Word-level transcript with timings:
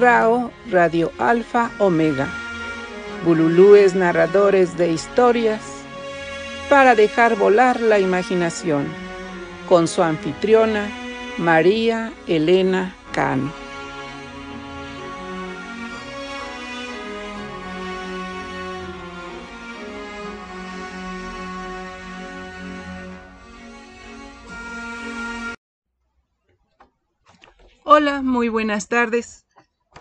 RAO 0.00 0.50
Radio 0.70 1.12
Alfa 1.18 1.70
Omega. 1.78 2.26
Bululúes 3.22 3.94
narradores 3.94 4.78
de 4.78 4.90
historias 4.90 5.60
para 6.70 6.94
dejar 6.94 7.36
volar 7.36 7.80
la 7.82 7.98
imaginación. 7.98 8.86
Con 9.68 9.86
su 9.86 10.02
anfitriona, 10.02 10.88
María 11.36 12.14
Elena 12.26 12.94
Cano. 13.12 13.52
Hola, 27.84 28.22
muy 28.22 28.48
buenas 28.48 28.88
tardes. 28.88 29.49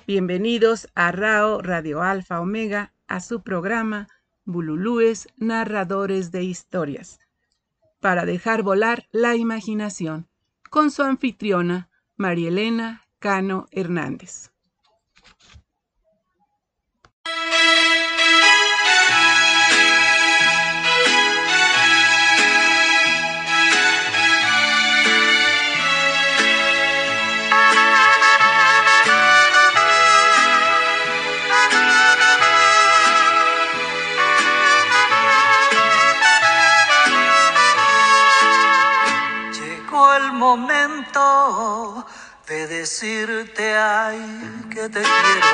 Bienvenidos 0.09 0.87
a 0.95 1.11
RAO 1.11 1.61
Radio 1.61 2.01
Alfa 2.01 2.41
Omega, 2.41 2.93
a 3.07 3.19
su 3.19 3.43
programa 3.43 4.07
Bululúes 4.43 5.27
Narradores 5.37 6.31
de 6.31 6.43
Historias, 6.43 7.19
para 7.99 8.25
dejar 8.25 8.63
volar 8.63 9.07
la 9.11 9.35
imaginación, 9.35 10.27
con 10.71 10.89
su 10.89 11.03
anfitriona, 11.03 11.89
María 12.15 12.47
Elena 12.47 13.03
Cano 13.19 13.67
Hernández. 13.69 14.49
Momento 40.39 42.05
de 42.47 42.65
decirte 42.67 43.77
ay 43.77 44.21
que 44.71 44.87
te 44.87 45.01
quiero. 45.01 45.47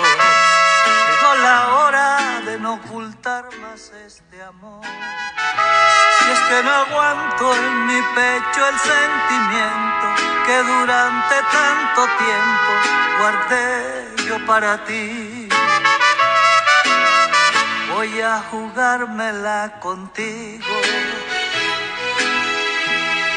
Llegó 1.08 1.36
la 1.42 1.60
hora 1.76 2.42
de 2.46 2.60
no 2.60 2.76
ocultar 2.76 3.46
más 3.62 3.92
este 4.06 4.44
amor. 4.44 4.86
Y 4.86 6.32
es 6.32 6.40
que 6.50 6.64
no 6.64 6.72
aguanto 6.72 7.56
en 7.56 7.88
mi 7.88 8.00
pecho 8.14 8.62
el 8.72 8.78
sentimiento 8.94 10.06
que 10.46 10.58
durante 10.74 11.36
tanto 11.60 12.02
tiempo 12.24 12.72
guardé 13.20 14.08
yo 14.28 14.46
para 14.46 14.86
ti. 14.86 15.50
Voy 17.92 18.22
a 18.22 18.40
jugármela 18.52 19.80
contigo 19.80 20.76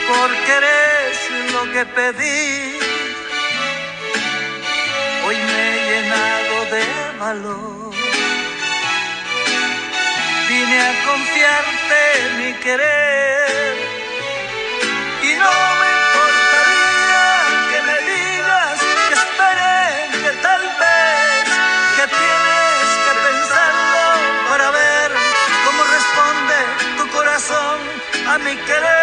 porque 0.08 0.97
lo 1.52 1.72
que 1.72 1.84
pedí. 1.86 2.78
Hoy 5.26 5.36
me 5.36 5.58
he 5.68 5.78
llenado 5.90 6.64
de 6.74 6.84
valor. 7.18 7.92
Vine 10.48 10.80
a 10.80 10.92
confiarte 11.04 12.00
mi 12.38 12.52
querer 12.64 13.76
y 15.22 15.34
no 15.44 15.54
me 15.80 15.88
importaría 16.00 17.26
que 17.70 17.78
me 17.88 17.96
digas 18.12 18.78
que 19.08 19.14
esperen, 19.22 20.10
que 20.22 20.32
tal 20.46 20.62
vez, 20.82 21.44
que 21.96 22.04
tienes 22.20 22.88
que 23.04 23.12
pensarlo 23.26 24.04
para 24.48 24.70
ver 24.70 25.10
cómo 25.66 25.80
responde 25.96 26.56
tu 26.96 27.08
corazón 27.16 27.78
a 28.26 28.38
mi 28.38 28.56
querer. 28.56 28.97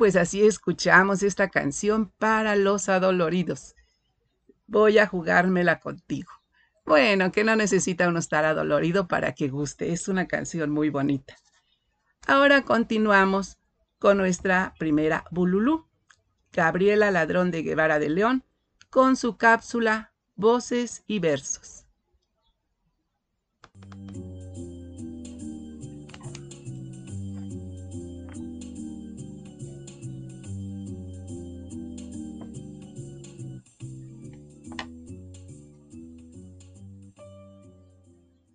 Pues 0.00 0.16
así 0.16 0.46
escuchamos 0.46 1.22
esta 1.22 1.50
canción 1.50 2.10
para 2.18 2.56
los 2.56 2.88
adoloridos. 2.88 3.74
Voy 4.66 4.96
a 4.96 5.06
jugármela 5.06 5.78
contigo. 5.78 6.32
Bueno, 6.86 7.30
que 7.30 7.44
no 7.44 7.54
necesita 7.54 8.08
uno 8.08 8.18
estar 8.18 8.46
adolorido 8.46 9.06
para 9.06 9.34
que 9.34 9.48
guste. 9.48 9.92
Es 9.92 10.08
una 10.08 10.26
canción 10.26 10.70
muy 10.70 10.88
bonita. 10.88 11.36
Ahora 12.26 12.62
continuamos 12.62 13.58
con 13.98 14.16
nuestra 14.16 14.72
primera 14.78 15.26
Bululú, 15.30 15.86
Gabriela 16.50 17.10
Ladrón 17.10 17.50
de 17.50 17.62
Guevara 17.62 17.98
de 17.98 18.08
León, 18.08 18.44
con 18.88 19.16
su 19.16 19.36
cápsula 19.36 20.09
Voces 20.40 21.04
y 21.06 21.18
Versos. 21.18 21.84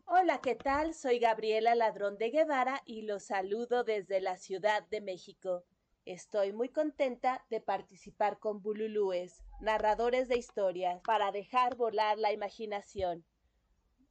Hola, 0.07 0.41
¿qué 0.41 0.55
tal? 0.55 0.95
Soy 0.95 1.19
Gabriela 1.19 1.75
Ladrón 1.75 2.17
de 2.17 2.31
Guevara 2.31 2.81
y 2.87 3.03
los 3.03 3.25
saludo 3.25 3.83
desde 3.83 4.21
la 4.21 4.37
Ciudad 4.37 4.81
de 4.87 5.01
México. 5.01 5.65
Estoy 6.06 6.54
muy 6.54 6.69
contenta 6.69 7.44
de 7.50 7.62
participar 7.62 8.38
con 8.38 8.62
Bululúes, 8.62 9.42
narradores 9.60 10.28
de 10.28 10.38
historias, 10.38 11.02
para 11.04 11.31
dejar 11.31 11.75
volar 11.75 12.19
la 12.19 12.31
imaginación. 12.31 13.25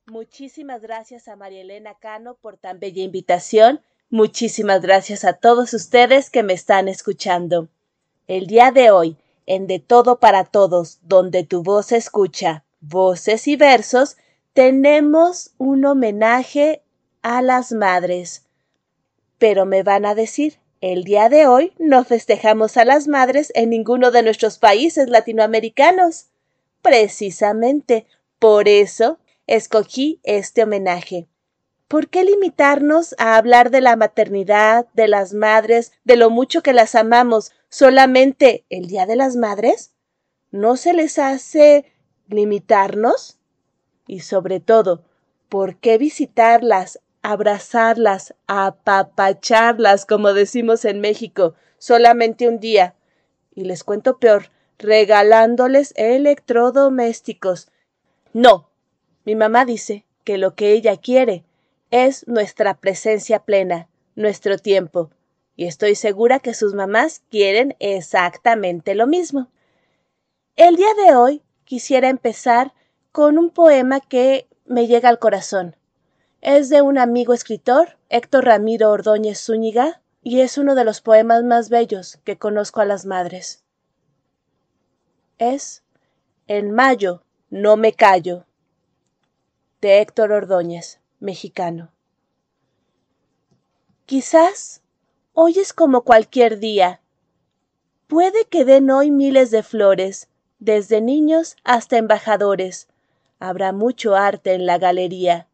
Muchísimas 0.06 0.82
gracias 0.82 1.28
a 1.28 1.36
María 1.36 1.60
Elena 1.60 1.94
Cano 1.94 2.34
por 2.34 2.56
tan 2.56 2.80
bella 2.80 3.04
invitación. 3.04 3.80
Muchísimas 4.10 4.82
gracias 4.82 5.24
a 5.24 5.34
todos 5.34 5.72
ustedes 5.72 6.30
que 6.30 6.42
me 6.42 6.52
están 6.52 6.88
escuchando. 6.88 7.68
El 8.26 8.48
día 8.48 8.72
de 8.72 8.90
hoy, 8.90 9.16
en 9.46 9.68
De 9.68 9.78
Todo 9.78 10.18
para 10.18 10.44
Todos, 10.44 10.98
donde 11.02 11.44
tu 11.44 11.62
voz 11.62 11.92
escucha, 11.92 12.64
voces 12.80 13.46
y 13.46 13.54
versos, 13.54 14.16
tenemos 14.52 15.54
un 15.58 15.84
homenaje 15.84 16.82
a 17.22 17.40
las 17.40 17.70
madres. 17.70 18.48
Pero 19.38 19.64
me 19.64 19.84
van 19.84 20.06
a 20.06 20.16
decir, 20.16 20.58
el 20.92 21.04
día 21.04 21.30
de 21.30 21.46
hoy 21.46 21.72
no 21.78 22.04
festejamos 22.04 22.76
a 22.76 22.84
las 22.84 23.08
madres 23.08 23.50
en 23.54 23.70
ninguno 23.70 24.10
de 24.10 24.22
nuestros 24.22 24.58
países 24.58 25.08
latinoamericanos. 25.08 26.26
Precisamente 26.82 28.06
por 28.38 28.68
eso 28.68 29.18
escogí 29.46 30.20
este 30.24 30.62
homenaje. 30.62 31.26
¿Por 31.88 32.08
qué 32.08 32.22
limitarnos 32.22 33.14
a 33.16 33.36
hablar 33.36 33.70
de 33.70 33.80
la 33.80 33.96
maternidad, 33.96 34.86
de 34.92 35.08
las 35.08 35.32
madres, 35.32 35.92
de 36.04 36.16
lo 36.16 36.28
mucho 36.28 36.62
que 36.62 36.74
las 36.74 36.94
amamos 36.94 37.52
solamente 37.70 38.66
el 38.68 38.86
Día 38.86 39.06
de 39.06 39.16
las 39.16 39.36
Madres? 39.36 39.94
¿No 40.50 40.76
se 40.76 40.92
les 40.92 41.18
hace 41.18 41.86
limitarnos? 42.28 43.38
Y 44.06 44.20
sobre 44.20 44.60
todo, 44.60 45.02
¿por 45.48 45.76
qué 45.76 45.96
visitarlas, 45.96 47.00
abrazarlas, 47.24 48.34
apapacharlas, 48.46 50.04
como 50.04 50.34
decimos 50.34 50.84
en 50.84 51.00
México, 51.00 51.54
solamente 51.78 52.46
un 52.46 52.60
día? 52.60 52.94
Y 53.54 53.64
les 53.64 53.82
cuento 53.82 54.18
peor, 54.18 54.50
regalándoles 54.78 55.94
electrodomésticos. 55.96 57.70
No, 58.34 58.68
mi 59.24 59.36
mamá 59.36 59.64
dice 59.64 60.04
que 60.22 60.36
lo 60.36 60.54
que 60.54 60.72
ella 60.72 60.98
quiere 60.98 61.44
es 61.90 62.28
nuestra 62.28 62.74
presencia 62.74 63.38
plena, 63.38 63.88
nuestro 64.16 64.58
tiempo, 64.58 65.10
y 65.56 65.64
estoy 65.64 65.94
segura 65.94 66.40
que 66.40 66.52
sus 66.52 66.74
mamás 66.74 67.22
quieren 67.30 67.74
exactamente 67.78 68.94
lo 68.94 69.06
mismo. 69.06 69.48
El 70.56 70.76
día 70.76 70.92
de 71.06 71.16
hoy 71.16 71.42
quisiera 71.64 72.10
empezar 72.10 72.74
con 73.12 73.38
un 73.38 73.48
poema 73.48 74.00
que 74.00 74.46
me 74.66 74.86
llega 74.86 75.08
al 75.08 75.18
corazón. 75.18 75.76
Es 76.44 76.68
de 76.68 76.82
un 76.82 76.98
amigo 76.98 77.32
escritor, 77.32 77.96
Héctor 78.10 78.44
Ramiro 78.44 78.90
Ordóñez 78.90 79.42
Zúñiga, 79.42 80.02
y 80.22 80.40
es 80.40 80.58
uno 80.58 80.74
de 80.74 80.84
los 80.84 81.00
poemas 81.00 81.42
más 81.42 81.70
bellos 81.70 82.18
que 82.22 82.36
conozco 82.36 82.82
a 82.82 82.84
las 82.84 83.06
madres. 83.06 83.64
Es 85.38 85.82
En 86.46 86.70
mayo 86.70 87.22
no 87.48 87.78
me 87.78 87.94
callo, 87.94 88.44
de 89.80 90.02
Héctor 90.02 90.32
Ordóñez 90.32 91.00
mexicano. 91.18 91.92
Quizás 94.04 94.82
hoy 95.32 95.58
es 95.58 95.72
como 95.72 96.02
cualquier 96.02 96.58
día. 96.58 97.00
Puede 98.06 98.44
que 98.44 98.66
den 98.66 98.90
hoy 98.90 99.10
miles 99.10 99.50
de 99.50 99.62
flores, 99.62 100.28
desde 100.58 101.00
niños 101.00 101.56
hasta 101.64 101.96
embajadores. 101.96 102.88
Habrá 103.38 103.72
mucho 103.72 104.14
arte 104.14 104.52
en 104.52 104.66
la 104.66 104.76
galería. 104.76 105.48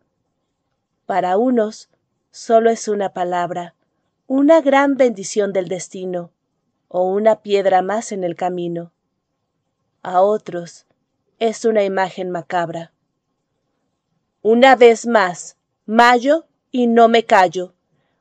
Para 1.10 1.38
unos 1.38 1.88
solo 2.30 2.70
es 2.70 2.86
una 2.86 3.12
palabra, 3.12 3.74
una 4.28 4.60
gran 4.60 4.94
bendición 4.94 5.52
del 5.52 5.66
destino, 5.66 6.30
o 6.86 7.02
una 7.02 7.42
piedra 7.42 7.82
más 7.82 8.12
en 8.12 8.22
el 8.22 8.36
camino. 8.36 8.92
A 10.02 10.22
otros 10.22 10.86
es 11.40 11.64
una 11.64 11.82
imagen 11.82 12.30
macabra. 12.30 12.92
Una 14.42 14.76
vez 14.76 15.04
más, 15.04 15.56
Mayo 15.84 16.46
y 16.70 16.86
no 16.86 17.08
me 17.08 17.24
callo. 17.24 17.74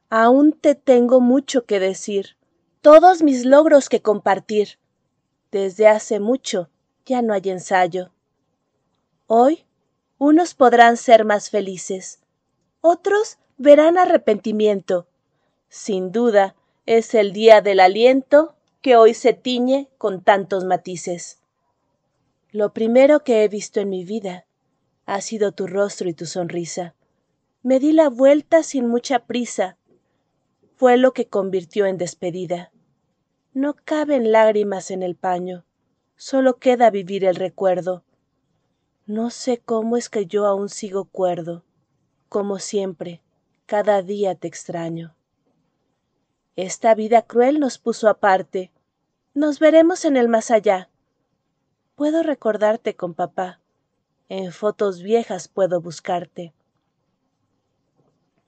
Aún 0.10 0.52
te 0.52 0.74
tengo 0.74 1.22
mucho 1.22 1.66
que 1.66 1.80
decir, 1.80 2.38
todos 2.82 3.22
mis 3.22 3.46
logros 3.46 3.88
que 3.88 4.02
compartir. 4.02 4.80
Desde 5.52 5.88
hace 5.88 6.20
mucho 6.20 6.72
ya 7.06 7.22
no 7.22 7.36
hay 7.36 7.52
ensayo. 7.52 8.10
Hoy 9.28 9.68
unos 10.18 10.56
podrán 10.56 10.98
ser 10.98 11.24
más 11.24 11.52
felices, 11.52 12.20
otros 12.82 13.38
verán 13.58 13.98
arrepentimiento. 13.98 15.08
Sin 15.68 16.12
duda 16.12 16.56
es 16.86 17.14
el 17.14 17.34
día 17.34 17.62
del 17.62 17.80
aliento 17.80 18.56
que 18.82 18.96
hoy 18.96 19.14
se 19.14 19.34
tiñe 19.34 19.90
con 19.98 20.24
tantos 20.24 20.66
matices. 20.66 21.40
Lo 22.52 22.74
primero 22.74 23.24
que 23.24 23.44
he 23.44 23.48
visto 23.48 23.80
en 23.80 23.90
mi 23.90 24.04
vida 24.04 24.46
ha 25.06 25.22
sido 25.22 25.52
tu 25.52 25.68
rostro 25.68 26.10
y 26.10 26.14
tu 26.14 26.26
sonrisa. 26.26 26.96
Me 27.62 27.80
di 27.80 27.92
la 27.92 28.10
vuelta 28.10 28.64
sin 28.64 28.88
mucha 28.88 29.26
prisa. 29.26 29.78
Fue 30.76 30.98
lo 30.98 31.14
que 31.14 31.28
convirtió 31.28 31.86
en 31.86 31.98
despedida. 31.98 32.72
No 33.54 33.76
caben 33.84 34.32
lágrimas 34.32 34.92
en 34.92 35.04
el 35.04 35.16
paño, 35.16 35.66
solo 36.16 36.58
queda 36.58 36.90
vivir 36.90 37.26
el 37.26 37.36
recuerdo. 37.36 38.04
No 39.06 39.30
sé 39.30 39.58
cómo 39.58 39.98
es 39.98 40.10
que 40.10 40.26
yo 40.26 40.46
aún 40.46 40.70
sigo 40.70 41.06
cuerdo. 41.06 41.66
Como 42.30 42.60
siempre, 42.60 43.22
cada 43.66 44.02
día 44.02 44.36
te 44.36 44.48
extraño. 44.48 45.16
Esta 46.56 46.96
vida 46.96 47.24
cruel 47.24 47.60
nos 47.60 47.78
puso 47.78 48.08
aparte. 48.08 48.72
Nos 49.34 49.60
veremos 49.60 50.06
en 50.06 50.16
el 50.16 50.30
más 50.30 50.52
allá. 50.52 50.90
Puedo 51.96 52.24
recordarte 52.24 52.96
con 52.96 53.14
papá 53.14 53.60
en 54.30 54.52
fotos 54.52 55.02
viejas 55.02 55.48
puedo 55.48 55.82
buscarte. 55.82 56.54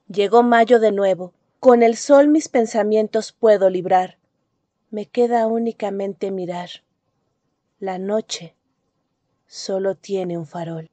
Llegó 0.06 0.44
mayo 0.44 0.78
de 0.78 0.92
nuevo, 0.92 1.34
con 1.58 1.82
el 1.82 1.96
sol 1.96 2.28
mis 2.28 2.48
pensamientos 2.48 3.32
puedo 3.32 3.68
librar, 3.68 4.16
me 4.90 5.06
queda 5.06 5.48
únicamente 5.48 6.30
mirar. 6.30 6.70
La 7.80 7.98
noche 7.98 8.54
solo 9.48 9.96
tiene 9.96 10.38
un 10.38 10.46
farol. 10.46 10.91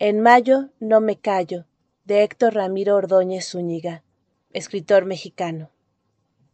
En 0.00 0.20
mayo 0.20 0.70
no 0.78 1.00
me 1.00 1.18
callo, 1.18 1.66
de 2.04 2.22
Héctor 2.22 2.54
Ramiro 2.54 2.94
Ordóñez 2.94 3.48
Zúñiga, 3.48 4.04
escritor 4.52 5.04
mexicano 5.04 5.70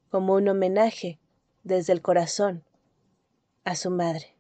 como 0.09 0.35
un 0.35 0.49
homenaje 0.49 1.19
desde 1.63 1.93
el 1.93 2.01
corazón 2.01 2.65
a 3.65 3.75
su 3.75 3.91
madre. 3.91 4.35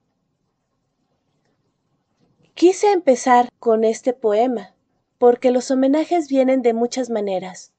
Quise 2.54 2.92
empezar 2.92 3.50
con 3.58 3.84
este 3.84 4.14
poema 4.14 4.74
porque 5.18 5.50
los 5.50 5.70
homenajes 5.70 6.28
vienen 6.28 6.62
de 6.62 6.72
muchas 6.72 7.10
maneras. 7.10 7.74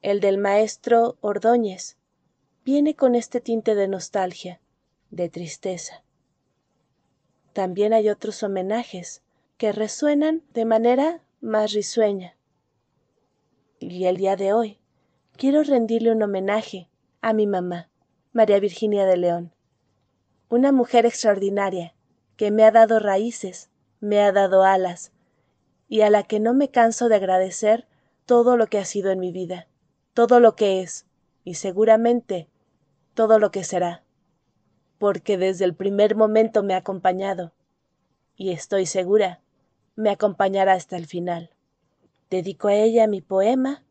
El 0.00 0.20
del 0.20 0.38
maestro 0.38 1.18
Ordóñez 1.20 1.98
viene 2.64 2.94
con 2.94 3.14
este 3.14 3.42
tinte 3.42 3.74
de 3.74 3.88
nostalgia, 3.88 4.60
de 5.10 5.28
tristeza. 5.28 6.02
También 7.52 7.92
hay 7.92 8.08
otros 8.08 8.42
homenajes 8.42 9.20
que 9.56 9.72
resuenan 9.72 10.42
de 10.52 10.64
manera 10.64 11.22
más 11.40 11.72
risueña. 11.72 12.36
Y 13.78 14.04
el 14.06 14.16
día 14.16 14.36
de 14.36 14.52
hoy 14.52 14.78
quiero 15.36 15.62
rendirle 15.62 16.12
un 16.12 16.22
homenaje 16.22 16.88
a 17.20 17.32
mi 17.32 17.46
mamá, 17.46 17.88
María 18.32 18.60
Virginia 18.60 19.06
de 19.06 19.16
León, 19.16 19.52
una 20.48 20.72
mujer 20.72 21.06
extraordinaria 21.06 21.94
que 22.36 22.50
me 22.50 22.64
ha 22.64 22.70
dado 22.70 22.98
raíces, 22.98 23.70
me 24.00 24.20
ha 24.20 24.32
dado 24.32 24.64
alas, 24.64 25.12
y 25.88 26.00
a 26.00 26.10
la 26.10 26.22
que 26.22 26.40
no 26.40 26.54
me 26.54 26.70
canso 26.70 27.08
de 27.08 27.16
agradecer 27.16 27.86
todo 28.26 28.56
lo 28.56 28.66
que 28.66 28.78
ha 28.78 28.84
sido 28.84 29.10
en 29.10 29.20
mi 29.20 29.32
vida, 29.32 29.68
todo 30.14 30.40
lo 30.40 30.56
que 30.56 30.80
es, 30.82 31.06
y 31.44 31.54
seguramente 31.54 32.48
todo 33.14 33.38
lo 33.38 33.50
que 33.50 33.64
será, 33.64 34.04
porque 34.98 35.36
desde 35.38 35.64
el 35.64 35.74
primer 35.74 36.16
momento 36.16 36.62
me 36.62 36.74
ha 36.74 36.78
acompañado, 36.78 37.52
y 38.36 38.52
estoy 38.52 38.86
segura, 38.86 39.40
me 39.96 40.10
acompañará 40.10 40.72
hasta 40.74 40.96
el 40.96 41.06
final. 41.06 41.50
Dedico 42.30 42.68
a 42.68 42.74
ella 42.74 43.06
mi 43.06 43.20
poema, 43.20 43.84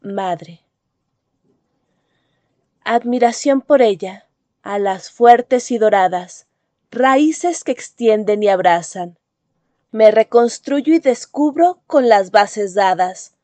Madre 0.00 0.68
admiración 2.88 3.60
por 3.60 3.82
ella, 3.82 4.26
a 4.62 4.78
las 4.78 5.10
fuertes 5.10 5.70
y 5.70 5.76
doradas, 5.76 6.46
raíces 6.90 7.62
que 7.62 7.70
extienden 7.72 8.42
y 8.42 8.48
abrazan. 8.48 9.18
Me 9.90 10.10
reconstruyo 10.10 10.94
y 10.94 10.98
descubro 10.98 11.82
con 11.86 12.08
las 12.08 12.30
bases 12.30 12.72
dadas. 12.72 13.34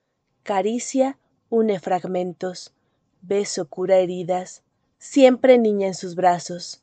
Caricia 0.45 1.19
une 1.51 1.79
fragmentos, 1.79 2.73
beso 3.21 3.69
cura 3.69 3.97
heridas, 3.97 4.63
siempre 4.97 5.59
niña 5.59 5.89
en 5.89 5.95
sus 5.95 6.15
brazos. 6.15 6.83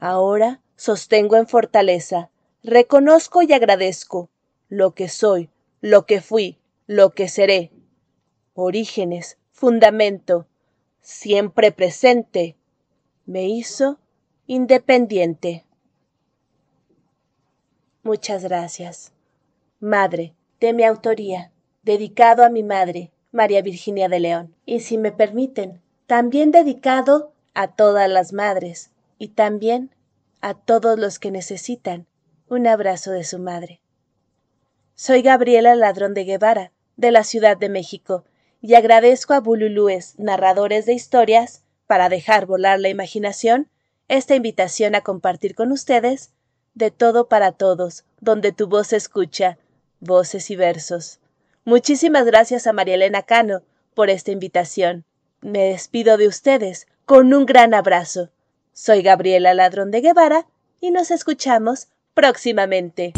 Ahora 0.00 0.60
sostengo 0.74 1.36
en 1.36 1.46
fortaleza, 1.46 2.28
reconozco 2.64 3.42
y 3.42 3.52
agradezco 3.52 4.30
lo 4.68 4.94
que 4.94 5.08
soy, 5.08 5.50
lo 5.82 6.06
que 6.06 6.22
fui, 6.22 6.58
lo 6.86 7.10
que 7.10 7.28
seré. 7.28 7.70
Orígenes, 8.54 9.36
fundamento, 9.52 10.46
siempre 11.02 11.72
presente, 11.72 12.56
me 13.26 13.46
hizo 13.46 13.98
independiente. 14.46 15.64
Muchas 18.02 18.42
gracias. 18.42 19.12
Madre, 19.78 20.34
de 20.58 20.72
mi 20.72 20.84
autoría, 20.84 21.52
dedicado 21.82 22.44
a 22.44 22.48
mi 22.48 22.62
madre, 22.62 23.12
María 23.30 23.60
Virginia 23.60 24.08
de 24.08 24.20
León. 24.20 24.54
Y 24.64 24.80
si 24.80 24.96
me 24.96 25.12
permiten, 25.12 25.82
también 26.06 26.50
dedicado 26.50 27.32
a 27.52 27.68
todas 27.68 28.08
las 28.08 28.32
madres 28.32 28.90
y 29.18 29.28
también 29.28 29.94
a 30.40 30.54
todos 30.54 30.98
los 30.98 31.18
que 31.18 31.30
necesitan 31.30 32.06
un 32.54 32.66
abrazo 32.68 33.10
de 33.10 33.24
su 33.24 33.38
madre. 33.38 33.80
Soy 34.94 35.22
Gabriela 35.22 35.74
Ladrón 35.74 36.14
de 36.14 36.24
Guevara, 36.24 36.70
de 36.96 37.10
la 37.10 37.24
Ciudad 37.24 37.56
de 37.56 37.68
México, 37.68 38.24
y 38.62 38.74
agradezco 38.74 39.34
a 39.34 39.40
Bululúes, 39.40 40.18
narradores 40.18 40.86
de 40.86 40.94
historias, 40.94 41.64
para 41.86 42.08
dejar 42.08 42.46
volar 42.46 42.78
la 42.78 42.88
imaginación, 42.88 43.68
esta 44.08 44.36
invitación 44.36 44.94
a 44.94 45.00
compartir 45.00 45.54
con 45.54 45.72
ustedes 45.72 46.30
de 46.74 46.90
todo 46.90 47.28
para 47.28 47.52
todos, 47.52 48.04
donde 48.20 48.52
tu 48.52 48.68
voz 48.68 48.92
escucha, 48.92 49.58
voces 50.00 50.50
y 50.50 50.56
versos. 50.56 51.18
Muchísimas 51.64 52.24
gracias 52.24 52.66
a 52.66 52.72
María 52.72 52.94
Elena 52.94 53.22
Cano 53.22 53.62
por 53.94 54.10
esta 54.10 54.30
invitación. 54.30 55.04
Me 55.40 55.70
despido 55.70 56.16
de 56.16 56.28
ustedes 56.28 56.86
con 57.04 57.34
un 57.34 57.46
gran 57.46 57.74
abrazo. 57.74 58.30
Soy 58.72 59.02
Gabriela 59.02 59.54
Ladrón 59.54 59.90
de 59.90 60.00
Guevara 60.00 60.46
y 60.80 60.90
nos 60.90 61.10
escuchamos 61.10 61.88
próximamente. 62.14 63.12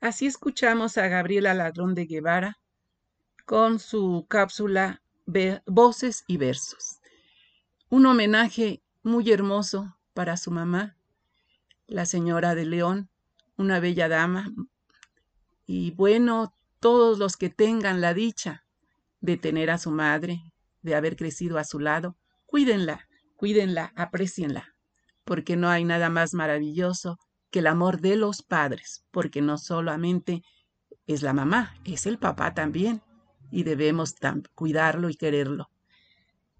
Así 0.00 0.26
escuchamos 0.26 0.98
a 0.98 1.08
Gabriela 1.08 1.54
Ladrón 1.54 1.94
de 1.94 2.04
Guevara 2.04 2.58
con 3.46 3.78
su 3.78 4.26
cápsula 4.28 5.00
Voces 5.66 6.24
y 6.26 6.36
Versos. 6.36 7.00
Un 7.88 8.04
homenaje 8.04 8.82
muy 9.02 9.30
hermoso 9.32 9.96
para 10.12 10.36
su 10.36 10.50
mamá, 10.50 10.96
la 11.86 12.04
señora 12.04 12.54
de 12.54 12.66
León, 12.66 13.08
una 13.56 13.80
bella 13.80 14.08
dama. 14.08 14.52
Y 15.66 15.92
bueno, 15.92 16.52
todos 16.80 17.18
los 17.18 17.36
que 17.36 17.50
tengan 17.50 18.00
la 18.00 18.14
dicha 18.14 18.64
de 19.20 19.36
tener 19.36 19.70
a 19.70 19.78
su 19.78 19.90
madre, 19.90 20.52
de 20.82 20.94
haber 20.94 21.16
crecido 21.16 21.58
a 21.58 21.64
su 21.64 21.80
lado, 21.80 22.16
cuídenla, 22.46 23.08
cuídenla, 23.36 23.92
aprecienla, 23.96 24.74
porque 25.24 25.56
no 25.56 25.70
hay 25.70 25.84
nada 25.84 26.10
más 26.10 26.34
maravilloso 26.34 27.18
que 27.50 27.60
el 27.60 27.66
amor 27.66 28.00
de 28.00 28.16
los 28.16 28.42
padres, 28.42 29.04
porque 29.10 29.40
no 29.40 29.58
solamente 29.58 30.42
es 31.06 31.22
la 31.22 31.32
mamá, 31.32 31.74
es 31.84 32.06
el 32.06 32.18
papá 32.18 32.52
también, 32.52 33.02
y 33.50 33.62
debemos 33.62 34.14
cuidarlo 34.54 35.08
y 35.08 35.14
quererlo. 35.14 35.70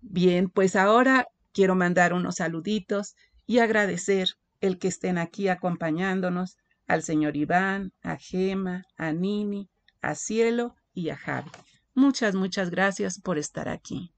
Bien, 0.00 0.48
pues 0.48 0.76
ahora 0.76 1.28
quiero 1.52 1.74
mandar 1.74 2.12
unos 2.12 2.36
saluditos 2.36 3.16
y 3.46 3.58
agradecer 3.58 4.36
el 4.60 4.78
que 4.78 4.88
estén 4.88 5.18
aquí 5.18 5.48
acompañándonos 5.48 6.56
al 6.86 7.02
señor 7.02 7.36
Iván, 7.36 7.92
a 8.02 8.16
Gema, 8.16 8.84
a 8.96 9.12
Nini, 9.12 9.70
a 10.00 10.14
Cielo 10.14 10.76
y 10.92 11.10
a 11.10 11.16
Javi. 11.16 11.50
Muchas, 11.94 12.34
muchas 12.34 12.70
gracias 12.70 13.20
por 13.20 13.38
estar 13.38 13.68
aquí. 13.68 14.12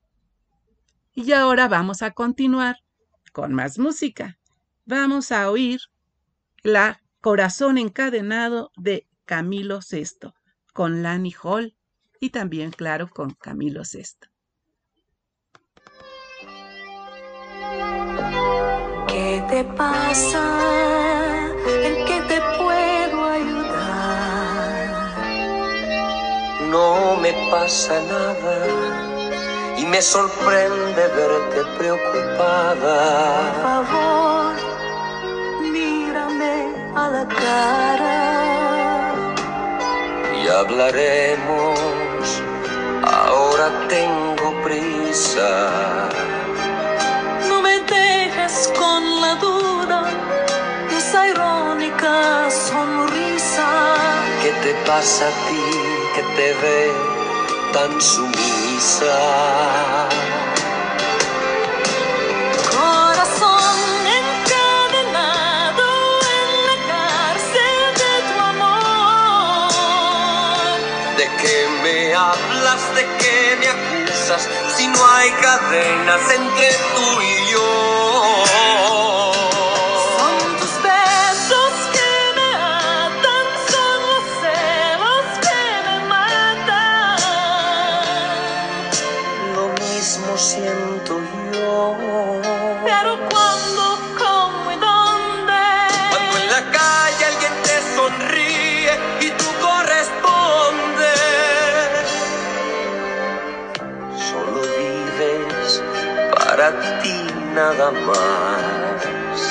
Y 1.15 1.33
ahora 1.33 1.69
vamos 1.69 2.03
a 2.03 2.13
continuar 2.13 2.77
con 3.33 3.55
más 3.55 3.79
música. 3.79 4.39
Vamos 4.85 5.33
a 5.33 5.51
oír 5.51 5.81
la 6.63 7.03
Corazón 7.21 7.77
encadenado 7.79 8.71
de 8.77 9.09
Camilo 9.25 9.81
VI, 9.81 10.33
con 10.73 11.03
Lani 11.03 11.35
Hall 11.43 11.77
y 12.21 12.31
también, 12.31 12.71
claro, 12.71 13.09
con 13.09 13.31
Camilo 13.31 13.83
VI. 13.83 14.29
¿Qué 19.09 19.45
te 19.49 19.65
pasa? 19.65 21.53
¿En 21.67 22.07
qué 22.07 22.16
No 26.77 27.17
me 27.17 27.33
pasa 27.51 27.95
nada 28.01 28.57
y 29.79 29.87
me 29.87 30.03
sorprende 30.03 31.03
verte 31.19 31.61
preocupada. 31.79 32.97
Por 33.63 33.87
favor 33.87 34.57
a 37.03 37.09
la 37.17 37.25
cara 37.45 38.19
y 40.39 40.49
hablaremos. 40.49 42.27
Ahora 43.23 43.67
tengo 43.89 44.47
prisa. 44.63 45.51
No 47.49 47.57
me 47.63 47.75
dejes 47.95 48.71
con 48.79 49.01
la 49.23 49.35
duda, 49.37 50.01
esa 50.99 51.21
irónica 51.33 52.51
sonrisa. 52.51 53.69
¿Qué 54.43 54.53
te 54.65 54.73
pasa 54.87 55.25
a 55.29 55.35
ti 55.47 55.66
te 56.37 56.53
ve 56.53 56.93
tan 57.73 58.01
sumisa? 58.01 59.17
hablas 72.17 72.95
de 72.95 73.03
que 73.19 73.57
me 73.61 73.69
acusas 73.69 74.49
si 74.77 74.87
no 74.89 75.07
hay 75.07 75.31
cadenas 75.31 76.31
entre 76.31 76.69
tú 76.95 77.23
y 77.23 77.53
yo? 77.53 77.86
Nada 107.57 107.91
más. 107.91 109.47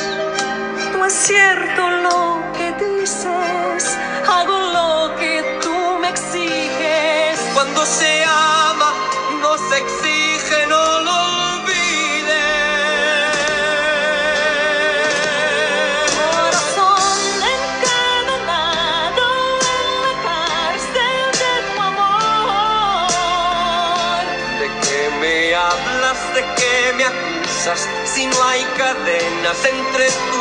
No 0.93 1.05
es 1.07 1.13
cierto 1.13 1.89
lo 2.03 2.45
cadenas 28.77 29.65
entre 29.65 30.35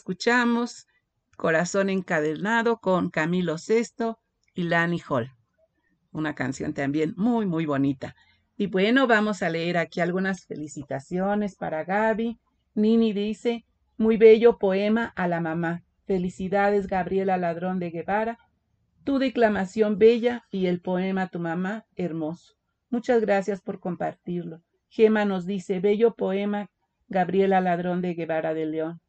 escuchamos 0.00 0.86
Corazón 1.36 1.90
encadenado 1.90 2.78
con 2.78 3.10
Camilo 3.10 3.58
Sesto 3.58 4.18
y 4.54 4.62
Lani 4.62 4.98
Hall. 5.06 5.30
Una 6.10 6.34
canción 6.34 6.72
también 6.72 7.12
muy, 7.18 7.44
muy 7.44 7.66
bonita. 7.66 8.16
Y 8.56 8.66
bueno, 8.68 9.06
vamos 9.06 9.42
a 9.42 9.50
leer 9.50 9.76
aquí 9.76 10.00
algunas 10.00 10.46
felicitaciones 10.46 11.54
para 11.54 11.84
Gaby. 11.84 12.40
Nini 12.74 13.12
dice, 13.12 13.66
muy 13.98 14.16
bello 14.16 14.56
poema 14.56 15.12
a 15.16 15.28
la 15.28 15.42
mamá. 15.42 15.84
Felicidades, 16.06 16.86
Gabriela 16.86 17.36
Ladrón 17.36 17.78
de 17.78 17.90
Guevara. 17.90 18.38
Tu 19.04 19.18
declamación 19.18 19.98
bella 19.98 20.46
y 20.50 20.64
el 20.64 20.80
poema 20.80 21.28
tu 21.28 21.40
mamá 21.40 21.84
hermoso. 21.94 22.54
Muchas 22.88 23.20
gracias 23.20 23.60
por 23.60 23.80
compartirlo. 23.80 24.62
Gema 24.88 25.26
nos 25.26 25.44
dice, 25.44 25.78
bello 25.78 26.14
poema, 26.14 26.70
Gabriela 27.08 27.60
Ladrón 27.60 28.00
de 28.00 28.14
Guevara 28.14 28.54
de 28.54 28.64
León. 28.64 29.02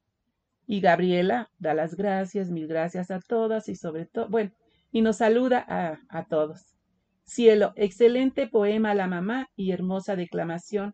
Y 0.68 0.80
Gabriela 0.82 1.50
da 1.58 1.74
las 1.74 1.96
gracias, 1.96 2.50
mil 2.50 2.68
gracias 2.68 3.12
a 3.12 3.20
todas 3.20 3.68
y 3.70 3.76
sobre 3.76 4.06
todo, 4.06 4.30
bueno, 4.30 4.52
y 4.92 5.02
nos 5.02 5.18
saluda 5.18 5.66
a, 5.68 6.00
a 6.10 6.26
todos. 6.26 6.78
Cielo, 7.26 7.74
excelente 7.76 8.48
poema 8.48 8.94
la 8.94 9.08
mamá 9.08 9.48
y 9.56 9.72
hermosa 9.72 10.16
declamación. 10.16 10.94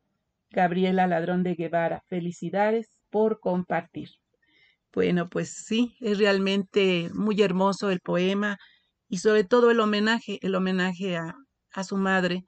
Gabriela 0.50 1.08
Ladrón 1.08 1.44
de 1.44 1.56
Guevara, 1.56 2.04
felicidades 2.08 2.90
por 3.10 3.40
compartir. 3.40 4.10
Bueno, 4.94 5.28
pues 5.28 5.66
sí, 5.66 5.96
es 6.00 6.18
realmente 6.18 7.10
muy 7.14 7.42
hermoso 7.42 7.92
el 7.92 8.00
poema 8.00 8.58
y 9.10 9.20
sobre 9.20 9.44
todo 9.44 9.72
el 9.72 9.80
homenaje, 9.80 10.40
el 10.42 10.56
homenaje 10.56 11.18
a, 11.18 11.36
a 11.74 11.84
su 11.84 11.98
madre, 11.98 12.44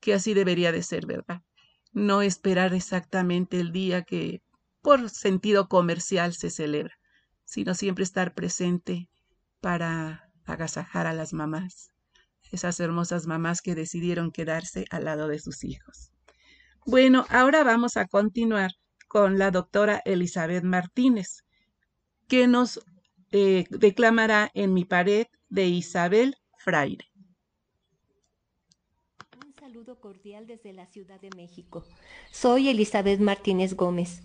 que 0.00 0.14
así 0.14 0.34
debería 0.34 0.72
de 0.72 0.82
ser, 0.82 1.06
¿verdad? 1.06 1.40
No 1.92 2.22
esperar 2.22 2.74
exactamente 2.74 3.58
el 3.58 3.72
día 3.72 4.02
que 4.02 4.40
por 4.86 5.10
sentido 5.10 5.68
comercial 5.68 6.32
se 6.32 6.48
celebra, 6.48 6.94
sino 7.44 7.74
siempre 7.74 8.04
estar 8.04 8.34
presente 8.34 9.10
para 9.60 10.30
agasajar 10.44 11.08
a 11.08 11.12
las 11.12 11.32
mamás, 11.32 11.90
esas 12.52 12.78
hermosas 12.78 13.26
mamás 13.26 13.62
que 13.62 13.74
decidieron 13.74 14.30
quedarse 14.30 14.84
al 14.90 15.06
lado 15.06 15.26
de 15.26 15.40
sus 15.40 15.64
hijos. 15.64 16.12
Bueno, 16.86 17.26
ahora 17.30 17.64
vamos 17.64 17.96
a 17.96 18.06
continuar 18.06 18.74
con 19.08 19.40
la 19.40 19.50
doctora 19.50 20.02
Elizabeth 20.04 20.62
Martínez, 20.62 21.42
que 22.28 22.46
nos 22.46 22.80
eh, 23.32 23.64
declamará 23.70 24.52
en 24.54 24.72
mi 24.72 24.84
pared 24.84 25.26
de 25.48 25.66
Isabel 25.66 26.36
Fraire. 26.58 27.06
Un 29.44 29.52
saludo 29.52 29.98
cordial 29.98 30.46
desde 30.46 30.72
la 30.72 30.86
Ciudad 30.86 31.20
de 31.20 31.30
México. 31.34 31.84
Soy 32.30 32.68
Elizabeth 32.68 33.18
Martínez 33.18 33.74
Gómez 33.74 34.22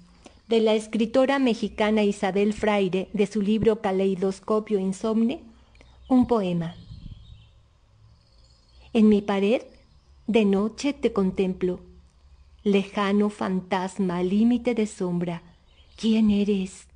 de 0.52 0.60
la 0.60 0.74
escritora 0.76 1.40
mexicana 1.40 2.04
Isabel 2.04 2.52
Fraire 2.52 3.08
de 3.14 3.26
su 3.26 3.42
libro 3.42 3.80
Caleidoscopio 3.80 4.80
Insomne, 4.80 5.40
un 6.10 6.28
poema. 6.28 6.76
En 8.92 9.08
mi 9.08 9.22
pared, 9.22 9.62
de 10.28 10.44
noche 10.44 10.92
te 10.92 11.14
contemplo, 11.14 11.80
lejano 12.66 13.30
fantasma, 13.30 14.22
límite 14.24 14.76
de 14.76 14.88
sombra. 14.88 15.42
¿Quién 15.96 16.30
eres? 16.30 16.88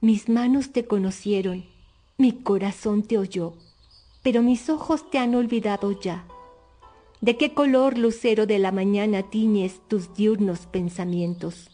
Mis 0.00 0.30
manos 0.30 0.72
te 0.72 0.86
conocieron, 0.86 1.66
mi 2.16 2.32
corazón 2.32 3.02
te 3.02 3.18
oyó, 3.18 3.52
pero 4.22 4.40
mis 4.40 4.70
ojos 4.70 5.10
te 5.10 5.18
han 5.18 5.34
olvidado 5.34 6.00
ya. 6.00 6.26
¿De 7.20 7.36
qué 7.36 7.52
color 7.52 7.98
lucero 7.98 8.46
de 8.46 8.58
la 8.58 8.72
mañana 8.72 9.24
tiñes 9.24 9.82
tus 9.88 10.14
diurnos 10.14 10.60
pensamientos? 10.60 11.68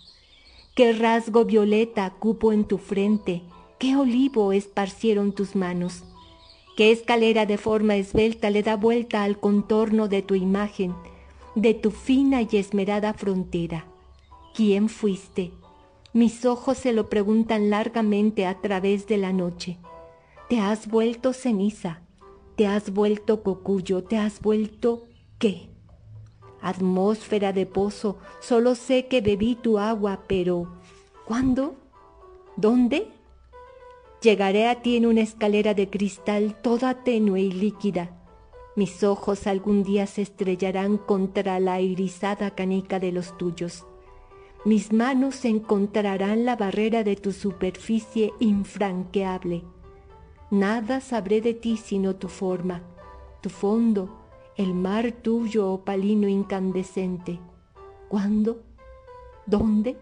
Qué 0.74 0.92
rasgo 0.92 1.44
violeta 1.44 2.11
cupo 2.18 2.52
en 2.52 2.64
tu 2.64 2.78
frente, 2.78 3.42
qué 3.78 3.96
olivo 3.96 4.52
esparcieron 4.52 5.33
tus 5.33 5.56
manos, 5.56 6.04
qué 6.76 6.92
escalera 6.92 7.46
de 7.46 7.59
forma 7.59 7.96
esbelta 7.96 8.50
le 8.50 8.62
da 8.62 8.76
vuelta 8.76 9.24
al 9.24 9.38
contorno 9.38 10.09
de 10.09 10.22
tu 10.22 10.35
imagen, 10.35 10.94
de 11.54 11.74
tu 11.74 11.90
fina 11.90 12.42
y 12.42 12.56
esmerada 12.56 13.14
frontera. 13.14 13.87
¿Quién 14.54 14.88
fuiste? 14.88 15.52
Mis 16.12 16.44
ojos 16.44 16.78
se 16.78 16.92
lo 16.92 17.09
preguntan 17.09 17.70
largamente 17.70 18.46
a 18.46 18.61
través 18.61 19.06
de 19.06 19.16
la 19.16 19.33
noche. 19.33 19.78
Te 20.48 20.59
has 20.59 20.88
vuelto 20.88 21.33
ceniza, 21.33 22.02
te 22.56 22.66
has 22.66 22.92
vuelto 22.92 23.42
cocuyo, 23.42 24.02
te 24.02 24.18
has 24.18 24.40
vuelto 24.40 25.04
qué? 25.38 25.69
Atmósfera 26.62 27.53
de 27.53 27.66
pozo, 27.66 28.18
solo 28.40 28.75
sé 28.75 29.07
que 29.07 29.20
bebí 29.20 29.55
tu 29.55 29.79
agua, 29.79 30.20
pero 30.27 30.73
¿cuándo? 31.25 31.77
¿Dónde? 32.57 33.09
Llegaré 34.23 34.68
a 34.68 34.83
ti 34.83 34.96
en 34.96 35.07
una 35.07 35.23
escalera 35.23 35.73
de 35.73 35.88
cristal 35.88 36.61
toda 36.61 37.03
tenue 37.05 37.40
y 37.40 37.53
líquida. 37.53 38.16
Mis 38.77 39.03
ojos 39.03 39.46
algún 39.46 39.83
día 39.83 40.07
se 40.07 40.23
estrellarán 40.23 40.99
contra 40.99 41.59
la 41.59 41.81
irisada 41.81 42.55
canica 42.55 43.01
de 43.01 43.12
los 43.12 43.37
tuyos. 43.38 43.87
Mis 44.64 44.92
manos 44.92 45.44
encontrarán 45.46 46.44
la 46.44 46.55
barrera 46.55 47.03
de 47.03 47.16
tu 47.16 47.33
superficie 47.33 48.33
infranqueable. 48.40 49.64
Nada 50.51 51.01
sabré 51.01 51.40
de 51.40 51.55
ti 51.55 51.79
sino 51.79 52.16
tu 52.16 52.29
forma, 52.29 52.83
tu 53.40 53.49
fondo, 53.49 54.19
el 54.61 54.75
mar 54.75 55.11
tuyo 55.11 55.68
opalino 55.68 56.29
incandescente. 56.29 57.40
¿Cuándo? 58.11 58.62
¿Dónde? 59.46 59.96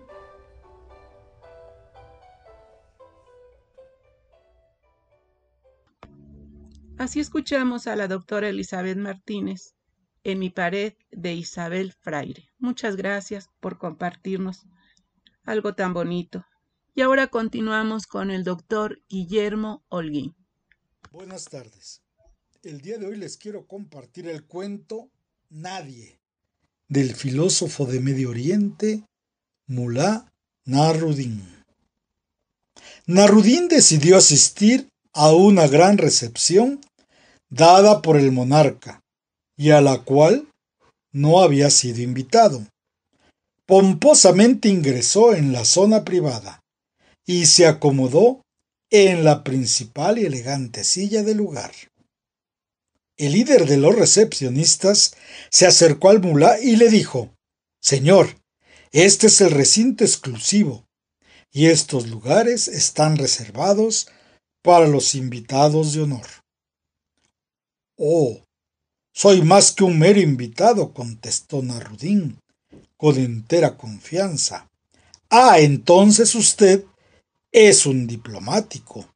Así 6.98 7.20
escuchamos 7.20 7.86
a 7.86 7.94
la 7.94 8.08
doctora 8.08 8.48
Elizabeth 8.48 8.98
Martínez 8.98 9.76
en 10.24 10.40
mi 10.40 10.50
pared 10.50 10.94
de 11.12 11.34
Isabel 11.34 11.92
Fraire. 11.92 12.48
Muchas 12.58 12.96
gracias 12.96 13.50
por 13.60 13.78
compartirnos 13.78 14.66
algo 15.44 15.76
tan 15.76 15.94
bonito. 15.94 16.44
Y 16.96 17.02
ahora 17.02 17.28
continuamos 17.28 18.08
con 18.08 18.32
el 18.32 18.42
doctor 18.42 19.00
Guillermo 19.08 19.84
Holguín. 19.88 20.34
Buenas 21.12 21.44
tardes. 21.44 22.02
El 22.64 22.80
día 22.80 22.98
de 22.98 23.06
hoy 23.06 23.16
les 23.16 23.36
quiero 23.36 23.68
compartir 23.68 24.26
el 24.26 24.44
cuento 24.44 25.08
Nadie 25.48 26.18
del 26.88 27.14
filósofo 27.14 27.86
de 27.86 28.00
Medio 28.00 28.30
Oriente 28.30 29.04
Mulá 29.68 30.32
Narudín. 30.64 31.64
Narudín 33.06 33.68
decidió 33.68 34.16
asistir 34.16 34.88
a 35.12 35.32
una 35.32 35.68
gran 35.68 35.98
recepción 35.98 36.80
dada 37.48 38.02
por 38.02 38.16
el 38.16 38.32
monarca 38.32 39.04
y 39.56 39.70
a 39.70 39.80
la 39.80 40.02
cual 40.02 40.48
no 41.12 41.40
había 41.40 41.70
sido 41.70 42.02
invitado. 42.02 42.66
Pomposamente 43.66 44.68
ingresó 44.68 45.32
en 45.32 45.52
la 45.52 45.64
zona 45.64 46.04
privada 46.04 46.60
y 47.24 47.46
se 47.46 47.68
acomodó 47.68 48.42
en 48.90 49.22
la 49.22 49.44
principal 49.44 50.18
y 50.18 50.26
elegante 50.26 50.82
silla 50.82 51.22
del 51.22 51.36
lugar. 51.36 51.70
El 53.18 53.32
líder 53.32 53.66
de 53.66 53.76
los 53.76 53.96
recepcionistas 53.96 55.16
se 55.50 55.66
acercó 55.66 56.08
al 56.08 56.20
mulá 56.20 56.60
y 56.60 56.76
le 56.76 56.88
dijo 56.88 57.34
Señor, 57.80 58.36
este 58.92 59.26
es 59.26 59.40
el 59.40 59.50
recinto 59.50 60.04
exclusivo, 60.04 60.86
y 61.52 61.66
estos 61.66 62.08
lugares 62.08 62.68
están 62.68 63.16
reservados 63.16 64.08
para 64.62 64.86
los 64.86 65.16
invitados 65.16 65.92
de 65.92 66.02
honor. 66.02 66.26
Oh, 67.96 68.40
soy 69.12 69.42
más 69.42 69.72
que 69.72 69.82
un 69.82 69.98
mero 69.98 70.20
invitado, 70.20 70.94
contestó 70.94 71.60
Narudín, 71.60 72.38
con 72.96 73.16
entera 73.16 73.76
confianza. 73.76 74.68
Ah, 75.28 75.58
entonces 75.58 76.36
usted 76.36 76.84
es 77.50 77.84
un 77.84 78.06
diplomático. 78.06 79.12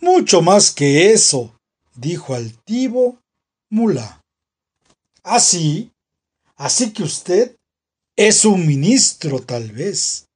Mucho 0.00 0.42
más 0.42 0.70
que 0.70 1.12
eso, 1.12 1.57
dijo 1.98 2.34
altivo 2.34 3.20
Mula. 3.70 4.22
Así, 5.22 5.92
así 6.56 6.92
que 6.92 7.02
usted 7.02 7.56
es 8.16 8.44
un 8.44 8.66
ministro, 8.66 9.40
tal 9.40 9.72
vez. 9.72 10.26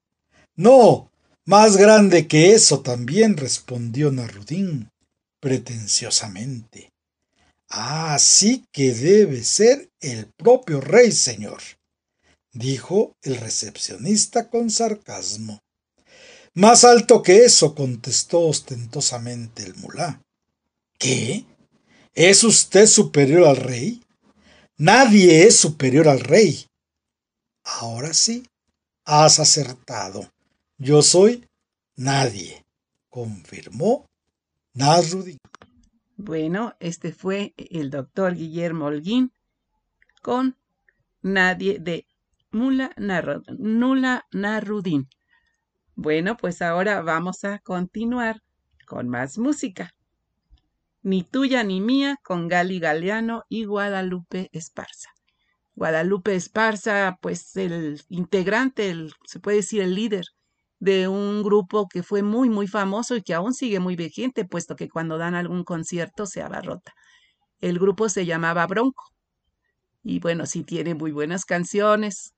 No, 0.54 1.10
más 1.46 1.76
grande 1.76 2.28
que 2.28 2.52
eso 2.52 2.80
también, 2.80 3.36
respondió 3.36 4.12
Narudín, 4.12 4.90
pretenciosamente. 5.40 6.90
Ah, 7.68 8.18
sí 8.18 8.64
que 8.70 8.92
debe 8.92 9.42
ser 9.44 9.88
el 10.00 10.26
propio 10.36 10.80
rey, 10.80 11.10
señor, 11.10 11.62
dijo 12.52 13.16
el 13.22 13.36
recepcionista 13.36 14.50
con 14.50 14.70
sarcasmo. 14.70 15.60
Más 16.54 16.84
alto 16.84 17.22
que 17.22 17.44
eso, 17.44 17.74
contestó 17.74 18.40
ostentosamente 18.40 19.62
el 19.62 19.74
mulá. 19.76 20.20
¿Qué? 20.98 21.46
¿Es 22.14 22.44
usted 22.44 22.86
superior 22.86 23.48
al 23.48 23.56
rey? 23.56 24.02
Nadie 24.76 25.46
es 25.46 25.58
superior 25.58 26.08
al 26.08 26.20
rey. 26.20 26.66
Ahora 27.64 28.12
sí, 28.12 28.46
has 29.06 29.40
acertado. 29.40 30.28
Yo 30.76 31.00
soy 31.00 31.46
nadie, 31.96 32.62
confirmó 33.08 34.04
Nasruddin. 34.74 35.38
Bueno, 36.18 36.74
este 36.80 37.12
fue 37.14 37.54
el 37.56 37.88
doctor 37.88 38.34
Guillermo 38.34 38.86
Holguín 38.86 39.32
con 40.20 40.58
Nadie 41.22 41.78
de 41.78 42.06
Mula 42.50 42.92
Nula 43.58 44.26
Narudín. 44.32 45.08
Bueno, 45.94 46.36
pues 46.36 46.60
ahora 46.60 47.00
vamos 47.00 47.44
a 47.44 47.58
continuar 47.60 48.42
con 48.86 49.08
más 49.08 49.38
música. 49.38 49.94
Ni 51.02 51.24
tuya 51.24 51.64
ni 51.64 51.80
mía 51.80 52.16
con 52.22 52.48
Gali 52.48 52.78
Galeano 52.78 53.42
y 53.48 53.64
Guadalupe 53.64 54.48
Esparza. 54.52 55.10
Guadalupe 55.74 56.34
Esparza, 56.34 57.18
pues 57.20 57.56
el 57.56 58.00
integrante, 58.08 58.94
se 59.24 59.40
puede 59.40 59.58
decir 59.58 59.82
el 59.82 59.94
líder 59.94 60.24
de 60.78 61.08
un 61.08 61.42
grupo 61.42 61.88
que 61.88 62.02
fue 62.02 62.22
muy, 62.22 62.50
muy 62.50 62.66
famoso 62.68 63.16
y 63.16 63.22
que 63.22 63.34
aún 63.34 63.54
sigue 63.54 63.80
muy 63.80 63.96
vigente, 63.96 64.44
puesto 64.44 64.76
que 64.76 64.88
cuando 64.88 65.18
dan 65.18 65.34
algún 65.34 65.64
concierto 65.64 66.26
se 66.26 66.42
abarrota. 66.42 66.92
El 67.60 67.78
grupo 67.78 68.08
se 68.08 68.26
llamaba 68.26 68.66
Bronco. 68.66 69.04
Y 70.02 70.20
bueno, 70.20 70.46
sí 70.46 70.64
tiene 70.64 70.94
muy 70.94 71.12
buenas 71.12 71.44
canciones, 71.44 72.34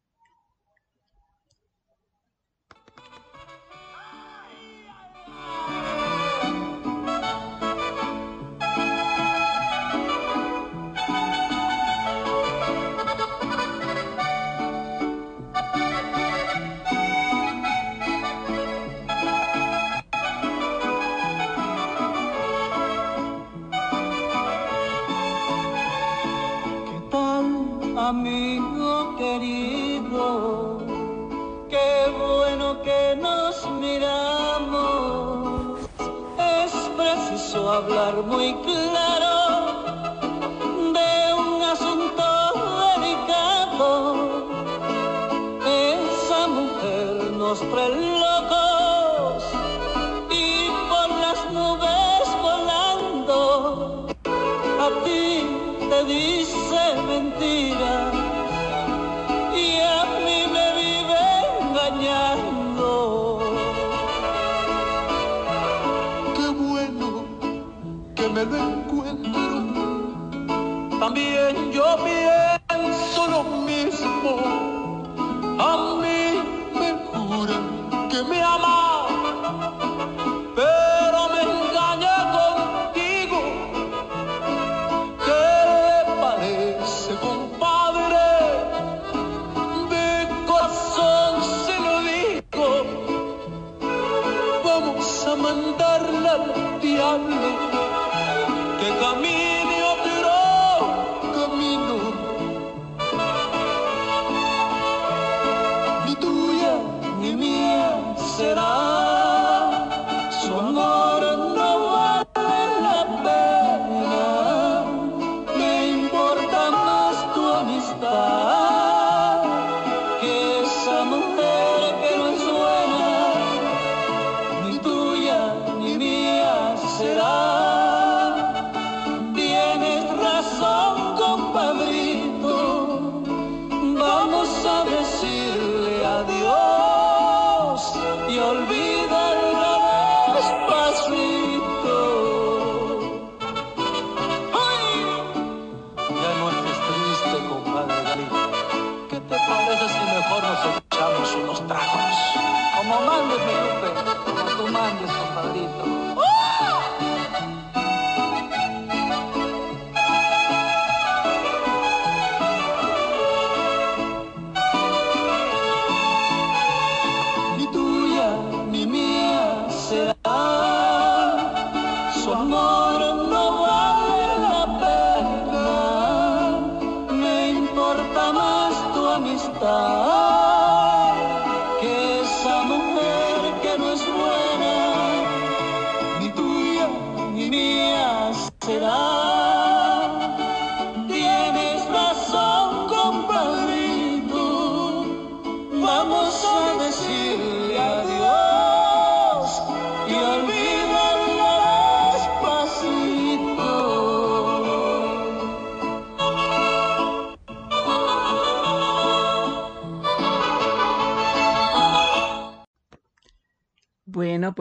preciso 38.05 38.19
hablar 38.19 38.25
muy 38.25 38.55
claro 38.63 38.74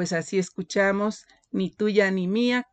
pues 0.04 0.12
así 0.12 0.38
escuchamos 0.38 1.26
Ni 1.52 1.70
tuya 1.70 2.12
ni 2.12 2.28
mía 2.28 2.68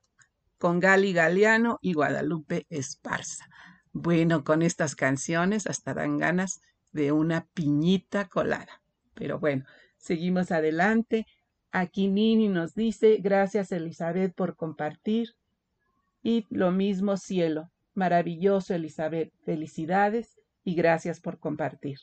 con 0.59 0.81
Gali 0.81 1.13
Galeano 1.13 1.79
y 1.81 1.93
Guadalupe 1.93 2.67
Esparza. 2.71 3.47
Bueno, 3.93 4.43
con 4.43 4.63
estas 4.63 4.97
canciones 4.97 5.69
hasta 5.69 5.95
dan 5.95 6.19
ganas 6.19 6.61
de 6.91 7.13
una 7.13 7.47
piñita 7.55 8.27
colada. 8.27 8.83
Pero 9.15 9.39
bueno, 9.39 9.65
seguimos 9.97 10.51
adelante. 10.51 11.25
Aquí 11.71 12.09
Nini 12.09 12.49
nos 12.49 12.75
dice, 12.75 13.19
gracias 13.21 13.71
Elizabeth 13.71 14.35
por 14.35 14.57
compartir. 14.57 15.37
Y 16.25 16.49
lo 16.51 16.73
mismo 16.73 17.17
cielo. 17.17 17.71
Maravilloso 17.95 18.75
Elizabeth. 18.75 19.33
Felicidades 19.45 20.41
y 20.65 20.75
gracias 20.75 21.21
por 21.21 21.39
compartir. 21.39 22.01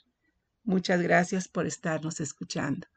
Muchas 0.64 1.02
gracias 1.02 1.50
por 1.50 1.68
estarnos 1.68 2.22
escuchando. 2.22 2.88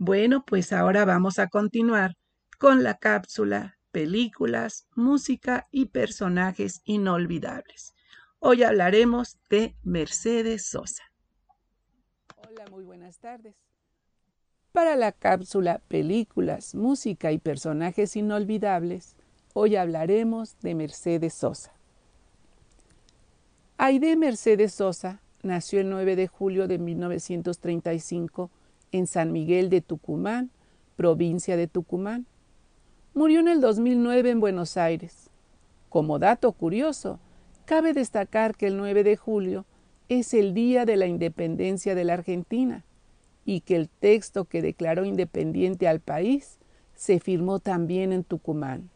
Bueno, 0.00 0.44
pues 0.44 0.72
ahora 0.72 1.04
vamos 1.04 1.40
a 1.40 1.48
continuar 1.48 2.14
con 2.60 2.84
la 2.84 2.94
cápsula 2.94 3.78
películas, 3.90 4.86
música 4.94 5.66
y 5.72 5.86
personajes 5.86 6.82
inolvidables. 6.84 7.96
Hoy 8.38 8.62
hablaremos 8.62 9.38
de 9.50 9.74
Mercedes 9.82 10.66
Sosa. 10.66 11.02
Hola, 12.36 12.64
muy 12.70 12.84
buenas 12.84 13.18
tardes. 13.18 13.56
Para 14.70 14.94
la 14.94 15.10
cápsula 15.10 15.82
películas, 15.88 16.76
música 16.76 17.32
y 17.32 17.38
personajes 17.38 18.14
inolvidables, 18.14 19.16
hoy 19.52 19.74
hablaremos 19.74 20.60
de 20.60 20.76
Mercedes 20.76 21.34
Sosa. 21.34 21.72
Aide 23.78 24.16
Mercedes 24.16 24.74
Sosa 24.74 25.22
nació 25.42 25.80
el 25.80 25.90
9 25.90 26.14
de 26.14 26.28
julio 26.28 26.68
de 26.68 26.78
1935 26.78 28.52
en 28.92 29.06
San 29.06 29.32
Miguel 29.32 29.70
de 29.70 29.80
Tucumán, 29.80 30.50
provincia 30.96 31.56
de 31.56 31.66
Tucumán. 31.66 32.26
Murió 33.14 33.40
en 33.40 33.48
el 33.48 33.60
2009 33.60 34.30
en 34.30 34.40
Buenos 34.40 34.76
Aires. 34.76 35.30
Como 35.88 36.18
dato 36.18 36.52
curioso, 36.52 37.18
cabe 37.64 37.92
destacar 37.92 38.56
que 38.56 38.66
el 38.66 38.76
9 38.76 39.04
de 39.04 39.16
julio 39.16 39.64
es 40.08 40.34
el 40.34 40.54
día 40.54 40.84
de 40.84 40.96
la 40.96 41.06
independencia 41.06 41.94
de 41.94 42.04
la 42.04 42.14
Argentina 42.14 42.84
y 43.44 43.60
que 43.60 43.76
el 43.76 43.88
texto 43.88 44.44
que 44.44 44.60
declaró 44.60 45.04
independiente 45.04 45.88
al 45.88 46.00
país 46.00 46.58
se 46.94 47.20
firmó 47.20 47.60
también 47.60 48.12
en 48.12 48.24
Tucumán. 48.24 48.90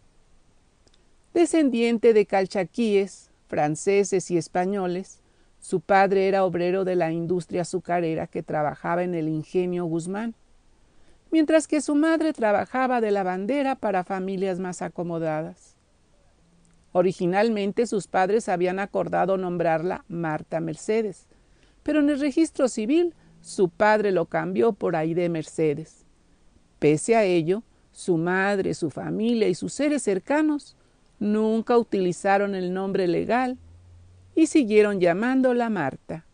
Descendiente 1.32 2.12
de 2.12 2.26
calchaquíes, 2.26 3.30
franceses 3.48 4.30
y 4.30 4.36
españoles, 4.36 5.21
su 5.62 5.80
padre 5.80 6.26
era 6.26 6.44
obrero 6.44 6.84
de 6.84 6.96
la 6.96 7.12
industria 7.12 7.62
azucarera 7.62 8.26
que 8.26 8.42
trabajaba 8.42 9.04
en 9.04 9.14
el 9.14 9.28
ingenio 9.28 9.84
Guzmán, 9.84 10.34
mientras 11.30 11.68
que 11.68 11.80
su 11.80 11.94
madre 11.94 12.32
trabajaba 12.32 13.00
de 13.00 13.12
lavandera 13.12 13.76
para 13.76 14.02
familias 14.02 14.58
más 14.58 14.82
acomodadas. 14.82 15.76
Originalmente 16.90 17.86
sus 17.86 18.08
padres 18.08 18.48
habían 18.48 18.80
acordado 18.80 19.36
nombrarla 19.36 20.04
Marta 20.08 20.58
Mercedes, 20.58 21.28
pero 21.84 22.00
en 22.00 22.10
el 22.10 22.18
registro 22.18 22.66
civil 22.66 23.14
su 23.40 23.68
padre 23.68 24.10
lo 24.10 24.26
cambió 24.26 24.72
por 24.72 24.96
Aide 24.96 25.28
Mercedes. 25.28 26.04
Pese 26.80 27.14
a 27.14 27.22
ello, 27.22 27.62
su 27.92 28.16
madre, 28.16 28.74
su 28.74 28.90
familia 28.90 29.46
y 29.46 29.54
sus 29.54 29.72
seres 29.72 30.02
cercanos 30.02 30.76
nunca 31.20 31.78
utilizaron 31.78 32.56
el 32.56 32.74
nombre 32.74 33.06
legal 33.06 33.58
y 34.34 34.46
siguieron 34.46 35.00
llamándola 35.00 35.70
Marta. 35.70 36.24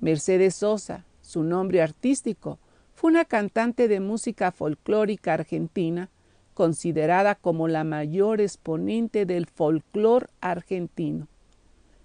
Mercedes 0.00 0.56
Sosa, 0.56 1.04
su 1.20 1.42
nombre 1.42 1.80
artístico, 1.80 2.58
fue 2.94 3.10
una 3.10 3.24
cantante 3.24 3.88
de 3.88 4.00
música 4.00 4.52
folclórica 4.52 5.34
argentina, 5.34 6.10
considerada 6.54 7.34
como 7.34 7.68
la 7.68 7.84
mayor 7.84 8.40
exponente 8.40 9.26
del 9.26 9.46
folclor 9.46 10.28
argentino. 10.40 11.28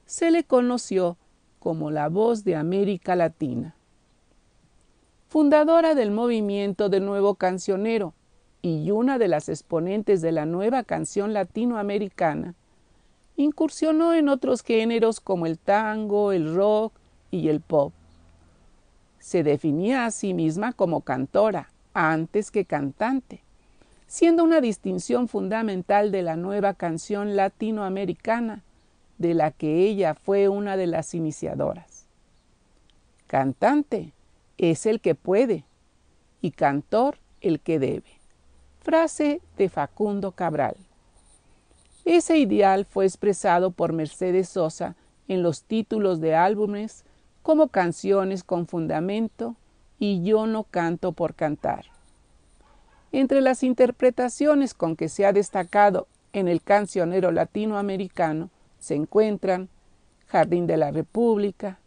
Se 0.05 0.31
le 0.31 0.43
conoció 0.43 1.17
como 1.59 1.91
la 1.91 2.07
voz 2.07 2.43
de 2.43 2.55
América 2.55 3.15
Latina. 3.15 3.75
Fundadora 5.27 5.95
del 5.95 6.11
movimiento 6.11 6.87
del 6.87 7.05
nuevo 7.05 7.35
cancionero, 7.35 8.13
y 8.61 8.89
una 8.91 9.17
de 9.17 9.27
las 9.27 9.49
exponentes 9.49 10.21
de 10.21 10.31
la 10.31 10.45
nueva 10.45 10.83
canción 10.83 11.33
latinoamericana, 11.33 12.55
incursionó 13.37 14.13
en 14.13 14.27
otros 14.27 14.63
géneros 14.63 15.21
como 15.21 15.45
el 15.45 15.57
tango, 15.57 16.33
el 16.33 16.53
rock 16.53 16.93
y 17.31 17.47
el 17.47 17.61
pop. 17.61 17.93
Se 19.19 19.43
definía 19.43 20.05
a 20.05 20.11
sí 20.11 20.33
misma 20.33 20.73
como 20.73 21.01
cantora 21.01 21.69
antes 21.93 22.51
que 22.51 22.65
cantante, 22.65 23.41
siendo 24.07 24.43
una 24.43 24.59
distinción 24.59 25.27
fundamental 25.27 26.11
de 26.11 26.23
la 26.23 26.35
nueva 26.35 26.73
canción 26.73 27.35
latinoamericana, 27.35 28.63
de 29.17 29.33
la 29.33 29.51
que 29.51 29.87
ella 29.87 30.13
fue 30.13 30.47
una 30.47 30.77
de 30.77 30.87
las 30.87 31.13
iniciadoras. 31.13 32.05
Cantante 33.27 34.13
es 34.57 34.85
el 34.85 35.01
que 35.01 35.15
puede 35.15 35.65
y 36.41 36.51
cantor 36.51 37.17
el 37.41 37.59
que 37.59 37.79
debe. 37.79 38.17
Frase 38.81 39.41
de 39.57 39.69
Facundo 39.69 40.31
Cabral. 40.31 40.77
Ese 42.07 42.37
ideal 42.37 42.85
fue 42.85 43.03
expresado 43.03 43.71
por 43.71 43.91
Mercedes 43.91 44.47
Sosa 44.47 44.95
en 45.27 45.43
los 45.43 45.63
títulos 45.63 46.21
de 46.21 46.35
álbumes 46.35 47.03
como 47.43 47.67
Canciones 47.67 48.45
con 48.45 48.65
Fundamento 48.65 49.57
y 49.99 50.23
Yo 50.23 50.47
no 50.47 50.63
canto 50.63 51.11
por 51.11 51.35
cantar. 51.35 51.87
Entre 53.11 53.41
las 53.41 53.61
interpretaciones 53.61 54.73
con 54.73 54.95
que 54.95 55.09
se 55.09 55.25
ha 55.25 55.33
destacado 55.33 56.07
en 56.31 56.47
el 56.47 56.61
cancionero 56.61 57.33
latinoamericano 57.33 58.51
se 58.79 58.95
encuentran 58.95 59.67
Jardín 60.27 60.65
de 60.65 60.77
la 60.77 60.91
República, 60.91 61.77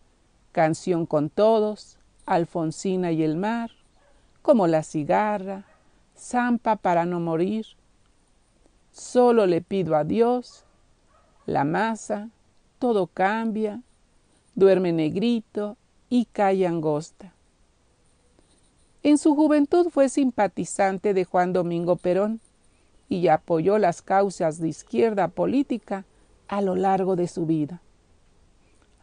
Canción 0.53 1.07
con 1.07 1.31
Todos, 1.31 1.99
Alfonsina 2.27 3.11
y 3.11 3.23
el 3.23 3.39
Mar, 3.39 3.71
como 4.43 4.67
La 4.67 4.83
Cigarra, 4.83 5.65
Zampa 6.15 6.77
para 6.77 7.07
no 7.07 7.21
morir. 7.21 7.65
Solo 8.93 9.47
le 9.47 9.61
pido 9.61 9.97
a 9.97 10.05
Dios, 10.05 10.65
la 11.47 11.65
masa, 11.65 12.31
todo 12.79 13.07
cambia, 13.07 13.83
duerme 14.55 14.93
negrito 14.93 15.77
y 16.09 16.27
cae 16.27 16.67
angosta. 16.67 17.33
En 19.03 19.17
su 19.17 19.35
juventud 19.35 19.89
fue 19.91 20.09
simpatizante 20.09 21.15
de 21.15 21.25
Juan 21.25 21.53
Domingo 21.53 21.97
Perón 21.97 22.41
y 23.09 23.29
apoyó 23.29 23.79
las 23.79 24.03
causas 24.03 24.61
de 24.61 24.69
izquierda 24.69 25.29
política 25.29 26.05
a 26.49 26.61
lo 26.61 26.75
largo 26.75 27.17
de 27.17 27.29
su 27.29 27.47
vida, 27.47 27.81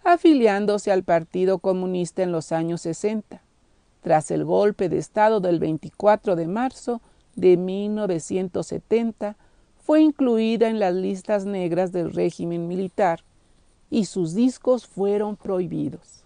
afiliándose 0.03 0.91
al 0.91 1.03
Partido 1.03 1.59
Comunista 1.59 2.23
en 2.23 2.31
los 2.31 2.51
años 2.51 2.81
60 2.81 3.41
tras 4.07 4.31
el 4.31 4.45
golpe 4.45 4.87
de 4.87 4.97
Estado 4.99 5.41
del 5.41 5.59
24 5.59 6.37
de 6.37 6.47
marzo 6.47 7.01
de 7.35 7.57
1970, 7.57 9.35
fue 9.87 10.01
incluida 10.01 10.67
en 10.67 10.79
las 10.79 10.93
listas 10.93 11.45
negras 11.45 11.93
del 11.93 12.11
régimen 12.11 12.67
militar 12.67 13.21
y 13.89 14.03
sus 14.03 14.35
discos 14.35 14.85
fueron 14.85 15.37
prohibidos. 15.37 16.25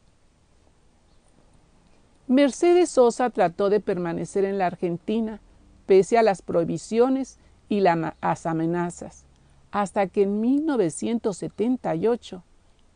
Mercedes 2.25 2.89
Sosa 2.89 3.29
trató 3.29 3.69
de 3.69 3.79
permanecer 3.79 4.45
en 4.45 4.57
la 4.57 4.65
Argentina 4.65 5.39
pese 5.85 6.17
a 6.17 6.23
las 6.23 6.41
prohibiciones 6.41 7.37
y 7.69 7.81
las 7.81 8.47
amenazas, 8.47 9.25
hasta 9.69 10.07
que 10.07 10.23
en 10.23 10.41
1978, 10.41 12.43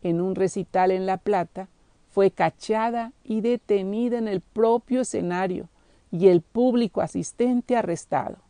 en 0.02 0.20
un 0.20 0.34
recital 0.34 0.90
en 0.90 1.06
La 1.06 1.18
Plata, 1.18 1.68
fue 2.10 2.32
cachada 2.32 3.12
y 3.22 3.40
detenida 3.40 4.18
en 4.18 4.26
el 4.26 4.40
propio 4.40 5.02
escenario 5.02 5.68
y 6.10 6.26
el 6.26 6.40
público 6.40 7.02
asistente 7.02 7.76
arrestado. 7.76 8.45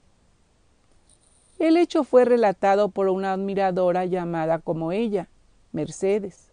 El 1.59 1.77
hecho 1.77 2.05
fue 2.05 2.25
relatado 2.25 2.91
por 2.91 3.09
una 3.09 3.33
admiradora 3.33 4.05
llamada 4.05 4.59
como 4.59 4.93
ella, 4.93 5.29
Mercedes, 5.73 6.53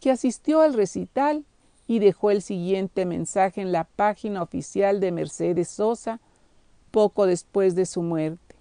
que 0.00 0.10
asistió 0.10 0.60
al 0.62 0.74
recital 0.74 1.44
y 1.86 1.98
dejó 1.98 2.30
el 2.30 2.42
siguiente 2.42 3.04
mensaje 3.04 3.60
en 3.60 3.72
la 3.72 3.84
página 3.84 4.42
oficial 4.42 5.00
de 5.00 5.12
Mercedes 5.12 5.68
Sosa 5.68 6.20
poco 6.90 7.26
después 7.26 7.74
de 7.74 7.86
su 7.86 8.02
muerte. 8.02 8.56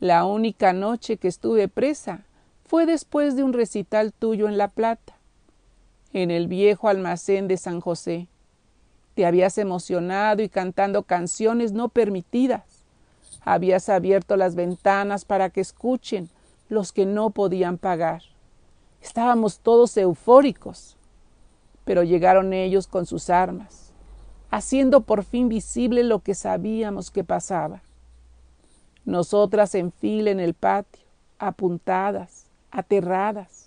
La 0.00 0.24
única 0.24 0.72
noche 0.72 1.16
que 1.16 1.28
estuve 1.28 1.68
presa 1.68 2.24
fue 2.64 2.86
después 2.86 3.36
de 3.36 3.44
un 3.44 3.52
recital 3.52 4.12
tuyo 4.12 4.48
en 4.48 4.58
La 4.58 4.68
Plata 4.68 5.16
en 6.12 6.30
el 6.30 6.48
viejo 6.48 6.88
almacén 6.88 7.46
de 7.46 7.58
San 7.58 7.80
José. 7.80 8.28
Te 9.14 9.26
habías 9.26 9.58
emocionado 9.58 10.42
y 10.42 10.48
cantando 10.48 11.02
canciones 11.02 11.72
no 11.72 11.90
permitidas. 11.90 12.75
Habías 13.46 13.88
abierto 13.88 14.36
las 14.36 14.54
ventanas 14.54 15.24
para 15.24 15.48
que 15.48 15.62
escuchen 15.62 16.28
los 16.68 16.92
que 16.92 17.06
no 17.06 17.30
podían 17.30 17.78
pagar. 17.78 18.20
Estábamos 19.00 19.60
todos 19.60 19.96
eufóricos, 19.96 20.98
pero 21.86 22.02
llegaron 22.02 22.52
ellos 22.52 22.86
con 22.86 23.06
sus 23.06 23.30
armas, 23.30 23.94
haciendo 24.50 25.00
por 25.00 25.24
fin 25.24 25.48
visible 25.48 26.04
lo 26.04 26.18
que 26.18 26.34
sabíamos 26.34 27.10
que 27.10 27.24
pasaba. 27.24 27.80
Nosotras 29.06 29.74
en 29.74 29.90
fila 29.90 30.30
en 30.30 30.40
el 30.40 30.52
patio, 30.52 31.06
apuntadas, 31.38 32.50
aterradas, 32.70 33.66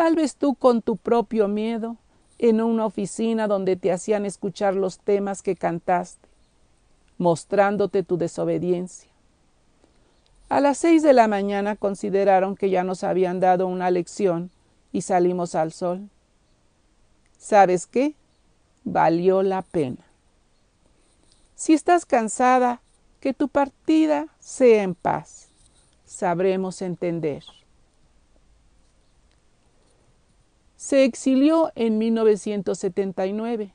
Tal 0.00 0.14
vez 0.14 0.36
tú 0.36 0.54
con 0.54 0.80
tu 0.80 0.96
propio 0.96 1.46
miedo, 1.46 1.98
en 2.38 2.62
una 2.62 2.86
oficina 2.86 3.46
donde 3.46 3.76
te 3.76 3.92
hacían 3.92 4.24
escuchar 4.24 4.74
los 4.74 4.98
temas 4.98 5.42
que 5.42 5.56
cantaste, 5.56 6.26
mostrándote 7.20 8.02
tu 8.02 8.16
desobediencia. 8.16 9.10
A 10.48 10.58
las 10.60 10.78
seis 10.78 11.02
de 11.02 11.12
la 11.12 11.28
mañana 11.28 11.76
consideraron 11.76 12.56
que 12.56 12.70
ya 12.70 12.82
nos 12.82 13.04
habían 13.04 13.40
dado 13.40 13.66
una 13.66 13.90
lección 13.90 14.50
y 14.90 15.02
salimos 15.02 15.54
al 15.54 15.70
sol. 15.70 16.08
¿Sabes 17.36 17.86
qué? 17.86 18.14
Valió 18.84 19.42
la 19.42 19.60
pena. 19.60 20.02
Si 21.56 21.74
estás 21.74 22.06
cansada, 22.06 22.80
que 23.20 23.34
tu 23.34 23.48
partida 23.48 24.28
sea 24.38 24.82
en 24.82 24.94
paz. 24.94 25.50
Sabremos 26.06 26.80
entender. 26.80 27.44
Se 30.76 31.04
exilió 31.04 31.70
en 31.74 31.98
1979. 31.98 33.74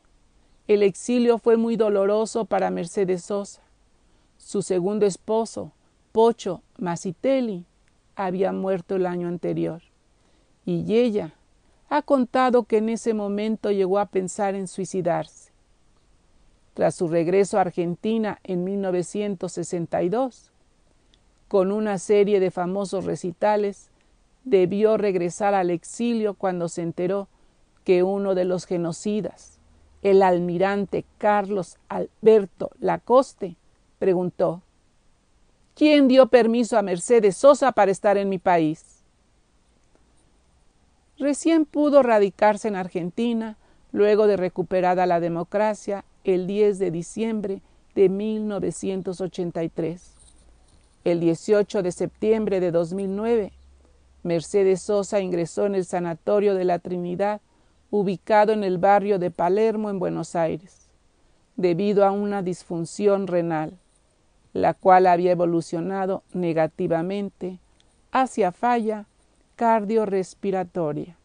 El 0.68 0.82
exilio 0.82 1.38
fue 1.38 1.58
muy 1.58 1.76
doloroso 1.76 2.46
para 2.46 2.72
Mercedes 2.72 3.26
Sosa. 3.26 3.62
Su 4.38 4.64
segundo 4.64 5.06
esposo, 5.06 5.72
Pocho 6.12 6.64
Masitelli, 6.80 7.66
había 8.16 8.52
muerto 8.52 8.96
el 8.96 9.06
año 9.06 9.28
anterior. 9.28 9.84
Y 10.66 10.98
ella 10.98 11.34
ha 11.90 12.02
contado 12.02 12.64
que 12.64 12.78
en 12.78 12.90
ese 12.90 13.14
momento 13.14 13.72
llegó 13.72 14.00
a 14.00 14.08
pensar 14.08 14.56
en 14.56 14.68
suicidarse. 14.68 15.52
Tras 16.74 16.96
su 16.96 17.08
regreso 17.08 17.58
a 17.58 17.62
Argentina 17.62 18.40
en 18.44 18.64
1962, 18.64 20.52
con 21.48 21.72
una 21.72 22.00
serie 22.00 22.40
de 22.40 22.50
famosos 22.50 23.06
recitales, 23.06 23.92
debió 24.44 24.98
regresar 24.98 25.54
al 25.54 25.70
exilio 25.70 26.34
cuando 26.34 26.70
se 26.70 26.82
enteró 26.82 27.28
que 27.84 28.02
uno 28.02 28.34
de 28.34 28.46
los 28.46 28.66
genocidas, 28.66 29.55
el 30.06 30.22
almirante 30.22 31.04
Carlos 31.18 31.78
Alberto 31.90 32.70
Lacoste, 32.80 33.56
preguntó 33.98 34.62
¿Quién 35.74 36.08
dio 36.08 36.28
permiso 36.28 36.78
a 36.78 36.84
Mercedes 36.84 37.38
Sosa 37.38 37.72
para 37.72 37.90
estar 37.92 38.16
en 38.18 38.30
mi 38.30 38.38
país? 38.38 39.02
Recién 41.18 41.66
pudo 41.66 42.04
radicarse 42.04 42.68
en 42.68 42.76
Argentina 42.76 43.58
luego 43.92 44.28
de 44.28 44.38
recuperada 44.38 45.08
la 45.08 45.20
democracia 45.20 46.06
el 46.24 46.46
10 46.46 46.78
de 46.78 46.92
diciembre 46.92 47.64
de 47.96 48.10
1983. 48.10 50.12
El 51.04 51.20
18 51.20 51.82
de 51.82 51.92
septiembre 51.92 52.60
de 52.60 52.70
2009 52.70 53.54
Mercedes 54.22 54.82
Sosa 54.82 55.20
ingresó 55.20 55.66
en 55.66 55.74
el 55.74 55.86
Sanatorio 55.86 56.54
de 56.54 56.66
la 56.66 56.78
Trinidad, 56.80 57.42
ubicado 58.00 58.54
en 58.54 58.64
el 58.64 58.78
barrio 58.78 59.20
de 59.20 59.32
Palermo, 59.32 59.90
en 59.90 60.00
Buenos 60.00 60.36
Aires, 60.36 60.90
debido 61.56 62.06
a 62.06 62.12
una 62.12 62.42
disfunción 62.42 63.28
renal, 63.28 63.78
la 64.54 64.74
cual 64.74 65.08
había 65.08 65.32
evolucionado 65.32 66.24
negativamente 66.34 67.60
hacia 68.12 68.52
falla 68.52 69.06
cardiorrespiratoria. 69.56 71.18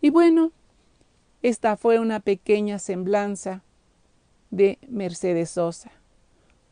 Y 0.00 0.10
bueno, 0.10 0.52
esta 1.42 1.76
fue 1.76 1.98
una 1.98 2.20
pequeña 2.20 2.78
semblanza 2.78 3.62
de 4.50 4.78
Mercedes 4.88 5.50
Sosa, 5.50 5.90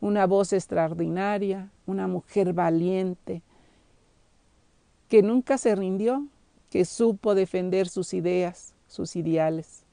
una 0.01 0.27
voz 0.27 0.53
extraordinaria, 0.53 1.71
una 1.87 2.07
mujer 2.07 2.53
valiente, 2.53 3.43
que 5.09 5.23
nunca 5.23 5.59
se 5.59 5.75
rindió, 5.75 6.27
que 6.77 6.85
supo 6.85 7.35
defender 7.35 7.89
sus 7.89 8.13
ideas, 8.13 8.75
sus 8.87 9.17
ideales, 9.17 9.87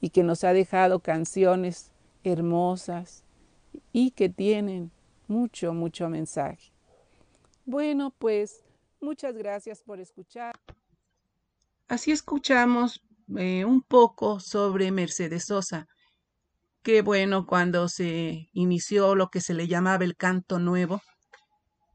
y 0.00 0.10
que 0.10 0.24
nos 0.24 0.42
ha 0.42 0.52
dejado 0.52 0.98
canciones 0.98 1.92
hermosas 2.24 3.22
y 3.92 4.10
que 4.10 4.28
tienen 4.28 4.90
mucho, 5.28 5.72
mucho 5.72 6.08
mensaje. 6.08 6.72
Bueno, 7.64 8.12
pues 8.18 8.64
muchas 9.00 9.36
gracias 9.36 9.84
por 9.84 10.00
escuchar. 10.00 10.56
Así 11.86 12.10
escuchamos 12.10 13.00
eh, 13.36 13.64
un 13.64 13.80
poco 13.80 14.40
sobre 14.40 14.90
Mercedes 14.90 15.44
Sosa, 15.44 15.86
que 16.82 17.02
bueno, 17.02 17.46
cuando 17.46 17.88
se 17.88 18.48
inició 18.52 19.14
lo 19.14 19.28
que 19.28 19.40
se 19.40 19.54
le 19.54 19.68
llamaba 19.68 20.02
el 20.02 20.16
canto 20.16 20.58
nuevo, 20.58 21.00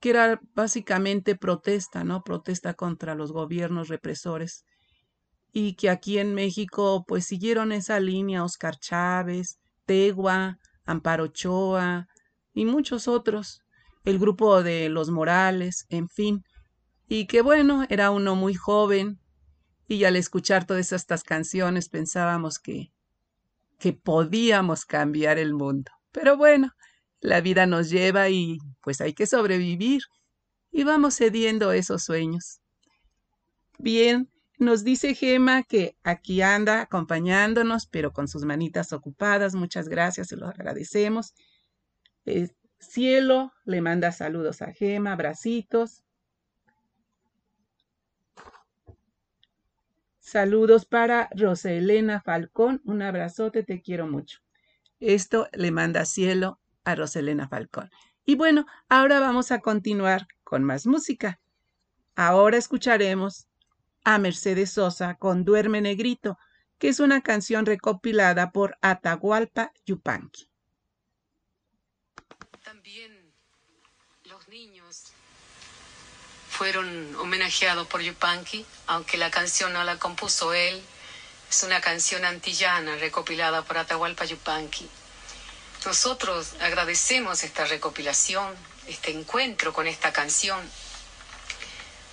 que 0.01 0.09
era 0.09 0.41
básicamente 0.55 1.35
protesta, 1.35 2.03
¿no? 2.03 2.23
Protesta 2.23 2.73
contra 2.73 3.15
los 3.15 3.31
gobiernos 3.31 3.87
represores. 3.87 4.65
Y 5.53 5.75
que 5.75 5.89
aquí 5.89 6.17
en 6.17 6.33
México, 6.33 7.05
pues 7.07 7.25
siguieron 7.25 7.71
esa 7.71 7.99
línea 7.99 8.43
Oscar 8.43 8.77
Chávez, 8.77 9.59
Tegua, 9.85 10.57
Amparo 10.85 11.25
Ochoa 11.25 12.07
y 12.53 12.65
muchos 12.65 13.07
otros, 13.07 13.61
el 14.03 14.17
grupo 14.17 14.63
de 14.63 14.89
los 14.89 15.11
Morales, 15.11 15.85
en 15.89 16.09
fin. 16.09 16.43
Y 17.07 17.27
que 17.27 17.41
bueno, 17.41 17.85
era 17.89 18.09
uno 18.09 18.35
muy 18.35 18.55
joven, 18.55 19.19
y 19.87 20.05
al 20.05 20.15
escuchar 20.15 20.65
todas 20.65 20.93
estas 20.93 21.23
canciones 21.23 21.89
pensábamos 21.89 22.57
que, 22.57 22.91
que 23.77 23.93
podíamos 23.93 24.85
cambiar 24.85 25.37
el 25.37 25.53
mundo. 25.53 25.91
Pero 26.11 26.37
bueno, 26.37 26.71
la 27.21 27.39
vida 27.39 27.65
nos 27.65 27.89
lleva 27.89 28.29
y 28.29 28.59
pues 28.81 28.99
hay 28.99 29.13
que 29.13 29.27
sobrevivir 29.27 30.01
y 30.71 30.83
vamos 30.83 31.15
cediendo 31.15 31.71
esos 31.71 32.03
sueños. 32.03 32.59
Bien, 33.77 34.29
nos 34.57 34.83
dice 34.83 35.15
Gema 35.15 35.63
que 35.63 35.95
aquí 36.03 36.41
anda 36.41 36.81
acompañándonos, 36.81 37.87
pero 37.87 38.11
con 38.11 38.27
sus 38.27 38.45
manitas 38.45 38.93
ocupadas. 38.93 39.55
Muchas 39.55 39.87
gracias, 39.87 40.27
se 40.27 40.37
lo 40.37 40.47
agradecemos. 40.47 41.33
Eh, 42.25 42.49
cielo 42.79 43.51
le 43.65 43.81
manda 43.81 44.11
saludos 44.11 44.61
a 44.61 44.71
Gema, 44.73 45.13
abracitos. 45.13 46.03
Saludos 50.19 50.85
para 50.85 51.27
Rosa 51.35 51.71
Elena 51.71 52.21
Falcón, 52.21 52.81
un 52.85 53.01
abrazote, 53.01 53.63
te 53.63 53.81
quiero 53.81 54.07
mucho. 54.07 54.39
Esto 54.99 55.49
le 55.51 55.71
manda 55.71 56.05
cielo 56.05 56.60
a 56.83 56.95
Roselena 56.95 57.47
Falcón. 57.47 57.89
Y 58.25 58.35
bueno, 58.35 58.65
ahora 58.89 59.19
vamos 59.19 59.51
a 59.51 59.59
continuar 59.59 60.27
con 60.43 60.63
más 60.63 60.85
música. 60.85 61.39
Ahora 62.15 62.57
escucharemos 62.57 63.47
a 64.03 64.17
Mercedes 64.19 64.71
Sosa 64.71 65.15
con 65.15 65.43
Duerme 65.43 65.81
Negrito, 65.81 66.37
que 66.77 66.89
es 66.89 66.99
una 66.99 67.21
canción 67.21 67.65
recopilada 67.65 68.51
por 68.51 68.77
Atahualpa 68.81 69.71
Yupanqui. 69.85 70.47
También 72.63 73.33
los 74.25 74.47
niños 74.47 75.13
fueron 76.49 77.15
homenajeados 77.15 77.87
por 77.87 78.01
Yupanqui, 78.01 78.65
aunque 78.87 79.17
la 79.17 79.31
canción 79.31 79.73
no 79.73 79.83
la 79.83 79.97
compuso 79.97 80.53
él. 80.53 80.81
Es 81.49 81.63
una 81.63 81.81
canción 81.81 82.23
antillana 82.23 82.95
recopilada 82.97 83.63
por 83.63 83.77
Atahualpa 83.77 84.25
Yupanqui. 84.25 84.89
Nosotros 85.85 86.53
agradecemos 86.59 87.43
esta 87.43 87.65
recopilación, 87.65 88.55
este 88.87 89.09
encuentro 89.09 89.73
con 89.73 89.87
esta 89.87 90.13
canción. 90.13 90.59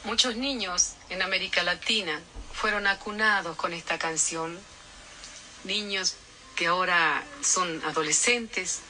Muchos 0.05 0.37
niños 0.37 0.95
en 1.11 1.21
América 1.21 1.63
Latina 1.63 2.19
fueron 2.55 2.87
acunados 2.87 3.57
con 3.57 3.75
esta 3.75 3.99
canción, 3.99 4.59
niños 5.65 6.15
que 6.57 6.67
ahora 6.67 7.23
son 7.43 7.85
adolescentes, 7.85 8.81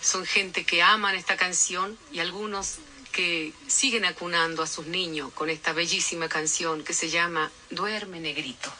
son 0.00 0.26
gente 0.26 0.66
que 0.66 0.82
aman 0.82 1.14
esta 1.14 1.36
canción 1.36 1.96
y 2.10 2.18
algunos 2.18 2.78
que 3.12 3.52
siguen 3.68 4.04
acunando 4.04 4.64
a 4.64 4.66
sus 4.66 4.86
niños 4.86 5.32
con 5.34 5.50
esta 5.50 5.72
bellísima 5.72 6.28
canción 6.28 6.82
que 6.82 6.94
se 6.94 7.10
llama 7.10 7.52
Duerme 7.70 8.18
Negrito. 8.18 8.72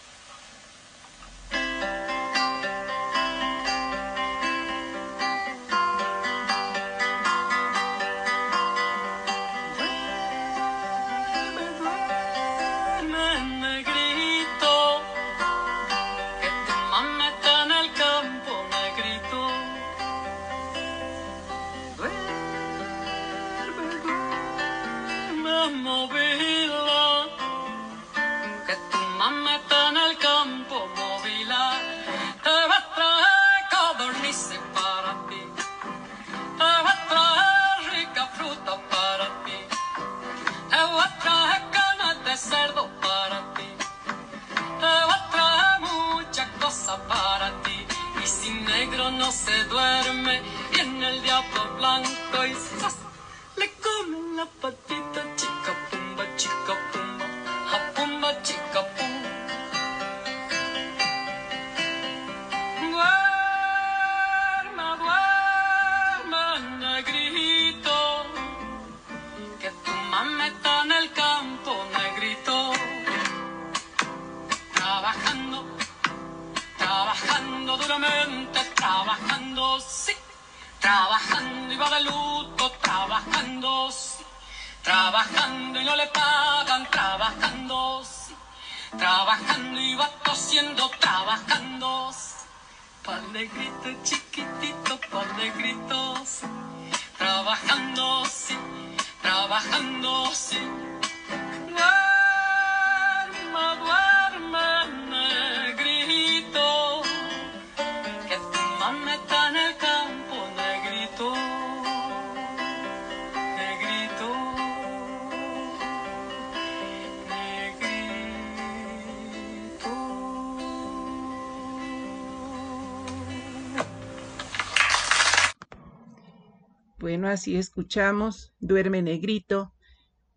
Bueno, 127.08 127.28
así 127.28 127.56
escuchamos 127.56 128.52
Duerme 128.60 129.00
Negrito 129.00 129.72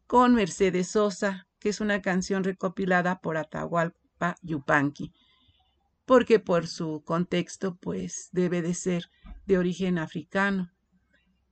con 0.07 0.35
Mercedes 0.35 0.87
Sosa, 0.87 1.49
que 1.59 1.67
es 1.67 1.81
una 1.81 2.01
canción 2.01 2.45
recopilada 2.45 3.19
por 3.19 3.35
Atahualpa 3.35 4.37
Yupanqui, 4.41 5.11
porque 6.05 6.39
por 6.39 6.67
su 6.67 7.03
contexto, 7.03 7.75
pues 7.75 8.29
debe 8.31 8.61
de 8.61 8.73
ser 8.73 9.09
de 9.45 9.57
origen 9.57 9.97
africano. 9.97 10.71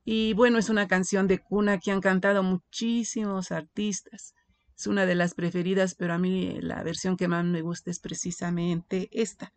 Y 0.06 0.32
bueno, 0.36 0.58
es 0.58 0.70
una 0.70 0.88
canción 0.88 1.28
de 1.28 1.40
cuna 1.40 1.80
que 1.80 1.92
han 1.92 2.00
cantado 2.00 2.42
muchísimos 2.42 3.52
artistas. 3.52 4.36
Es 4.78 4.88
una 4.88 5.06
de 5.06 5.16
las 5.16 5.34
preferidas, 5.34 5.96
pero 5.96 6.14
a 6.14 6.18
mí 6.18 6.62
la 6.62 6.82
versión 6.82 7.18
que 7.18 7.28
más 7.28 7.44
me 7.44 7.62
gusta 7.62 7.92
es 7.92 8.00
precisamente 8.00 9.10
esta, 9.12 9.54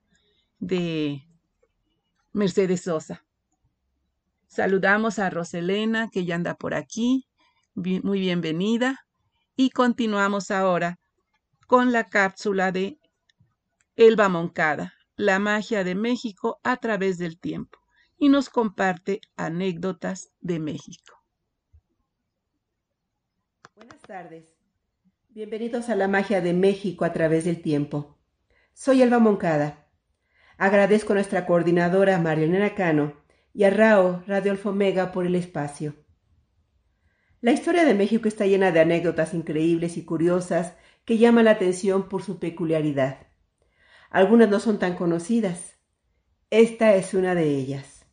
de 0.58 1.22
Mercedes 2.32 2.80
Sosa. 2.80 3.24
Saludamos 4.52 5.18
a 5.18 5.30
Roselena, 5.30 6.10
que 6.10 6.26
ya 6.26 6.34
anda 6.34 6.56
por 6.56 6.74
aquí. 6.74 7.26
Muy 7.74 8.20
bienvenida. 8.20 9.06
Y 9.56 9.70
continuamos 9.70 10.50
ahora 10.50 11.00
con 11.66 11.90
la 11.90 12.04
cápsula 12.04 12.70
de 12.70 12.98
Elba 13.96 14.28
Moncada, 14.28 14.92
la 15.16 15.38
magia 15.38 15.84
de 15.84 15.94
México 15.94 16.60
a 16.64 16.76
través 16.76 17.16
del 17.16 17.40
tiempo, 17.40 17.78
y 18.18 18.28
nos 18.28 18.50
comparte 18.50 19.22
anécdotas 19.36 20.28
de 20.42 20.58
México. 20.60 21.14
Buenas 23.74 24.02
tardes. 24.02 24.44
Bienvenidos 25.30 25.88
a 25.88 25.96
la 25.96 26.08
magia 26.08 26.42
de 26.42 26.52
México 26.52 27.06
a 27.06 27.14
través 27.14 27.44
del 27.44 27.62
tiempo. 27.62 28.18
Soy 28.74 29.00
Elba 29.00 29.18
Moncada. 29.18 29.88
Agradezco 30.58 31.14
a 31.14 31.14
nuestra 31.14 31.46
coordinadora 31.46 32.18
Marielena 32.18 32.74
Cano 32.74 33.21
y 33.54 33.64
a 33.64 33.70
Rao 33.70 34.22
Alfomega 34.26 35.12
por 35.12 35.26
el 35.26 35.34
espacio. 35.34 35.94
La 37.40 37.52
historia 37.52 37.84
de 37.84 37.94
México 37.94 38.28
está 38.28 38.46
llena 38.46 38.70
de 38.70 38.80
anécdotas 38.80 39.34
increíbles 39.34 39.96
y 39.96 40.04
curiosas 40.04 40.76
que 41.04 41.18
llaman 41.18 41.46
la 41.46 41.52
atención 41.52 42.08
por 42.08 42.22
su 42.22 42.38
peculiaridad. 42.38 43.26
Algunas 44.10 44.48
no 44.48 44.60
son 44.60 44.78
tan 44.78 44.94
conocidas. 44.94 45.74
Esta 46.50 46.94
es 46.94 47.14
una 47.14 47.34
de 47.34 47.56
ellas. 47.56 48.06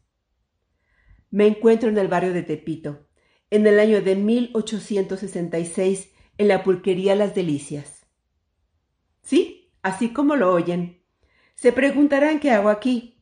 Me 1.30 1.46
encuentro 1.46 1.90
en 1.90 1.98
el 1.98 2.08
barrio 2.08 2.34
de 2.34 2.42
Tepito, 2.42 3.08
en 3.52 3.68
el 3.68 3.80
año 3.80 4.02
de 4.02 4.16
1866, 4.16 6.12
en 6.38 6.48
la 6.48 6.64
pulquería 6.64 7.16
Las 7.16 7.36
Delicias. 7.36 8.08
Sí, 9.22 9.74
así 9.84 10.12
como 10.12 10.36
lo 10.36 10.52
oyen. 10.52 11.04
Se 11.54 11.72
preguntarán 11.72 12.40
qué 12.40 12.52
hago 12.52 12.70
aquí. 12.70 13.19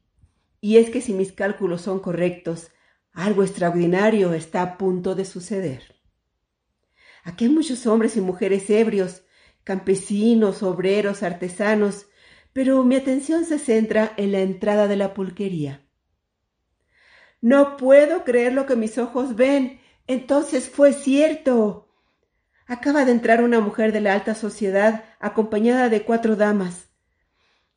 Y 0.59 0.77
es 0.77 0.89
que 0.89 1.01
si 1.01 1.13
mis 1.13 1.31
cálculos 1.31 1.81
son 1.81 1.99
correctos, 1.99 2.71
algo 3.13 3.43
extraordinario 3.43 4.33
está 4.33 4.61
a 4.61 4.77
punto 4.77 5.15
de 5.15 5.25
suceder. 5.25 5.95
Aquí 7.23 7.45
hay 7.45 7.51
muchos 7.51 7.85
hombres 7.87 8.15
y 8.15 8.21
mujeres 8.21 8.69
ebrios, 8.69 9.23
campesinos, 9.63 10.63
obreros, 10.63 11.23
artesanos, 11.23 12.07
pero 12.53 12.83
mi 12.83 12.95
atención 12.95 13.45
se 13.45 13.59
centra 13.59 14.13
en 14.17 14.31
la 14.31 14.39
entrada 14.39 14.87
de 14.87 14.95
la 14.95 15.13
pulquería. 15.13 15.87
No 17.41 17.77
puedo 17.77 18.23
creer 18.23 18.53
lo 18.53 18.65
que 18.65 18.75
mis 18.75 18.97
ojos 18.97 19.35
ven. 19.35 19.79
Entonces 20.07 20.69
fue 20.69 20.93
cierto. 20.93 21.93
Acaba 22.65 23.05
de 23.05 23.11
entrar 23.11 23.43
una 23.43 23.59
mujer 23.59 23.91
de 23.91 24.01
la 24.01 24.13
alta 24.13 24.35
sociedad 24.35 25.05
acompañada 25.19 25.89
de 25.89 26.03
cuatro 26.03 26.35
damas. 26.35 26.89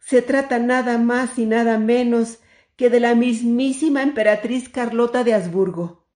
Se 0.00 0.22
trata 0.22 0.58
nada 0.58 0.98
más 0.98 1.38
y 1.38 1.46
nada 1.46 1.78
menos 1.78 2.38
que 2.80 2.88
de 2.88 2.98
la 2.98 3.14
mismísima 3.14 4.02
emperatriz 4.02 4.70
Carlota 4.70 5.22
de 5.22 5.34
Habsburgo. 5.34 6.08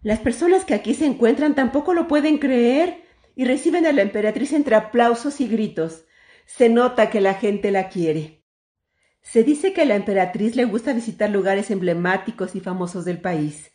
Las 0.00 0.18
personas 0.18 0.64
que 0.64 0.72
aquí 0.72 0.94
se 0.94 1.04
encuentran 1.04 1.54
tampoco 1.54 1.92
lo 1.92 2.08
pueden 2.08 2.38
creer 2.38 3.04
y 3.36 3.44
reciben 3.44 3.84
a 3.84 3.92
la 3.92 4.00
emperatriz 4.00 4.54
entre 4.54 4.76
aplausos 4.76 5.42
y 5.42 5.46
gritos. 5.46 6.06
Se 6.46 6.70
nota 6.70 7.10
que 7.10 7.20
la 7.20 7.34
gente 7.34 7.70
la 7.70 7.90
quiere. 7.90 8.46
Se 9.20 9.44
dice 9.44 9.74
que 9.74 9.82
a 9.82 9.84
la 9.84 9.94
emperatriz 9.94 10.56
le 10.56 10.64
gusta 10.64 10.94
visitar 10.94 11.28
lugares 11.28 11.70
emblemáticos 11.70 12.56
y 12.56 12.60
famosos 12.60 13.04
del 13.04 13.20
país, 13.20 13.70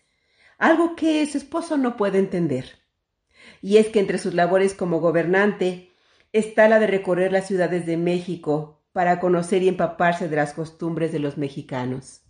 algo 0.57 0.95
que 0.95 1.23
su 1.27 1.37
esposo 1.37 1.77
no 1.77 1.95
puede 1.95 2.17
entender. 2.17 2.79
Y 3.61 3.77
es 3.77 3.89
que 3.89 3.99
entre 3.99 4.17
sus 4.17 4.33
labores 4.33 4.73
como 4.73 4.99
gobernante 4.99 5.91
está 6.33 6.67
la 6.69 6.79
de 6.79 6.87
recorrer 6.87 7.31
las 7.31 7.45
ciudades 7.45 7.85
de 7.85 7.97
México 7.97 8.74
para 8.95 9.19
conocer 9.19 9.61
y 9.61 9.67
empaparse 9.67 10.29
de 10.29 10.37
las 10.37 10.53
costumbres 10.53 11.11
de 11.11 11.19
los 11.19 11.37
mexicanos. 11.37 12.21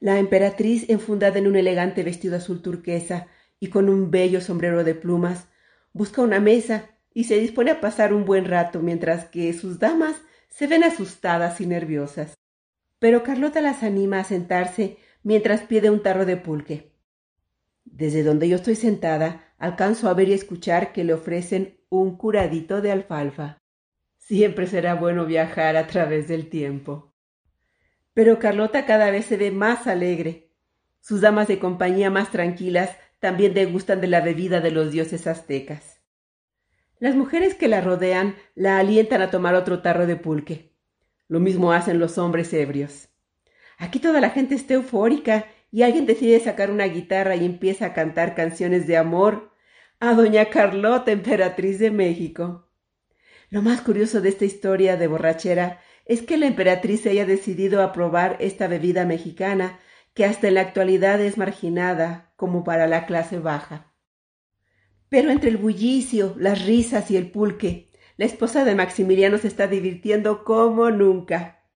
La 0.00 0.18
emperatriz, 0.18 0.84
enfundada 0.90 1.38
en 1.38 1.46
un 1.46 1.56
elegante 1.56 2.02
vestido 2.02 2.36
azul 2.36 2.60
turquesa 2.60 3.28
y 3.58 3.68
con 3.68 3.88
un 3.88 4.10
bello 4.10 4.42
sombrero 4.42 4.84
de 4.84 4.94
plumas, 4.94 5.48
busca 5.94 6.20
una 6.20 6.40
mesa 6.40 6.90
y 7.14 7.24
se 7.24 7.38
dispone 7.38 7.70
a 7.70 7.80
pasar 7.80 8.12
un 8.12 8.26
buen 8.26 8.44
rato 8.44 8.80
mientras 8.80 9.24
que 9.30 9.50
sus 9.54 9.78
damas 9.78 10.16
se 10.50 10.66
ven 10.66 10.84
asustadas 10.84 11.58
y 11.62 11.66
nerviosas. 11.66 12.34
Pero 12.98 13.22
Carlota 13.22 13.62
las 13.62 13.82
anima 13.82 14.20
a 14.20 14.24
sentarse 14.24 14.98
mientras 15.22 15.62
pide 15.62 15.88
un 15.88 16.02
tarro 16.02 16.26
de 16.26 16.36
pulque. 16.36 16.92
Desde 17.86 18.24
donde 18.24 18.50
yo 18.50 18.56
estoy 18.56 18.74
sentada, 18.74 19.54
alcanzo 19.56 20.10
a 20.10 20.12
ver 20.12 20.28
y 20.28 20.34
escuchar 20.34 20.92
que 20.92 21.02
le 21.02 21.14
ofrecen 21.14 21.80
un 21.88 22.18
curadito 22.18 22.82
de 22.82 22.92
alfalfa. 22.92 23.62
Siempre 24.26 24.66
será 24.66 24.96
bueno 24.96 25.24
viajar 25.24 25.76
a 25.76 25.86
través 25.86 26.26
del 26.26 26.48
tiempo. 26.48 27.14
Pero 28.12 28.40
Carlota 28.40 28.84
cada 28.84 29.12
vez 29.12 29.26
se 29.26 29.36
ve 29.36 29.52
más 29.52 29.86
alegre. 29.86 30.50
Sus 31.00 31.20
damas 31.20 31.46
de 31.46 31.60
compañía 31.60 32.10
más 32.10 32.32
tranquilas 32.32 32.90
también 33.20 33.54
degustan 33.54 34.00
de 34.00 34.08
la 34.08 34.20
bebida 34.20 34.60
de 34.60 34.72
los 34.72 34.90
dioses 34.90 35.28
aztecas. 35.28 36.00
Las 36.98 37.14
mujeres 37.14 37.54
que 37.54 37.68
la 37.68 37.80
rodean 37.80 38.34
la 38.56 38.78
alientan 38.78 39.22
a 39.22 39.30
tomar 39.30 39.54
otro 39.54 39.80
tarro 39.80 40.08
de 40.08 40.16
pulque. 40.16 40.72
Lo 41.28 41.38
mismo 41.38 41.70
hacen 41.70 42.00
los 42.00 42.18
hombres 42.18 42.52
ebrios. 42.52 43.08
Aquí 43.78 44.00
toda 44.00 44.20
la 44.20 44.30
gente 44.30 44.56
está 44.56 44.74
eufórica 44.74 45.46
y 45.70 45.82
alguien 45.82 46.04
decide 46.04 46.40
sacar 46.40 46.72
una 46.72 46.86
guitarra 46.86 47.36
y 47.36 47.44
empieza 47.44 47.86
a 47.86 47.94
cantar 47.94 48.34
canciones 48.34 48.88
de 48.88 48.96
amor 48.96 49.52
a 50.00 50.14
doña 50.14 50.46
Carlota, 50.46 51.12
emperatriz 51.12 51.78
de 51.78 51.92
México. 51.92 52.65
Lo 53.48 53.62
más 53.62 53.80
curioso 53.80 54.20
de 54.20 54.28
esta 54.28 54.44
historia 54.44 54.96
de 54.96 55.06
borrachera 55.06 55.80
es 56.04 56.22
que 56.22 56.36
la 56.36 56.46
emperatriz 56.46 57.06
haya 57.06 57.26
decidido 57.26 57.82
aprobar 57.82 58.36
esta 58.40 58.66
bebida 58.66 59.04
mexicana 59.04 59.78
que 60.14 60.24
hasta 60.24 60.48
en 60.48 60.54
la 60.54 60.62
actualidad 60.62 61.20
es 61.20 61.38
marginada 61.38 62.32
como 62.36 62.64
para 62.64 62.86
la 62.86 63.06
clase 63.06 63.38
baja. 63.38 63.92
Pero 65.08 65.30
entre 65.30 65.50
el 65.50 65.56
bullicio, 65.58 66.34
las 66.38 66.64
risas 66.64 67.10
y 67.10 67.16
el 67.16 67.30
pulque, 67.30 67.90
la 68.16 68.24
esposa 68.24 68.64
de 68.64 68.74
Maximiliano 68.74 69.38
se 69.38 69.48
está 69.48 69.66
divirtiendo 69.66 70.42
como 70.42 70.90
nunca. 70.90 71.68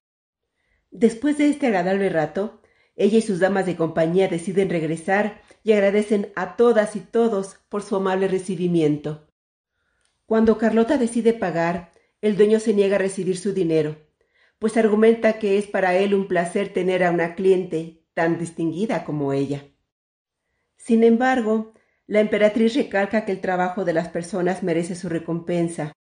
Después 0.89 1.37
de 1.37 1.49
este 1.49 1.67
agradable 1.67 2.09
rato, 2.09 2.61
ella 2.95 3.19
y 3.19 3.21
sus 3.21 3.39
damas 3.39 3.65
de 3.65 3.77
compañía 3.77 4.27
deciden 4.27 4.69
regresar 4.69 5.41
y 5.63 5.71
agradecen 5.71 6.31
a 6.35 6.57
todas 6.57 6.95
y 6.95 6.99
todos 6.99 7.59
por 7.69 7.83
su 7.83 7.95
amable 7.95 8.27
recibimiento. 8.27 9.30
Cuando 10.31 10.57
Carlota 10.57 10.97
decide 10.97 11.33
pagar, 11.33 11.91
el 12.21 12.37
dueño 12.37 12.61
se 12.61 12.73
niega 12.73 12.95
a 12.95 12.99
recibir 12.99 13.37
su 13.37 13.51
dinero, 13.51 13.97
pues 14.59 14.77
argumenta 14.77 15.39
que 15.39 15.57
es 15.57 15.67
para 15.67 15.93
él 15.97 16.13
un 16.13 16.29
placer 16.29 16.71
tener 16.71 17.03
a 17.03 17.11
una 17.11 17.35
cliente 17.35 18.05
tan 18.13 18.39
distinguida 18.39 19.03
como 19.03 19.33
ella. 19.33 19.65
Sin 20.77 21.03
embargo, 21.03 21.73
la 22.07 22.21
emperatriz 22.21 22.75
recalca 22.75 23.25
que 23.25 23.33
el 23.33 23.41
trabajo 23.41 23.83
de 23.83 23.91
las 23.91 24.07
personas 24.07 24.63
merece 24.63 24.95
su 24.95 25.09
recompensa. 25.09 25.91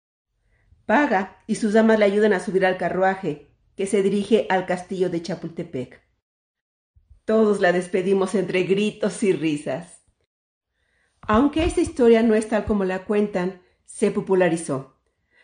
Paga 0.86 1.42
y 1.48 1.56
sus 1.56 1.72
damas 1.72 1.98
le 1.98 2.04
ayudan 2.04 2.32
a 2.32 2.38
subir 2.38 2.64
al 2.64 2.76
carruaje, 2.76 3.48
que 3.74 3.88
se 3.88 4.00
dirige 4.00 4.46
al 4.48 4.64
castillo 4.64 5.10
de 5.10 5.22
Chapultepec. 5.22 6.02
Todos 7.24 7.60
la 7.60 7.72
despedimos 7.72 8.36
entre 8.36 8.62
gritos 8.62 9.24
y 9.24 9.32
risas. 9.32 10.04
Aunque 11.20 11.64
esta 11.64 11.80
historia 11.80 12.22
no 12.22 12.36
es 12.36 12.48
tal 12.48 12.64
como 12.64 12.84
la 12.84 13.04
cuentan, 13.04 13.59
se 13.92 14.10
popularizó. 14.10 14.96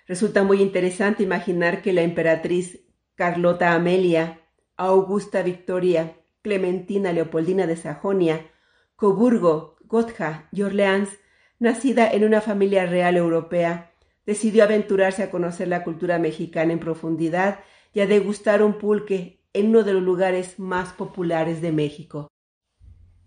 Resulta 0.07 0.45
muy 0.45 0.63
interesante 0.63 1.23
imaginar 1.23 1.83
que 1.83 1.93
la 1.93 2.03
emperatriz 2.03 2.81
Carlota 3.15 3.73
Amelia, 3.73 4.41
Augusta 4.77 5.43
Victoria, 5.43 6.17
Clementina 6.43 7.13
Leopoldina 7.13 7.67
de 7.67 7.77
Sajonia, 7.77 8.51
Coburgo, 8.95 9.77
Gotha 9.85 10.49
y 10.53 10.63
Orleans, 10.63 11.11
nacida 11.59 12.11
en 12.11 12.25
una 12.25 12.41
familia 12.41 12.87
real 12.87 13.17
europea, 13.17 13.93
decidió 14.25 14.65
aventurarse 14.65 15.23
a 15.23 15.31
conocer 15.31 15.69
la 15.69 15.83
cultura 15.85 16.19
mexicana 16.19 16.73
en 16.73 16.79
profundidad 16.79 17.61
y 17.93 18.01
a 18.01 18.07
degustar 18.07 18.63
un 18.63 18.79
pulque 18.79 19.43
en 19.53 19.69
uno 19.69 19.83
de 19.83 19.93
los 19.93 20.03
lugares 20.03 20.59
más 20.59 20.93
populares 20.93 21.61
de 21.61 21.73
México. 21.73 22.29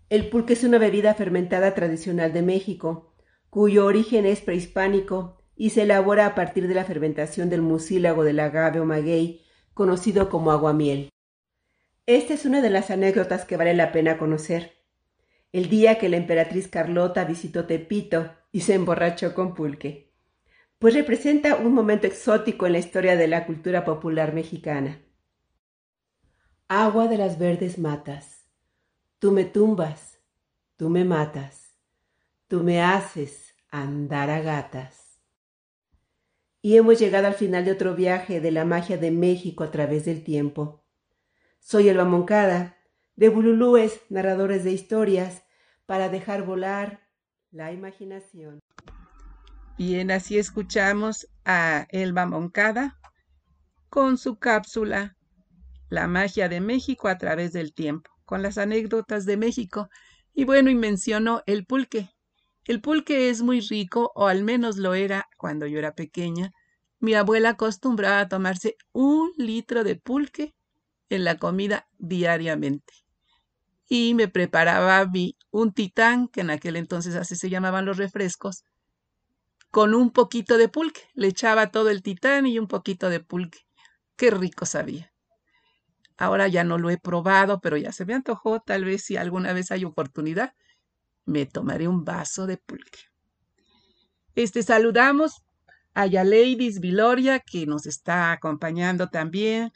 El 0.08 0.28
pulque 0.28 0.54
es 0.54 0.64
una 0.64 0.78
bebida 0.78 1.14
fermentada 1.14 1.74
tradicional 1.74 2.32
de 2.32 2.42
México, 2.42 3.09
cuyo 3.50 3.84
origen 3.84 4.26
es 4.26 4.40
prehispánico 4.40 5.42
y 5.56 5.70
se 5.70 5.82
elabora 5.82 6.24
a 6.24 6.34
partir 6.34 6.68
de 6.68 6.74
la 6.74 6.84
fermentación 6.84 7.50
del 7.50 7.60
mucílago 7.60 8.24
del 8.24 8.40
agave 8.40 8.80
o 8.80 8.84
maguey, 8.84 9.42
conocido 9.74 10.30
como 10.30 10.52
aguamiel. 10.52 11.10
Esta 12.06 12.32
es 12.32 12.44
una 12.46 12.62
de 12.62 12.70
las 12.70 12.90
anécdotas 12.90 13.44
que 13.44 13.56
vale 13.56 13.74
la 13.74 13.92
pena 13.92 14.18
conocer. 14.18 14.78
El 15.52 15.68
día 15.68 15.98
que 15.98 16.08
la 16.08 16.16
emperatriz 16.16 16.68
Carlota 16.68 17.24
visitó 17.24 17.66
Tepito 17.66 18.30
y 18.52 18.60
se 18.60 18.74
emborrachó 18.74 19.34
con 19.34 19.54
pulque, 19.54 20.12
pues 20.78 20.94
representa 20.94 21.56
un 21.56 21.74
momento 21.74 22.06
exótico 22.06 22.66
en 22.66 22.72
la 22.72 22.78
historia 22.78 23.16
de 23.16 23.28
la 23.28 23.46
cultura 23.46 23.84
popular 23.84 24.32
mexicana. 24.32 25.02
Agua 26.68 27.08
de 27.08 27.18
las 27.18 27.38
verdes 27.38 27.78
matas, 27.78 28.46
tú 29.18 29.32
me 29.32 29.44
tumbas, 29.44 30.20
tú 30.76 30.88
me 30.88 31.04
matas, 31.04 31.69
tú 32.50 32.64
me 32.64 32.82
haces 32.82 33.54
andar 33.70 34.28
a 34.28 34.40
gatas. 34.40 35.22
Y 36.60 36.76
hemos 36.76 36.98
llegado 36.98 37.28
al 37.28 37.34
final 37.34 37.64
de 37.64 37.70
otro 37.70 37.94
viaje 37.94 38.40
de 38.40 38.50
la 38.50 38.64
magia 38.64 38.98
de 38.98 39.12
México 39.12 39.62
a 39.62 39.70
través 39.70 40.04
del 40.04 40.24
tiempo. 40.24 40.84
Soy 41.60 41.88
Elba 41.88 42.04
Moncada, 42.04 42.76
de 43.14 43.28
Bululúes, 43.28 44.00
narradores 44.08 44.64
de 44.64 44.72
historias, 44.72 45.44
para 45.86 46.08
dejar 46.08 46.44
volar 46.44 47.08
la 47.52 47.70
imaginación. 47.70 48.58
Bien, 49.78 50.10
así 50.10 50.36
escuchamos 50.36 51.28
a 51.44 51.86
Elba 51.90 52.26
Moncada 52.26 52.98
con 53.88 54.18
su 54.18 54.40
cápsula 54.40 55.16
La 55.88 56.08
magia 56.08 56.48
de 56.48 56.60
México 56.60 57.06
a 57.06 57.16
través 57.16 57.52
del 57.52 57.72
tiempo, 57.72 58.10
con 58.24 58.42
las 58.42 58.58
anécdotas 58.58 59.24
de 59.24 59.36
México. 59.36 59.88
Y 60.34 60.44
bueno, 60.44 60.68
y 60.68 60.74
mencionó 60.74 61.44
el 61.46 61.64
pulque. 61.64 62.10
El 62.64 62.80
pulque 62.80 63.30
es 63.30 63.42
muy 63.42 63.60
rico, 63.60 64.12
o 64.14 64.26
al 64.26 64.44
menos 64.44 64.76
lo 64.76 64.94
era 64.94 65.28
cuando 65.36 65.66
yo 65.66 65.78
era 65.78 65.94
pequeña. 65.94 66.52
Mi 66.98 67.14
abuela 67.14 67.50
acostumbraba 67.50 68.20
a 68.20 68.28
tomarse 68.28 68.76
un 68.92 69.32
litro 69.36 69.84
de 69.84 69.96
pulque 69.96 70.54
en 71.08 71.24
la 71.24 71.36
comida 71.38 71.88
diariamente. 71.98 72.92
Y 73.88 74.14
me 74.14 74.28
preparaba 74.28 75.10
un 75.50 75.72
titán, 75.72 76.28
que 76.28 76.42
en 76.42 76.50
aquel 76.50 76.76
entonces 76.76 77.16
así 77.16 77.34
se 77.34 77.50
llamaban 77.50 77.86
los 77.86 77.96
refrescos, 77.96 78.64
con 79.70 79.94
un 79.94 80.10
poquito 80.10 80.58
de 80.58 80.68
pulque. 80.68 81.02
Le 81.14 81.28
echaba 81.28 81.70
todo 81.70 81.90
el 81.90 82.02
titán 82.02 82.46
y 82.46 82.58
un 82.58 82.68
poquito 82.68 83.08
de 83.08 83.20
pulque. 83.20 83.60
Qué 84.16 84.30
rico 84.30 84.66
sabía. 84.66 85.12
Ahora 86.16 86.48
ya 86.48 86.64
no 86.64 86.76
lo 86.76 86.90
he 86.90 86.98
probado, 86.98 87.60
pero 87.60 87.78
ya 87.78 87.92
se 87.92 88.04
me 88.04 88.14
antojó. 88.14 88.60
Tal 88.60 88.84
vez 88.84 89.02
si 89.04 89.16
alguna 89.16 89.52
vez 89.54 89.70
hay 89.70 89.84
oportunidad, 89.84 90.52
me 91.24 91.46
tomaré 91.46 91.88
un 91.88 92.04
vaso 92.04 92.46
de 92.46 92.56
pulque. 92.56 93.00
Este 94.34 94.62
saludamos 94.62 95.42
a 95.94 96.06
Yaleidis 96.06 96.80
Viloria, 96.80 97.40
que 97.40 97.66
nos 97.66 97.86
está 97.86 98.32
acompañando 98.32 99.08
también 99.08 99.72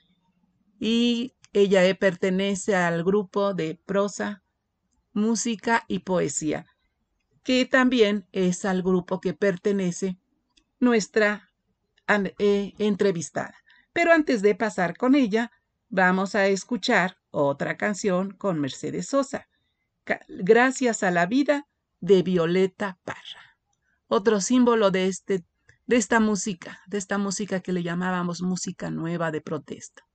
y 0.79 1.35
ella 1.53 1.85
eh, 1.85 1.95
pertenece 1.95 2.75
al 2.75 3.05
grupo 3.05 3.55
de 3.55 3.81
prosa, 3.87 4.43
música 5.13 5.85
y 5.87 6.01
poesía, 6.01 6.67
que 7.43 7.65
también 7.65 8.27
es 8.33 8.65
al 8.65 8.83
grupo 8.83 9.21
que 9.21 9.35
pertenece 9.35 10.19
nuestra 10.81 11.51
eh, 12.39 12.75
entrevistada. 12.79 13.55
Pero 13.93 14.13
antes 14.13 14.43
de 14.43 14.55
pasar 14.55 14.97
con 14.97 15.15
ella, 15.15 15.53
vamos 15.89 16.35
a 16.35 16.47
escuchar 16.49 17.17
otra 17.31 17.77
canción 17.77 18.33
con 18.33 18.61
Mercedes 18.61 19.07
Sosa, 19.07 19.49
Gracias 20.29 21.03
a 21.03 21.11
la 21.11 21.27
vida 21.27 21.67
de 22.01 22.23
Violeta 22.23 22.99
Parra, 23.05 23.57
otro 24.07 24.41
símbolo 24.41 24.91
de, 24.91 25.07
este, 25.07 25.45
de 25.87 25.97
esta 25.97 26.21
música, 26.21 26.81
de 26.87 26.99
esta 26.99 27.17
música 27.17 27.61
que 27.61 27.73
le 27.73 27.83
llamábamos 27.83 28.43
música 28.43 28.91
nueva 28.91 29.31
de 29.31 29.41
protesta. 29.41 30.07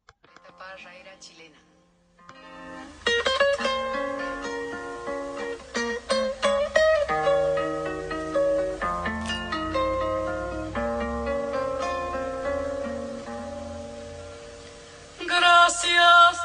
Gracias 15.26 16.38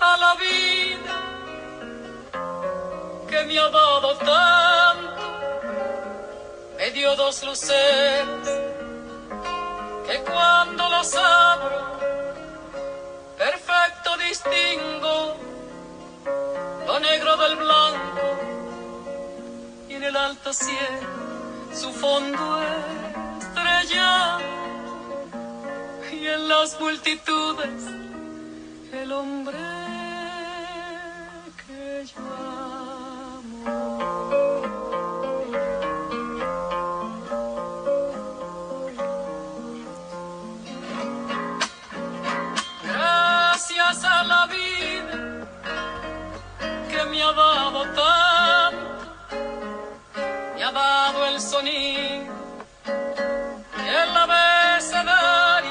a 0.00 0.16
la 0.18 0.34
vida 0.34 0.81
me 3.52 3.58
ha 3.58 3.68
dado 3.68 4.16
tanto, 4.16 5.22
me 6.78 6.90
dio 6.92 7.14
dos 7.16 7.42
luces 7.44 8.24
que 10.06 10.18
cuando 10.22 10.88
las 10.88 11.14
abro 11.14 11.98
perfecto 13.36 14.16
distingo 14.16 15.36
lo 16.86 16.98
negro 17.00 17.36
del 17.36 17.56
blanco 17.56 18.38
y 19.88 19.94
en 19.96 20.04
el 20.04 20.16
alto 20.16 20.52
cielo 20.54 21.08
su 21.74 21.92
fondo 21.92 22.62
estrella 23.38 24.38
y 26.10 26.26
en 26.26 26.48
las 26.48 26.80
multitudes 26.80 27.82
el 28.92 29.12
hombre 29.12 29.81
ha 47.32 47.34
dado 47.34 47.82
tanto, 47.84 49.36
me 50.54 50.64
ha 50.64 50.72
dado 50.72 51.26
el 51.26 51.40
sonido 51.40 52.32
el 53.88 54.16
abecedario 54.16 55.70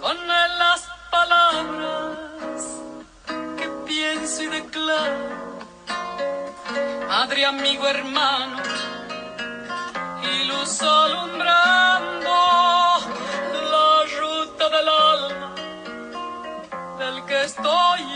con 0.00 0.16
las 0.26 0.88
palabras 1.10 2.62
que 3.56 3.68
pienso 3.86 4.42
y 4.42 4.46
declaro. 4.46 5.36
Madre, 7.08 7.46
amigo, 7.46 7.86
hermano, 7.88 8.62
y 10.22 10.44
luz 10.44 10.82
alumbrando 10.82 11.66
que 17.26 17.42
estoy 17.42 18.15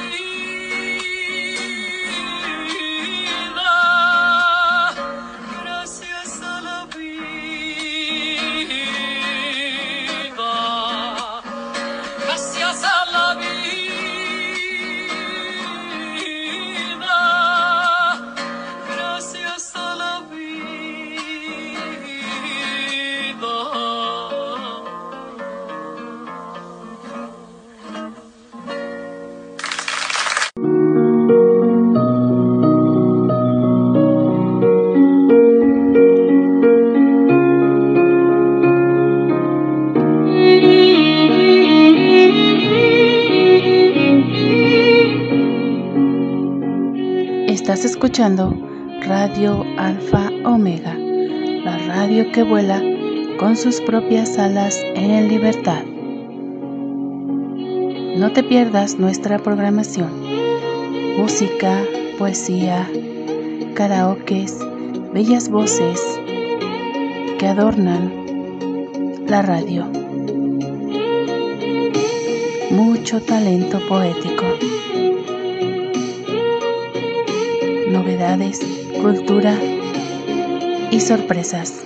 escuchando 48.01 48.51
Radio 49.05 49.63
Alfa 49.77 50.31
Omega, 50.43 50.95
la 50.95 51.77
radio 51.85 52.31
que 52.31 52.41
vuela 52.41 52.81
con 53.37 53.55
sus 53.55 53.79
propias 53.79 54.39
alas 54.39 54.75
en 54.95 55.27
libertad. 55.27 55.83
No 58.17 58.31
te 58.31 58.41
pierdas 58.41 58.97
nuestra 58.97 59.37
programación. 59.37 60.09
Música, 61.15 61.83
poesía, 62.17 62.89
karaokes, 63.75 64.57
bellas 65.13 65.47
voces 65.47 66.01
que 67.37 67.47
adornan 67.47 68.11
la 69.27 69.43
radio. 69.43 69.85
Mucho 72.71 73.21
talento 73.21 73.79
poético. 73.87 74.45
Cultura 79.01 79.57
y 80.91 80.99
sorpresas. 80.99 81.83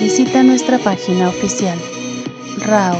Visita 0.00 0.42
nuestra 0.42 0.78
página 0.78 1.28
oficial 1.28 1.78
RAO 2.58 2.98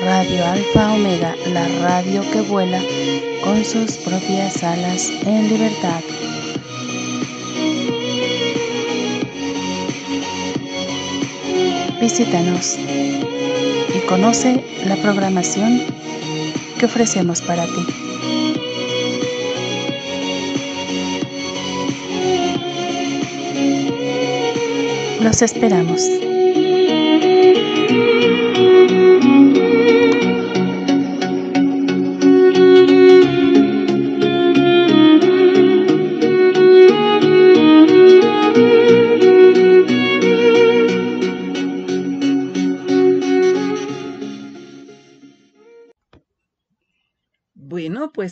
Radio 0.00 0.44
Alfa 0.44 0.94
Omega, 0.94 1.36
la 1.52 1.68
radio 1.80 2.22
que 2.32 2.40
vuela 2.40 2.80
con 3.44 3.64
sus 3.64 3.98
propias 3.98 4.64
alas 4.64 5.12
en 5.24 5.48
libertad. 5.48 6.11
Visítanos 12.02 12.80
y 12.80 14.00
conoce 14.08 14.60
la 14.86 14.96
programación 14.96 15.82
que 16.76 16.86
ofrecemos 16.86 17.40
para 17.40 17.64
ti. 17.64 17.86
Los 25.20 25.42
esperamos. 25.42 26.31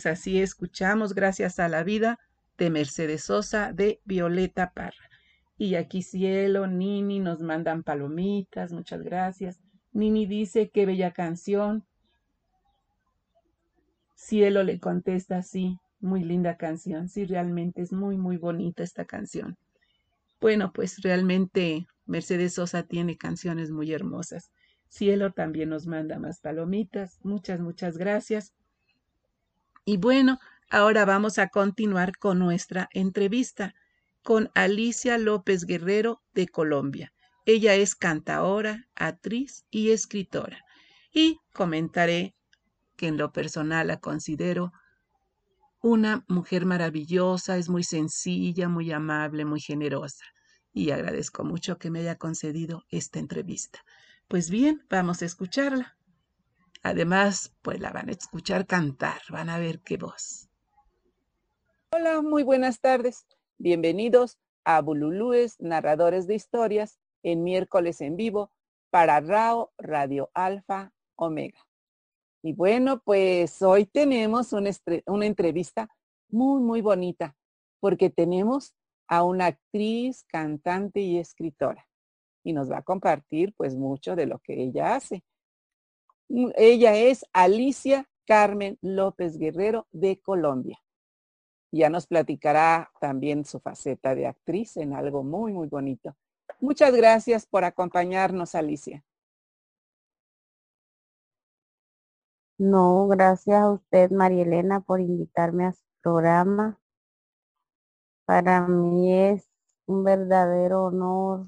Pues 0.01 0.17
así 0.17 0.41
escuchamos 0.41 1.13
Gracias 1.13 1.59
a 1.59 1.69
la 1.69 1.83
vida 1.83 2.17
de 2.57 2.71
Mercedes 2.71 3.25
Sosa 3.25 3.71
de 3.71 3.99
Violeta 4.03 4.71
Parra. 4.73 5.09
Y 5.59 5.75
aquí 5.75 6.01
Cielo, 6.01 6.65
Nini 6.65 7.19
nos 7.19 7.41
mandan 7.41 7.83
palomitas, 7.83 8.71
muchas 8.71 9.03
gracias. 9.03 9.59
Nini 9.91 10.25
dice, 10.25 10.71
qué 10.71 10.87
bella 10.87 11.11
canción. 11.11 11.85
Cielo 14.15 14.63
le 14.63 14.79
contesta, 14.79 15.43
sí, 15.43 15.77
muy 15.99 16.23
linda 16.23 16.57
canción. 16.57 17.07
Sí, 17.07 17.25
realmente 17.25 17.83
es 17.83 17.93
muy, 17.93 18.17
muy 18.17 18.37
bonita 18.37 18.81
esta 18.81 19.05
canción. 19.05 19.55
Bueno, 20.39 20.71
pues 20.73 21.03
realmente 21.03 21.85
Mercedes 22.07 22.55
Sosa 22.55 22.81
tiene 22.81 23.17
canciones 23.17 23.69
muy 23.69 23.93
hermosas. 23.93 24.49
Cielo 24.87 25.31
también 25.31 25.69
nos 25.69 25.85
manda 25.85 26.17
más 26.17 26.39
palomitas. 26.39 27.19
Muchas, 27.21 27.59
muchas 27.59 27.99
gracias. 27.99 28.51
Y 29.85 29.97
bueno, 29.97 30.39
ahora 30.69 31.05
vamos 31.05 31.39
a 31.39 31.47
continuar 31.47 32.17
con 32.17 32.39
nuestra 32.39 32.87
entrevista 32.91 33.73
con 34.23 34.51
Alicia 34.53 35.17
López 35.17 35.65
Guerrero 35.65 36.21
de 36.33 36.47
Colombia. 36.47 37.11
Ella 37.45 37.73
es 37.75 37.95
cantaora, 37.95 38.87
actriz 38.95 39.65
y 39.71 39.91
escritora. 39.91 40.63
Y 41.11 41.39
comentaré 41.53 42.35
que 42.95 43.07
en 43.07 43.17
lo 43.17 43.31
personal 43.31 43.87
la 43.87 43.99
considero 43.99 44.71
una 45.81 46.23
mujer 46.27 46.65
maravillosa, 46.65 47.57
es 47.57 47.67
muy 47.67 47.83
sencilla, 47.83 48.69
muy 48.69 48.91
amable, 48.91 49.45
muy 49.45 49.59
generosa. 49.59 50.25
Y 50.71 50.91
agradezco 50.91 51.43
mucho 51.43 51.79
que 51.79 51.89
me 51.89 52.01
haya 52.01 52.17
concedido 52.17 52.83
esta 52.89 53.17
entrevista. 53.17 53.79
Pues 54.27 54.51
bien, 54.51 54.85
vamos 54.89 55.23
a 55.23 55.25
escucharla. 55.25 55.97
Además, 56.83 57.53
pues 57.61 57.79
la 57.79 57.91
van 57.91 58.09
a 58.09 58.13
escuchar 58.13 58.65
cantar, 58.65 59.21
van 59.29 59.49
a 59.49 59.59
ver 59.59 59.81
qué 59.81 59.97
voz. 59.97 60.49
Hola, 61.93 62.21
muy 62.23 62.41
buenas 62.41 62.79
tardes. 62.79 63.27
Bienvenidos 63.59 64.39
a 64.63 64.81
Bululúes, 64.81 65.59
narradores 65.59 66.25
de 66.25 66.33
historias, 66.33 66.99
en 67.21 67.43
miércoles 67.43 68.01
en 68.01 68.15
vivo 68.15 68.51
para 68.89 69.19
RAO 69.19 69.71
Radio 69.77 70.31
Alfa 70.33 70.91
Omega. 71.15 71.59
Y 72.41 72.53
bueno, 72.53 72.99
pues 73.03 73.61
hoy 73.61 73.85
tenemos 73.85 74.51
una, 74.51 74.71
una 75.05 75.27
entrevista 75.27 75.87
muy, 76.29 76.61
muy 76.61 76.81
bonita, 76.81 77.35
porque 77.79 78.09
tenemos 78.09 78.73
a 79.07 79.23
una 79.23 79.45
actriz, 79.47 80.23
cantante 80.23 81.01
y 81.01 81.19
escritora. 81.19 81.87
Y 82.43 82.53
nos 82.53 82.71
va 82.71 82.79
a 82.79 82.83
compartir 82.83 83.53
pues 83.55 83.75
mucho 83.75 84.15
de 84.15 84.25
lo 84.25 84.39
que 84.39 84.63
ella 84.63 84.95
hace. 84.95 85.23
Mm, 86.31 86.51
ella 86.55 86.95
es 86.95 87.25
Alicia 87.33 88.09
Carmen 88.25 88.77
López 88.81 89.37
Guerrero 89.37 89.87
de 89.91 90.21
Colombia. 90.21 90.79
Ya 91.71 91.89
nos 91.89 92.07
platicará 92.07 92.89
también 93.01 93.43
su 93.43 93.59
faceta 93.59 94.15
de 94.15 94.27
actriz 94.27 94.77
en 94.77 94.93
algo 94.93 95.23
muy, 95.23 95.51
muy 95.51 95.67
bonito. 95.67 96.15
Muchas 96.61 96.93
gracias 96.95 97.45
por 97.45 97.65
acompañarnos, 97.65 98.55
Alicia. 98.55 99.03
No, 102.57 103.07
gracias 103.07 103.61
a 103.61 103.71
usted, 103.71 104.11
María 104.11 104.43
Elena, 104.43 104.79
por 104.81 105.01
invitarme 105.01 105.65
a 105.65 105.73
su 105.73 105.83
programa. 106.01 106.79
Para 108.25 108.67
mí 108.67 109.13
es 109.13 109.49
un 109.85 110.05
verdadero 110.05 110.85
honor, 110.85 111.47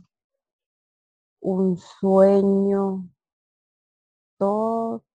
un 1.39 1.77
sueño, 1.77 3.12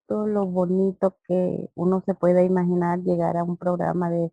todo, 0.07 0.27
lo 0.27 0.47
bonito 0.47 1.19
que 1.25 1.71
uno 1.75 2.03
se 2.07 2.15
puede 2.15 2.45
imaginar 2.45 3.01
llegar 3.01 3.37
a 3.37 3.45
un 3.45 3.57
programa 3.59 4.11
de 4.11 4.33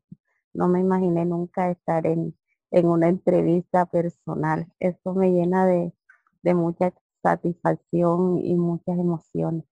No 0.53 0.67
me 0.69 0.79
imaginé 0.79 1.25
nunca 1.25 1.69
estar 1.69 2.05
en, 2.07 2.37
en 2.71 2.87
una 2.87 3.09
entrevista 3.09 3.85
personal. 3.85 4.67
Eso 4.79 5.13
me 5.13 5.31
llena 5.31 5.65
de, 5.65 5.93
de 6.43 6.53
mucha 6.53 6.93
satisfacción 7.21 8.39
y 8.39 8.55
muchas 8.55 8.97
emociones. 8.97 9.65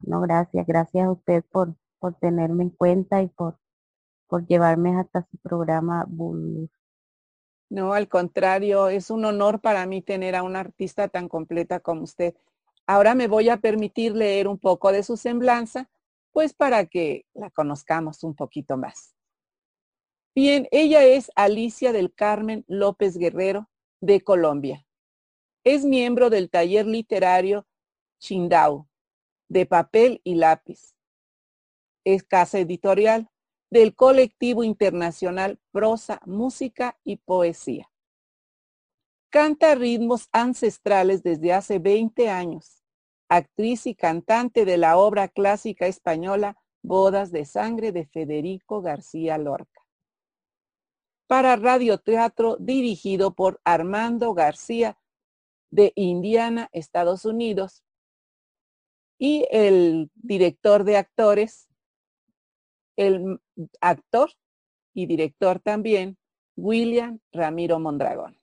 No, 0.00 0.20
gracias, 0.22 0.66
gracias 0.66 1.06
a 1.06 1.12
usted 1.12 1.44
por, 1.52 1.74
por 1.98 2.14
tenerme 2.14 2.64
en 2.64 2.70
cuenta 2.70 3.22
y 3.22 3.28
por, 3.28 3.58
por 4.28 4.46
llevarme 4.46 4.96
hasta 4.98 5.26
su 5.30 5.36
programa 5.38 6.06
No, 7.68 7.92
al 7.92 8.08
contrario, 8.08 8.88
es 8.88 9.10
un 9.10 9.24
honor 9.26 9.60
para 9.60 9.84
mí 9.86 10.00
tener 10.00 10.34
a 10.34 10.42
una 10.42 10.60
artista 10.60 11.08
tan 11.08 11.28
completa 11.28 11.80
como 11.80 12.04
usted. 12.04 12.34
Ahora 12.86 13.14
me 13.14 13.26
voy 13.26 13.48
a 13.48 13.56
permitir 13.56 14.12
leer 14.14 14.46
un 14.46 14.58
poco 14.58 14.92
de 14.92 15.02
su 15.02 15.16
semblanza, 15.16 15.90
pues 16.32 16.54
para 16.54 16.86
que 16.86 17.26
la 17.34 17.50
conozcamos 17.50 18.22
un 18.22 18.34
poquito 18.34 18.76
más. 18.76 19.14
Bien, 20.34 20.68
ella 20.70 21.02
es 21.02 21.32
Alicia 21.34 21.92
del 21.92 22.12
Carmen 22.14 22.64
López 22.68 23.16
Guerrero 23.16 23.70
de 24.00 24.20
Colombia. 24.20 24.86
Es 25.64 25.84
miembro 25.84 26.30
del 26.30 26.50
taller 26.50 26.86
literario 26.86 27.66
Chindao, 28.20 28.88
de 29.48 29.66
papel 29.66 30.20
y 30.24 30.36
lápiz. 30.36 30.94
Es 32.04 32.22
casa 32.22 32.58
editorial 32.58 33.30
del 33.70 33.94
colectivo 33.94 34.62
internacional 34.62 35.58
Prosa, 35.72 36.20
Música 36.24 36.98
y 37.02 37.16
Poesía. 37.16 37.90
Canta 39.30 39.74
ritmos 39.74 40.28
ancestrales 40.32 41.22
desde 41.22 41.52
hace 41.52 41.78
20 41.78 42.28
años. 42.30 42.82
Actriz 43.28 43.86
y 43.86 43.94
cantante 43.94 44.64
de 44.64 44.76
la 44.76 44.96
obra 44.96 45.28
clásica 45.28 45.86
española 45.86 46.56
Bodas 46.82 47.32
de 47.32 47.44
Sangre 47.44 47.90
de 47.90 48.06
Federico 48.06 48.80
García 48.80 49.38
Lorca. 49.38 49.84
Para 51.26 51.56
radioteatro 51.56 52.56
dirigido 52.60 53.34
por 53.34 53.60
Armando 53.64 54.32
García 54.34 54.96
de 55.70 55.92
Indiana, 55.96 56.68
Estados 56.70 57.24
Unidos, 57.24 57.82
y 59.18 59.46
el 59.50 60.10
director 60.14 60.84
de 60.84 60.96
actores, 60.96 61.68
el 62.96 63.40
actor 63.80 64.30
y 64.94 65.06
director 65.06 65.60
también, 65.60 66.18
William 66.56 67.18
Ramiro 67.32 67.78
Mondragón. 67.78 68.38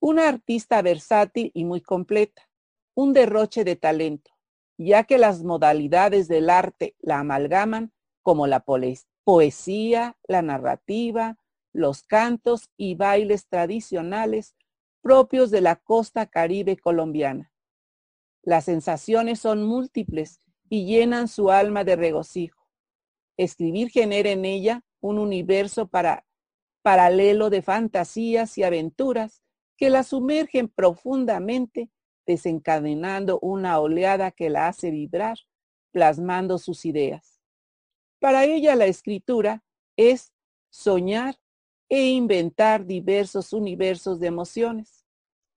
Una 0.00 0.28
artista 0.28 0.80
versátil 0.82 1.50
y 1.54 1.64
muy 1.64 1.80
completa, 1.80 2.48
un 2.94 3.12
derroche 3.12 3.64
de 3.64 3.76
talento, 3.76 4.30
ya 4.76 5.04
que 5.04 5.18
las 5.18 5.42
modalidades 5.42 6.28
del 6.28 6.50
arte 6.50 6.96
la 6.98 7.20
amalgaman 7.20 7.92
como 8.22 8.46
la 8.46 8.64
poesía, 9.24 10.16
la 10.26 10.42
narrativa, 10.42 11.36
los 11.72 12.02
cantos 12.02 12.70
y 12.76 12.94
bailes 12.94 13.46
tradicionales 13.48 14.54
propios 15.00 15.50
de 15.50 15.60
la 15.60 15.76
costa 15.76 16.26
caribe 16.26 16.76
colombiana 16.76 17.52
las 18.48 18.64
sensaciones 18.64 19.40
son 19.40 19.62
múltiples 19.62 20.40
y 20.70 20.86
llenan 20.86 21.28
su 21.28 21.50
alma 21.50 21.84
de 21.84 21.96
regocijo. 21.96 22.66
Escribir 23.36 23.90
genera 23.90 24.30
en 24.30 24.46
ella 24.46 24.84
un 25.00 25.18
universo 25.18 25.86
para, 25.86 26.24
paralelo 26.80 27.50
de 27.50 27.60
fantasías 27.60 28.56
y 28.56 28.62
aventuras 28.62 29.42
que 29.78 29.88
la 29.90 30.02
sumergen 30.02 30.68
profundamente, 30.68 31.88
desencadenando 32.26 33.38
una 33.40 33.78
oleada 33.78 34.32
que 34.32 34.50
la 34.50 34.66
hace 34.66 34.90
vibrar, 34.90 35.38
plasmando 35.92 36.58
sus 36.58 36.84
ideas. 36.84 37.40
Para 38.18 38.44
ella 38.44 38.74
la 38.74 38.86
escritura 38.86 39.64
es 39.96 40.34
soñar 40.68 41.38
e 41.88 42.08
inventar 42.08 42.84
diversos 42.84 43.52
universos 43.52 44.18
de 44.18 44.26
emociones. 44.26 45.06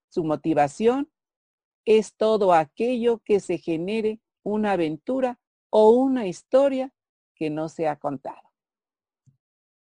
Su 0.07 0.23
motivación 0.23 1.11
es 1.83 2.15
todo 2.15 2.53
aquello 2.53 3.19
que 3.25 3.39
se 3.39 3.57
genere 3.57 4.21
una 4.43 4.73
aventura 4.73 5.39
o 5.71 5.89
una 5.89 6.27
historia 6.27 6.93
que 7.33 7.49
no 7.49 7.69
se 7.69 7.87
ha 7.87 7.97
contado. 7.97 8.51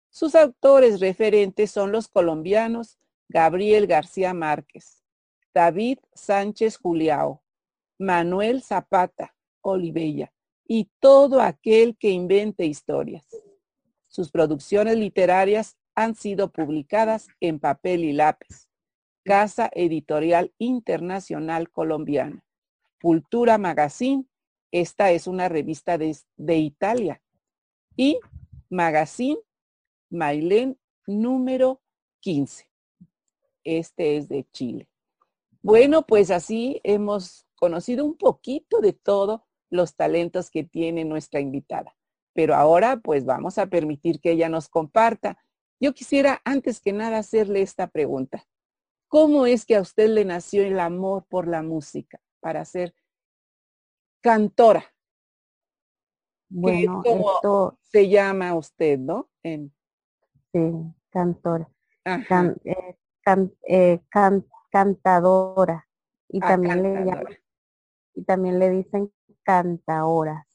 Sus 0.08 0.34
autores 0.34 1.00
referentes 1.00 1.70
son 1.70 1.92
los 1.92 2.08
colombianos 2.08 2.98
Gabriel 3.32 3.86
García 3.86 4.34
Márquez, 4.34 5.02
David 5.54 5.98
Sánchez 6.12 6.76
Juliao, 6.76 7.42
Manuel 7.98 8.62
Zapata 8.62 9.34
Olivella 9.62 10.30
y 10.68 10.90
todo 11.00 11.40
aquel 11.40 11.96
que 11.96 12.10
invente 12.10 12.66
historias. 12.66 13.26
Sus 14.06 14.30
producciones 14.30 14.98
literarias 14.98 15.78
han 15.94 16.14
sido 16.14 16.52
publicadas 16.52 17.28
en 17.40 17.58
papel 17.58 18.04
y 18.04 18.12
lápiz 18.12 18.68
Casa 19.24 19.70
Editorial 19.72 20.52
Internacional 20.58 21.70
Colombiana. 21.70 22.44
Cultura 23.00 23.56
Magazine, 23.56 24.26
esta 24.72 25.10
es 25.10 25.26
una 25.26 25.48
revista 25.48 25.96
de, 25.96 26.56
Italia. 26.58 27.22
Y 27.96 28.20
Magazine 28.68 29.38
Mailén 30.10 30.78
número 31.06 31.80
15. 32.20 32.71
Este 33.64 34.16
es 34.16 34.28
de 34.28 34.46
Chile. 34.52 34.88
Bueno, 35.62 36.02
pues 36.02 36.30
así 36.30 36.80
hemos 36.82 37.46
conocido 37.54 38.04
un 38.04 38.16
poquito 38.16 38.80
de 38.80 38.92
todos 38.92 39.40
los 39.70 39.94
talentos 39.94 40.50
que 40.50 40.64
tiene 40.64 41.04
nuestra 41.04 41.40
invitada. 41.40 41.94
Pero 42.34 42.54
ahora 42.54 42.98
pues 42.98 43.24
vamos 43.24 43.58
a 43.58 43.66
permitir 43.66 44.20
que 44.20 44.32
ella 44.32 44.48
nos 44.48 44.68
comparta. 44.68 45.38
Yo 45.80 45.94
quisiera 45.94 46.40
antes 46.44 46.80
que 46.80 46.92
nada 46.92 47.18
hacerle 47.18 47.62
esta 47.62 47.86
pregunta. 47.86 48.44
¿Cómo 49.08 49.46
es 49.46 49.66
que 49.66 49.76
a 49.76 49.80
usted 49.80 50.08
le 50.08 50.24
nació 50.24 50.62
el 50.64 50.80
amor 50.80 51.26
por 51.28 51.46
la 51.46 51.62
música 51.62 52.20
para 52.40 52.64
ser 52.64 52.94
cantora? 54.22 54.84
Bueno, 56.48 57.02
esto 57.04 57.78
se 57.80 58.08
llama 58.08 58.54
usted, 58.54 58.98
¿no? 58.98 59.30
Sí, 59.42 59.62
cantora. 61.10 61.68
Eh, 62.04 62.96
eh, 63.68 64.00
cantadora. 64.70 65.86
Y 66.28 66.40
ah, 66.42 66.48
también 66.48 66.82
le 66.82 67.04
llaman, 67.04 67.38
y 68.14 68.24
también 68.24 68.58
le 68.58 68.70
dicen 68.70 69.12
cantaoras. 69.42 70.46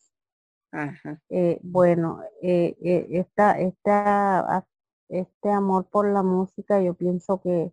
Ajá. 0.72 1.22
Eh, 1.30 1.60
bueno, 1.62 2.22
esta, 2.42 3.60
esta, 3.60 4.66
este 5.10 5.50
amor 5.50 5.86
por 5.86 6.08
la 6.12 6.24
música 6.24 6.82
yo 6.82 6.94
pienso 6.94 7.42
que 7.42 7.72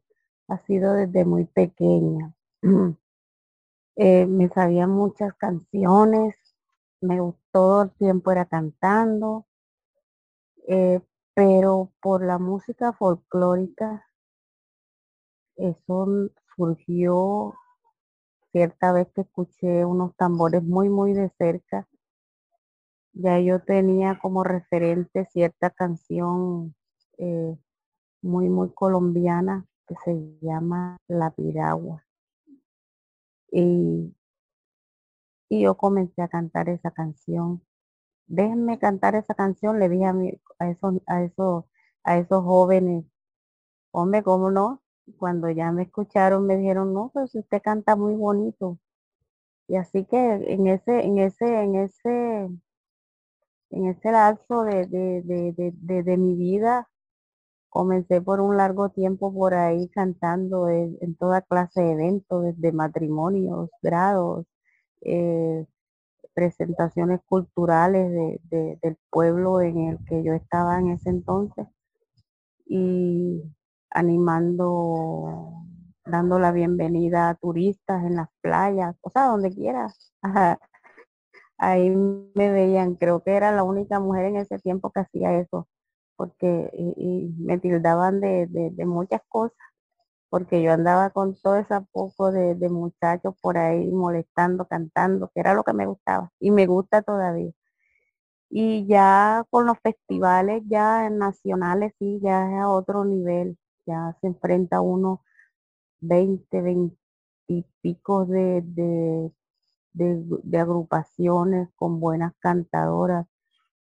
ha 0.48 0.58
sido 0.66 0.94
desde 0.94 1.24
muy 1.24 1.44
pequeña. 1.44 2.34
Eh, 3.96 4.26
me 4.26 4.48
sabía 4.48 4.88
muchas 4.88 5.34
canciones, 5.34 6.34
me 7.00 7.16
todo 7.52 7.82
el 7.82 7.90
tiempo 7.92 8.32
era 8.32 8.44
cantando, 8.44 9.46
eh, 10.66 11.00
pero 11.32 11.92
por 12.02 12.24
la 12.24 12.38
música 12.38 12.92
folclórica, 12.92 14.04
eso 15.56 16.30
surgió 16.56 17.54
cierta 18.52 18.92
vez 18.92 19.08
que 19.14 19.22
escuché 19.22 19.84
unos 19.84 20.14
tambores 20.16 20.62
muy, 20.62 20.88
muy 20.88 21.12
de 21.12 21.30
cerca. 21.38 21.88
Ya 23.12 23.38
yo 23.40 23.60
tenía 23.62 24.18
como 24.20 24.44
referente 24.44 25.26
cierta 25.32 25.70
canción 25.70 26.74
eh, 27.18 27.56
muy, 28.22 28.48
muy 28.48 28.72
colombiana 28.72 29.66
que 29.86 29.94
se 30.04 30.38
llama 30.40 30.98
La 31.08 31.30
Piragua. 31.30 32.04
Y, 33.50 34.14
y 35.48 35.62
yo 35.62 35.76
comencé 35.76 36.22
a 36.22 36.28
cantar 36.28 36.68
esa 36.68 36.90
canción. 36.90 37.62
Déjenme 38.26 38.78
cantar 38.78 39.16
esa 39.16 39.34
canción, 39.34 39.78
le 39.78 39.88
dije 39.88 40.06
a, 40.06 40.12
mi, 40.12 40.40
a, 40.58 40.70
esos, 40.70 40.94
a, 41.06 41.22
esos, 41.22 41.64
a 42.04 42.18
esos 42.18 42.44
jóvenes, 42.44 43.04
hombre, 43.92 44.22
¿cómo 44.22 44.50
no? 44.50 44.83
Cuando 45.18 45.50
ya 45.50 45.72
me 45.72 45.84
escucharon 45.84 46.46
me 46.46 46.56
dijeron, 46.56 46.94
no, 46.94 47.10
pero 47.14 47.26
usted 47.32 47.62
canta 47.62 47.96
muy 47.96 48.14
bonito. 48.14 48.78
Y 49.68 49.76
así 49.76 50.04
que 50.04 50.16
en 50.18 50.66
ese, 50.66 51.04
en 51.04 51.18
ese, 51.18 51.62
en 51.62 51.74
ese, 51.76 52.48
en 53.70 53.86
ese 53.86 54.12
lapso 54.12 54.64
de, 54.64 54.86
de, 54.86 55.72
de, 55.72 56.02
de 56.02 56.16
mi 56.16 56.34
vida, 56.36 56.88
Comencé 57.74 58.22
por 58.22 58.40
un 58.40 58.56
largo 58.56 58.90
tiempo 58.90 59.34
por 59.34 59.52
ahí 59.52 59.88
cantando 59.88 60.68
en, 60.68 61.16
toda 61.16 61.42
clase 61.42 61.82
de 61.82 61.90
eventos, 61.90 62.44
desde 62.44 62.70
matrimonios, 62.70 63.68
grados, 63.82 64.46
eh, 65.00 65.66
presentaciones 66.34 67.20
culturales 67.26 68.38
del 68.48 68.96
pueblo 69.10 69.60
en 69.60 69.88
el 69.88 69.98
que 70.04 70.22
yo 70.22 70.34
estaba 70.34 70.78
en 70.78 70.90
ese 70.90 71.10
entonces 71.10 71.66
y 72.64 73.42
animando, 73.94 75.64
dando 76.04 76.38
la 76.38 76.52
bienvenida 76.52 77.30
a 77.30 77.34
turistas 77.36 78.04
en 78.04 78.16
las 78.16 78.28
playas, 78.42 78.96
o 79.02 79.10
sea, 79.10 79.26
donde 79.26 79.50
quieras. 79.50 80.12
Ahí 81.58 81.90
me 81.90 82.50
veían, 82.52 82.96
creo 82.96 83.22
que 83.22 83.32
era 83.32 83.52
la 83.52 83.62
única 83.62 84.00
mujer 84.00 84.26
en 84.26 84.36
ese 84.36 84.58
tiempo 84.58 84.90
que 84.90 85.00
hacía 85.00 85.38
eso 85.38 85.68
porque 86.16 86.70
me 87.38 87.58
tildaban 87.58 88.20
de, 88.20 88.46
de, 88.48 88.86
muchas 88.86 89.20
cosas, 89.28 89.56
porque 90.28 90.62
yo 90.62 90.72
andaba 90.72 91.10
con 91.10 91.36
todo 91.40 91.56
ese 91.56 91.80
poco 91.92 92.32
de, 92.32 92.54
de, 92.54 92.68
muchachos 92.68 93.34
por 93.40 93.58
ahí 93.58 93.90
molestando, 93.90 94.66
cantando, 94.66 95.30
que 95.34 95.40
era 95.40 95.54
lo 95.54 95.64
que 95.64 95.72
me 95.72 95.86
gustaba 95.86 96.30
y 96.40 96.50
me 96.50 96.66
gusta 96.66 97.02
todavía. 97.02 97.52
Y 98.50 98.86
ya 98.86 99.44
con 99.50 99.66
los 99.66 99.78
festivales 99.80 100.62
ya 100.66 101.10
nacionales, 101.10 101.92
sí, 101.98 102.20
ya 102.22 102.48
es 102.48 102.60
a 102.60 102.68
otro 102.70 103.04
nivel, 103.04 103.58
ya 103.86 104.16
se 104.20 104.28
enfrenta 104.28 104.80
uno 104.80 105.22
20, 106.00 106.62
20 106.62 106.96
y 107.48 107.64
pico 107.80 108.26
de, 108.26 108.62
de, 109.92 110.58
agrupaciones 110.58 111.68
con 111.76 112.00
buenas 112.00 112.34
cantadoras, 112.38 113.26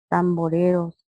tamboreros, 0.09 1.05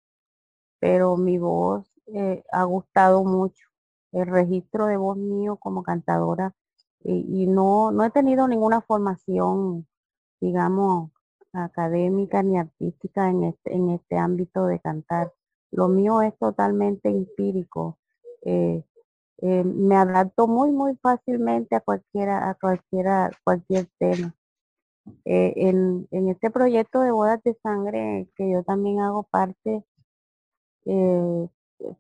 pero 0.80 1.18
mi 1.18 1.38
voz 1.38 1.92
eh, 2.08 2.44
ha 2.52 2.64
gustado 2.64 3.24
mucho. 3.24 3.68
El 4.12 4.28
registro 4.28 4.88
de 4.88 4.98
voz 4.98 5.18
mío 5.18 5.58
como 5.58 5.84
cantadora 5.84 6.56
y, 7.04 7.46
no, 7.48 7.92
no 7.92 8.04
he 8.04 8.10
tenido 8.10 8.48
ninguna 8.48 8.82
formación, 8.82 9.88
digamos, 10.42 11.12
académica 11.54 12.42
ni 12.42 12.58
artística 12.58 13.30
en 13.30 13.44
este, 13.44 13.74
en 13.76 13.90
este 13.92 14.18
ámbito 14.18 14.66
de 14.66 14.80
cantar. 14.80 15.32
Lo 15.72 15.88
mío 15.88 16.22
es 16.22 16.36
totalmente 16.38 17.10
empírico. 17.10 18.00
Eh, 18.46 18.84
eh, 19.40 19.64
me 19.64 19.96
adapto 19.98 20.48
muy, 20.48 20.72
muy 20.72 20.96
fácilmente 20.98 21.76
a 21.76 21.82
cualquiera, 21.82 22.50
a 22.50 22.56
cualquiera, 22.56 23.32
cualquier 23.44 23.88
tema. 24.00 24.36
en, 25.26 26.08
en 26.12 26.30
este 26.30 26.50
proyecto 26.52 27.02
de 27.02 27.12
bodas 27.12 27.42
de 27.44 27.56
sangre 27.64 28.30
que 28.36 28.52
yo 28.52 28.64
también 28.64 29.02
hago 29.02 29.24
parte, 29.24 29.84
eh, 30.86 31.48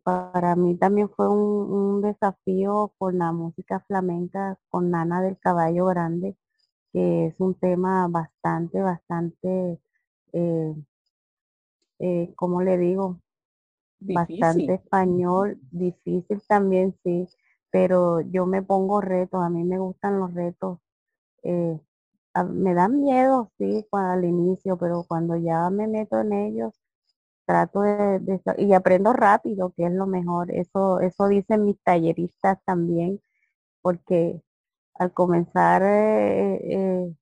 para 0.03 0.55
mí 0.55 0.77
también 0.77 1.09
fue 1.09 1.29
un, 1.29 2.01
desafío 2.01 2.93
con 2.97 3.17
la 3.17 3.31
música 3.31 3.79
flamenca, 3.87 4.57
con 4.69 4.91
Nana 4.91 5.21
del 5.21 5.37
Caballo 5.39 5.85
Grande, 5.87 6.37
que 6.93 7.27
es 7.27 7.39
un 7.39 7.55
tema 7.55 8.07
bastante, 8.07 8.81
bastante, 8.81 9.79
eh, 10.33 10.75
eh 11.99 12.33
¿cómo 12.35 12.61
le 12.61 12.77
digo? 12.77 13.19
Bastante 14.13 14.75
español, 14.75 15.57
difícil 15.71 16.41
también, 16.47 16.95
sí, 17.03 17.27
pero 17.71 18.21
yo 18.21 18.45
me 18.45 18.61
pongo 18.63 19.01
retos, 19.01 19.41
a 19.43 19.49
mí 19.49 19.63
me 19.63 19.79
gustan 19.79 20.19
los 20.19 20.33
retos. 20.33 20.79
Eh, 21.43 21.79
me 22.49 22.73
dan 22.73 23.01
miedo, 23.01 23.51
sí, 23.57 23.85
al 23.91 24.25
inicio, 24.25 24.77
pero 24.77 25.03
cuando 25.07 25.37
ya 25.37 25.69
me 25.69 25.87
meto 25.87 26.19
en 26.19 26.33
ellos, 26.33 26.73
trato 27.45 27.81
de, 27.81 28.41
y 28.57 28.73
aprendo 28.73 29.13
rápido, 29.13 29.73
que 29.77 29.85
es 29.87 29.93
lo 29.93 30.07
mejor. 30.07 30.51
Eso, 30.51 30.99
eso 31.01 31.27
dicen 31.27 31.65
mis 31.65 31.81
talleristas 31.83 32.59
también, 32.65 33.21
porque 33.81 34.41
al 34.95 35.13
comenzar 35.13 35.83
eh, 35.83 36.59
eh, 36.63 37.15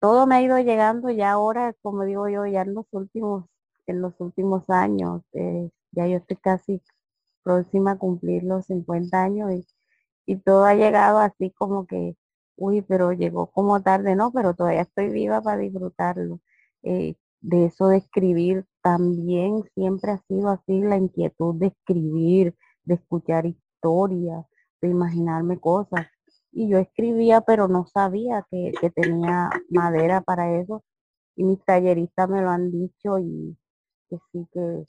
todo 0.00 0.26
me 0.26 0.36
ha 0.36 0.42
ido 0.42 0.58
llegando 0.58 1.10
ya 1.10 1.32
ahora, 1.32 1.74
como 1.82 2.04
digo 2.04 2.28
yo, 2.28 2.46
ya 2.46 2.62
en 2.62 2.74
los 2.74 2.86
últimos, 2.92 3.46
en 3.86 4.02
los 4.02 4.14
últimos 4.20 4.68
años, 4.70 5.22
eh, 5.32 5.70
ya 5.92 6.06
yo 6.06 6.18
estoy 6.18 6.36
casi 6.38 6.82
próxima 7.42 7.92
a 7.92 7.98
cumplir 7.98 8.44
los 8.44 8.66
50 8.66 9.22
años 9.22 9.52
y, 9.52 9.66
y 10.26 10.36
todo 10.36 10.64
ha 10.64 10.74
llegado 10.74 11.18
así 11.18 11.50
como 11.52 11.86
que, 11.86 12.16
uy, 12.56 12.82
pero 12.82 13.12
llegó 13.12 13.48
como 13.52 13.82
tarde, 13.82 14.16
no, 14.16 14.32
pero 14.32 14.54
todavía 14.54 14.82
estoy 14.82 15.10
viva 15.10 15.42
para 15.42 15.58
disfrutarlo 15.58 16.40
de 17.42 17.66
eso 17.66 17.88
de 17.88 17.98
escribir, 17.98 18.64
también 18.82 19.64
siempre 19.74 20.12
ha 20.12 20.18
sido 20.28 20.48
así 20.48 20.80
la 20.80 20.96
inquietud 20.96 21.56
de 21.56 21.68
escribir, 21.68 22.56
de 22.84 22.94
escuchar 22.94 23.46
historias, 23.46 24.46
de 24.80 24.88
imaginarme 24.88 25.58
cosas. 25.58 26.06
Y 26.52 26.68
yo 26.68 26.78
escribía, 26.78 27.40
pero 27.42 27.68
no 27.68 27.86
sabía 27.86 28.46
que, 28.50 28.72
tenía 28.94 29.50
madera 29.70 30.20
para 30.22 30.56
eso. 30.60 30.84
Y 31.36 31.44
mis 31.44 31.64
talleristas 31.64 32.28
me 32.28 32.42
lo 32.42 32.50
han 32.50 32.70
dicho 32.70 33.18
y 33.18 33.56
que 34.08 34.18
sí 34.32 34.46
que, 34.52 34.84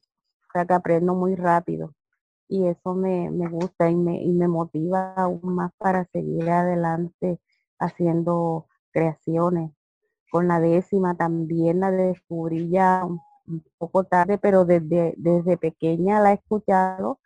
que 0.54 0.74
aprendo 0.74 1.16
muy 1.16 1.36
rápido. 1.36 1.94
Y 2.48 2.68
eso 2.68 2.94
me, 2.94 3.30
me 3.32 3.48
gusta 3.50 3.90
y 3.90 3.96
me, 3.96 4.22
y 4.24 4.34
me 4.34 4.48
motiva 4.48 5.14
aún 5.16 5.56
más 5.56 5.72
para 5.78 6.06
seguir 6.06 6.50
adelante 6.50 7.40
haciendo 7.80 8.68
creaciones 8.92 9.72
con 10.34 10.48
la 10.48 10.60
décima 10.60 11.16
también 11.16 11.82
la 11.82 11.92
descubrí 11.92 12.68
ya 12.68 13.06
un, 13.06 13.22
poco 13.78 14.04
tarde, 14.06 14.40
pero 14.40 14.66
desde, 14.66 15.14
desde 15.16 15.58
pequeña 15.58 16.20
la 16.22 16.32
he 16.32 16.36
escuchado 16.36 17.20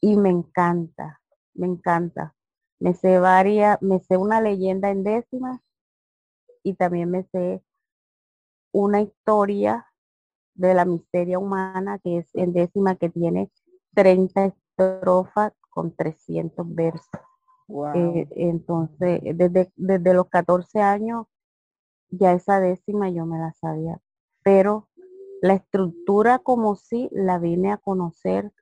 y 0.00 0.16
me 0.16 0.30
encanta, 0.30 1.20
me 1.54 1.66
encanta. 1.66 2.36
Me 2.78 2.94
sé 2.94 3.18
varias, 3.18 3.82
me 3.82 3.98
sé 3.98 4.16
una 4.16 4.40
leyenda 4.40 4.90
en 4.90 5.02
décima 5.02 5.60
y 6.62 6.74
también 6.74 7.10
me 7.10 7.24
sé 7.32 7.64
una 8.70 9.00
historia 9.00 9.84
de 10.56 10.74
la 10.74 10.84
misteria 10.84 11.38
humana 11.38 11.98
que 11.98 12.18
es 12.18 12.34
en 12.34 12.52
décima 12.52 12.96
que 12.96 13.08
tiene 13.08 13.50
30 13.94 14.46
estrofas 14.46 15.52
con 15.70 15.94
300 15.94 16.74
versos. 16.74 17.08
Eh, 17.94 18.28
entonces, 18.30 19.20
desde, 19.34 19.72
desde 19.76 20.14
los 20.14 20.28
14 20.28 20.80
años 20.80 21.26
ya 22.10 22.32
esa 22.32 22.60
décima 22.60 23.10
yo 23.10 23.26
me 23.26 23.38
la 23.38 23.52
sabía, 23.52 24.00
pero 24.42 24.88
la 25.42 25.54
estructura 25.54 26.38
como 26.38 26.76
si 26.76 27.08
la 27.12 27.38
vine 27.38 27.72
a 27.72 27.76
conocer 27.76 28.52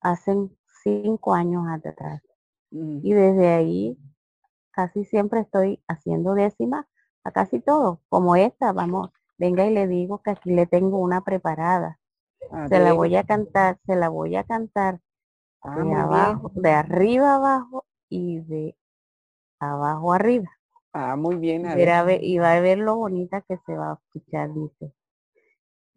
hace 0.00 0.34
cinco 0.82 1.34
años 1.34 1.64
atrás. 1.68 2.22
Mm. 2.70 3.00
Y 3.02 3.12
desde 3.12 3.48
ahí 3.48 3.98
casi 4.70 5.04
siempre 5.04 5.40
estoy 5.40 5.82
haciendo 5.88 6.34
décima 6.34 6.88
a 7.24 7.32
casi 7.32 7.60
todo, 7.60 8.00
como 8.08 8.36
esta, 8.36 8.72
vamos, 8.72 9.10
venga 9.40 9.66
y 9.66 9.72
le 9.72 9.88
digo 9.88 10.18
que 10.22 10.32
aquí 10.32 10.50
le 10.50 10.66
tengo 10.66 10.98
una 10.98 11.22
preparada. 11.22 11.98
se 12.68 12.78
la 12.78 12.92
voy 12.92 13.16
a 13.16 13.24
cantar, 13.24 13.78
se 13.86 13.96
la 13.96 14.10
voy 14.10 14.36
a 14.36 14.44
cantar 14.44 15.00
ah, 15.62 15.82
de 15.82 15.94
abajo, 15.94 16.52
de 16.54 16.70
arriba 16.70 17.36
abajo 17.36 17.86
y 18.10 18.40
de 18.40 18.76
abajo 19.58 20.12
arriba. 20.12 20.50
Ah, 20.92 21.16
muy 21.16 21.36
bien. 21.36 21.62
y 21.64 22.38
va 22.38 22.52
a 22.52 22.60
ver 22.60 22.78
lo 22.78 22.96
bonita 22.96 23.40
que 23.40 23.56
se 23.64 23.74
va 23.74 23.92
a 23.92 23.94
escuchar, 23.94 24.52
dice. 24.52 24.92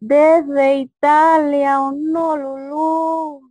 Desde 0.00 0.76
Italia, 0.78 1.82
Honolulu. 1.82 3.42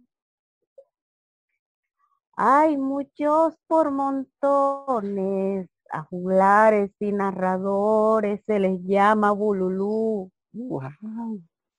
Hay 2.35 2.77
muchos 2.77 3.55
por 3.67 3.91
montones, 3.91 5.69
a 5.93 6.03
juglares 6.03 6.91
y 6.99 7.11
narradores, 7.11 8.41
se 8.45 8.59
les 8.59 8.81
llama 8.83 9.31
Bululú. 9.31 10.31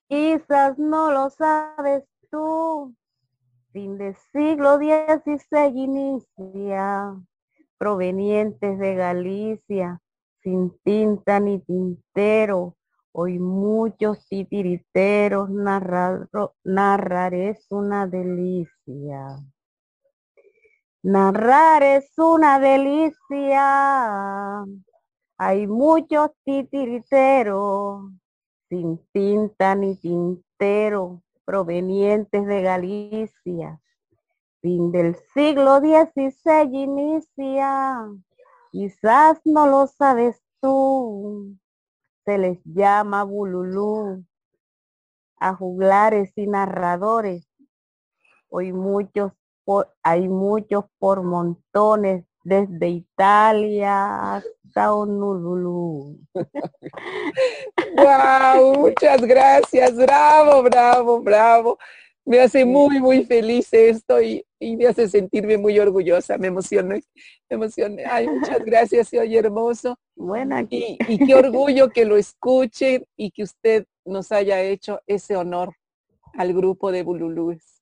Quizás 0.08 0.78
no 0.78 1.10
lo 1.10 1.30
sabes 1.30 2.04
tú. 2.30 2.94
Fin 3.72 3.98
de 3.98 4.14
siglo 4.32 4.76
XVI 4.76 5.66
inicia 5.74 7.12
provenientes 7.76 8.78
de 8.78 8.94
Galicia, 8.94 10.00
sin 10.42 10.70
tinta 10.84 11.40
ni 11.40 11.58
tintero. 11.58 12.76
Hoy 13.10 13.40
muchos 13.40 14.26
titiriteros 14.28 15.50
narrar, 15.50 16.28
narrar 16.62 17.34
es 17.34 17.66
una 17.70 18.06
delicia. 18.06 19.38
Narrar 21.04 21.82
es 21.82 22.18
una 22.18 22.58
delicia. 22.58 23.60
Hay 25.36 25.66
muchos 25.66 26.30
titiriteros 26.46 28.10
sin 28.70 28.96
tinta 29.12 29.74
ni 29.74 29.96
tintero 29.96 31.22
provenientes 31.44 32.46
de 32.46 32.62
Galicia. 32.62 33.82
Fin 34.62 34.92
del 34.92 35.14
siglo 35.34 35.80
XVI 35.80 36.70
inicia. 36.72 38.08
Quizás 38.72 39.42
no 39.44 39.66
lo 39.66 39.86
sabes 39.86 40.42
tú. 40.62 41.54
Se 42.24 42.38
les 42.38 42.64
llama 42.64 43.24
bululú 43.24 44.24
a 45.36 45.54
juglares 45.54 46.32
y 46.36 46.46
narradores. 46.46 47.46
Hoy 48.48 48.72
muchos 48.72 49.34
hay 50.02 50.28
muchos 50.28 50.84
por 50.98 51.22
montones, 51.22 52.24
desde 52.44 52.88
Italia 52.88 54.36
hasta 54.36 54.94
Honolulu. 54.94 56.18
wow, 57.96 58.78
muchas 58.78 59.22
gracias, 59.22 59.96
bravo, 59.96 60.62
bravo, 60.62 61.20
bravo. 61.20 61.78
Me 62.26 62.40
hace 62.40 62.64
muy, 62.64 63.00
muy 63.00 63.24
feliz 63.24 63.68
esto 63.72 64.20
y, 64.22 64.44
me 64.60 64.86
hace 64.86 65.08
sentirme 65.08 65.58
muy 65.58 65.78
orgullosa, 65.78 66.38
me 66.38 66.46
emociona, 66.46 66.94
me 66.94 67.02
emociona. 67.50 68.02
Ay, 68.10 68.28
muchas 68.28 68.64
gracias, 68.64 69.08
soy 69.08 69.36
hermoso. 69.36 69.98
Bueno, 70.16 70.58
y, 70.70 70.96
y 71.06 71.18
qué 71.26 71.34
orgullo 71.34 71.90
que 71.90 72.06
lo 72.06 72.16
escuchen 72.16 73.04
y 73.16 73.30
que 73.30 73.42
usted 73.42 73.84
nos 74.06 74.32
haya 74.32 74.62
hecho 74.62 75.00
ese 75.06 75.36
honor 75.36 75.74
al 76.32 76.54
grupo 76.54 76.92
de 76.92 77.02
Bululúes. 77.02 77.73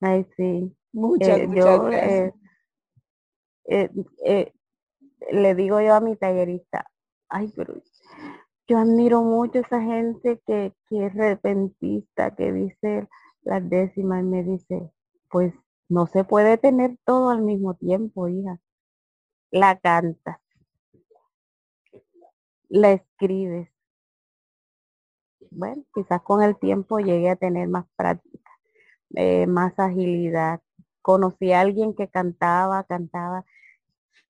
Ay, 0.00 0.26
sí. 0.36 0.76
Muchas, 0.92 1.38
Eh, 1.38 1.46
muchas 1.48 1.64
yo 1.64 1.88
gracias. 1.90 2.34
eh, 3.66 3.90
eh, 4.24 4.52
le 5.32 5.54
digo 5.54 5.80
yo 5.80 5.94
a 5.94 6.00
mi 6.00 6.16
tallerista, 6.16 6.86
ay, 7.28 7.52
pero 7.56 7.74
yo 8.68 8.78
admiro 8.78 9.22
mucho 9.22 9.60
esa 9.60 9.80
gente 9.80 10.40
que, 10.46 10.74
que 10.88 11.06
es 11.06 11.14
repentista, 11.14 12.34
que 12.34 12.52
dice 12.52 13.08
las 13.42 13.68
décimas 13.68 14.22
y 14.22 14.26
me 14.26 14.42
dice, 14.44 14.90
pues 15.30 15.54
no 15.88 16.06
se 16.06 16.24
puede 16.24 16.58
tener 16.58 16.96
todo 17.04 17.30
al 17.30 17.42
mismo 17.42 17.74
tiempo, 17.74 18.28
hija. 18.28 18.58
La 19.50 19.78
cantas, 19.78 20.38
la 22.68 22.92
escribes. 22.92 23.68
Bueno, 25.50 25.84
quizás 25.94 26.22
con 26.22 26.42
el 26.42 26.58
tiempo 26.58 26.98
llegue 26.98 27.30
a 27.30 27.36
tener 27.36 27.68
más 27.68 27.86
práctica, 27.96 28.45
eh, 29.14 29.46
más 29.46 29.78
agilidad. 29.78 30.60
Conocí 31.02 31.52
a 31.52 31.60
alguien 31.60 31.94
que 31.94 32.08
cantaba, 32.08 32.84
cantaba, 32.84 33.44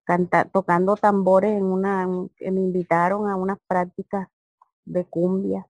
canta, 0.05 0.45
tocando 0.47 0.97
tambores 0.97 1.53
en 1.57 1.65
una, 1.65 2.07
me 2.07 2.29
invitaron 2.41 3.29
a 3.29 3.37
unas 3.37 3.59
prácticas 3.67 4.29
de 4.85 5.05
cumbia. 5.07 5.67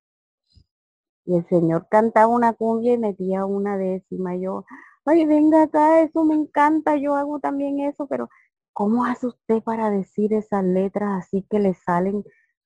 Y 1.25 1.37
el 1.37 1.47
señor 1.49 1.89
cantaba 1.89 2.29
una 2.29 2.53
cumbia 2.55 2.95
y 2.95 2.99
metía 2.99 3.45
una 3.45 3.77
décima. 3.77 4.37
Y 4.37 4.43
yo, 4.43 4.65
ay, 5.05 5.25
venga 5.27 5.63
acá, 5.65 6.03
eso 6.03 6.25
me 6.25 6.35
encanta, 6.35 6.97
yo 6.97 7.15
hago 7.17 7.41
también 7.41 7.81
eso, 7.81 8.07
pero 8.07 8.29
¿cómo 8.73 9.05
hace 9.05 9.27
usted 9.27 9.63
para 9.63 9.91
decir 9.91 10.33
esas 10.33 10.65
letras 10.65 11.25
así 11.25 11.47
que 11.51 11.59
le 11.61 11.75
salen? 11.75 12.25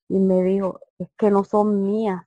Y 0.09 0.19
me 0.21 0.43
dijo, 0.43 0.81
es 0.99 1.09
que 1.17 1.31
no 1.31 1.45
son 1.45 1.83
mías. 1.83 2.25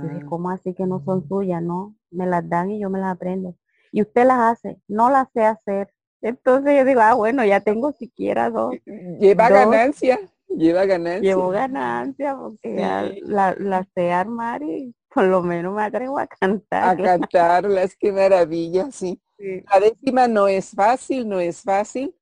Yo 0.00 0.08
dije, 0.08 0.22
Ah, 0.22 0.26
¿cómo 0.26 0.50
así 0.50 0.74
que 0.74 0.86
no 0.86 1.00
son 1.00 1.26
suyas? 1.28 1.62
No, 1.62 1.94
me 2.14 2.26
las 2.26 2.48
dan 2.48 2.70
y 2.70 2.80
yo 2.80 2.90
me 2.90 2.98
las 3.00 3.14
aprendo. 3.14 3.56
Y 3.92 4.02
usted 4.02 4.26
las 4.26 4.38
hace, 4.38 4.78
no 4.88 5.10
las 5.10 5.28
sé 5.32 5.44
hacer. 5.44 5.92
Entonces 6.22 6.76
yo 6.76 6.84
digo, 6.84 7.00
ah, 7.02 7.14
bueno, 7.14 7.44
ya 7.44 7.60
tengo 7.60 7.92
siquiera 7.92 8.50
dos, 8.50 8.74
lleva 9.20 9.50
dos, 9.50 9.58
ganancia, 9.58 10.18
lleva 10.48 10.86
ganancia. 10.86 11.20
llevo 11.20 11.48
ganancia 11.50 12.36
porque 12.36 12.76
ya 12.76 13.02
Sí, 13.02 13.20
la, 13.24 13.54
la 13.58 13.84
sé 13.94 14.12
armar 14.12 14.62
y 14.62 14.94
por 15.12 15.24
lo 15.24 15.42
menos 15.42 15.74
me 15.74 15.82
atrevo 15.82 16.18
a 16.18 16.22
a 16.22 16.26
cantarla. 16.26 16.96
cantarlas, 17.18 17.96
qué 17.96 18.10
maravilla, 18.12 18.90
sí. 18.90 19.20
Sí. 19.38 19.62
La 19.72 19.80
décima 19.80 20.28
no 20.28 20.48
es 20.48 20.70
fácil, 20.70 21.28
no 21.28 21.40
es 21.40 21.60
fácil. 21.62 22.14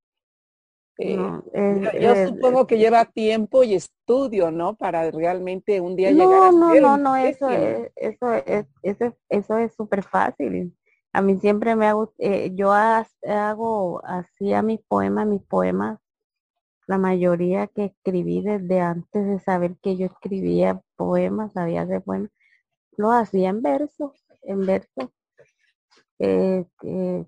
Eh, 0.98 1.16
No, 1.16 1.44
es, 1.52 1.82
yo, 1.82 1.90
yo 2.00 2.14
es- 2.14 2.30
supongo 2.30 2.66
que 2.66 2.78
lleva 2.78 3.04
tiempo 3.06 3.64
y 3.64 3.74
estudio, 3.74 4.50
¿no? 4.50 4.76
Para 4.76 5.10
realmente 5.10 5.80
un 5.80 5.96
día 5.96 6.12
llegar 6.12 6.42
no, 6.42 6.50
a 6.50 6.52
no, 6.52 6.74
ser 6.74 6.76
no, 6.76 6.96
no, 6.96 7.16
eso 7.16 7.50
es, 7.50 7.92
eso 7.96 8.32
es, 8.34 8.66
eso 8.82 9.04
es, 9.06 9.14
eso 9.28 9.58
es 9.58 9.74
súper 9.74 10.02
fácil. 10.02 10.76
A 11.12 11.22
mí 11.22 11.38
siempre 11.40 11.76
me 11.76 11.86
hago, 11.86 12.12
eh, 12.18 12.52
yo 12.54 12.72
ha- 12.72 13.06
hago, 13.28 14.00
hacía 14.04 14.62
mis 14.62 14.80
poemas, 14.82 15.26
mis 15.26 15.42
poemas, 15.42 15.98
la 16.88 16.98
mayoría 16.98 17.68
que 17.68 17.86
escribí 17.86 18.42
desde 18.42 18.80
antes 18.80 19.26
de 19.26 19.40
saber 19.40 19.76
que 19.82 19.96
yo 19.96 20.06
escribía 20.06 20.82
poemas, 20.96 21.52
sabía 21.54 21.82
hacer 21.82 22.02
poemas, 22.02 22.30
lo 22.96 23.12
hacía 23.12 23.50
en 23.50 23.62
versos, 23.62 24.12
en 24.42 24.66
versos. 24.66 25.10
eh, 26.18 26.64
eh, 26.84 27.24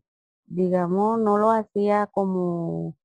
digamos, 0.46 1.20
no 1.20 1.38
lo 1.38 1.50
hacía 1.50 2.06
como, 2.12 2.96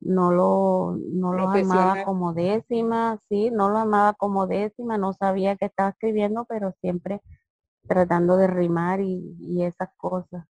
no 0.00 0.32
lo, 0.32 0.96
no 1.12 1.32
armaba 1.32 1.52
Profesional. 1.52 2.04
como 2.04 2.32
décima, 2.32 3.18
sí, 3.28 3.50
no 3.50 3.70
lo 3.70 3.78
armaba 3.78 4.12
como 4.14 4.46
décima, 4.46 4.98
no 4.98 5.12
sabía 5.12 5.56
que 5.56 5.66
estaba 5.66 5.90
escribiendo, 5.90 6.44
pero 6.44 6.72
siempre 6.80 7.20
tratando 7.86 8.36
de 8.36 8.46
rimar 8.46 9.00
y, 9.00 9.36
y 9.40 9.64
esas 9.64 9.88
cosas. 9.96 10.46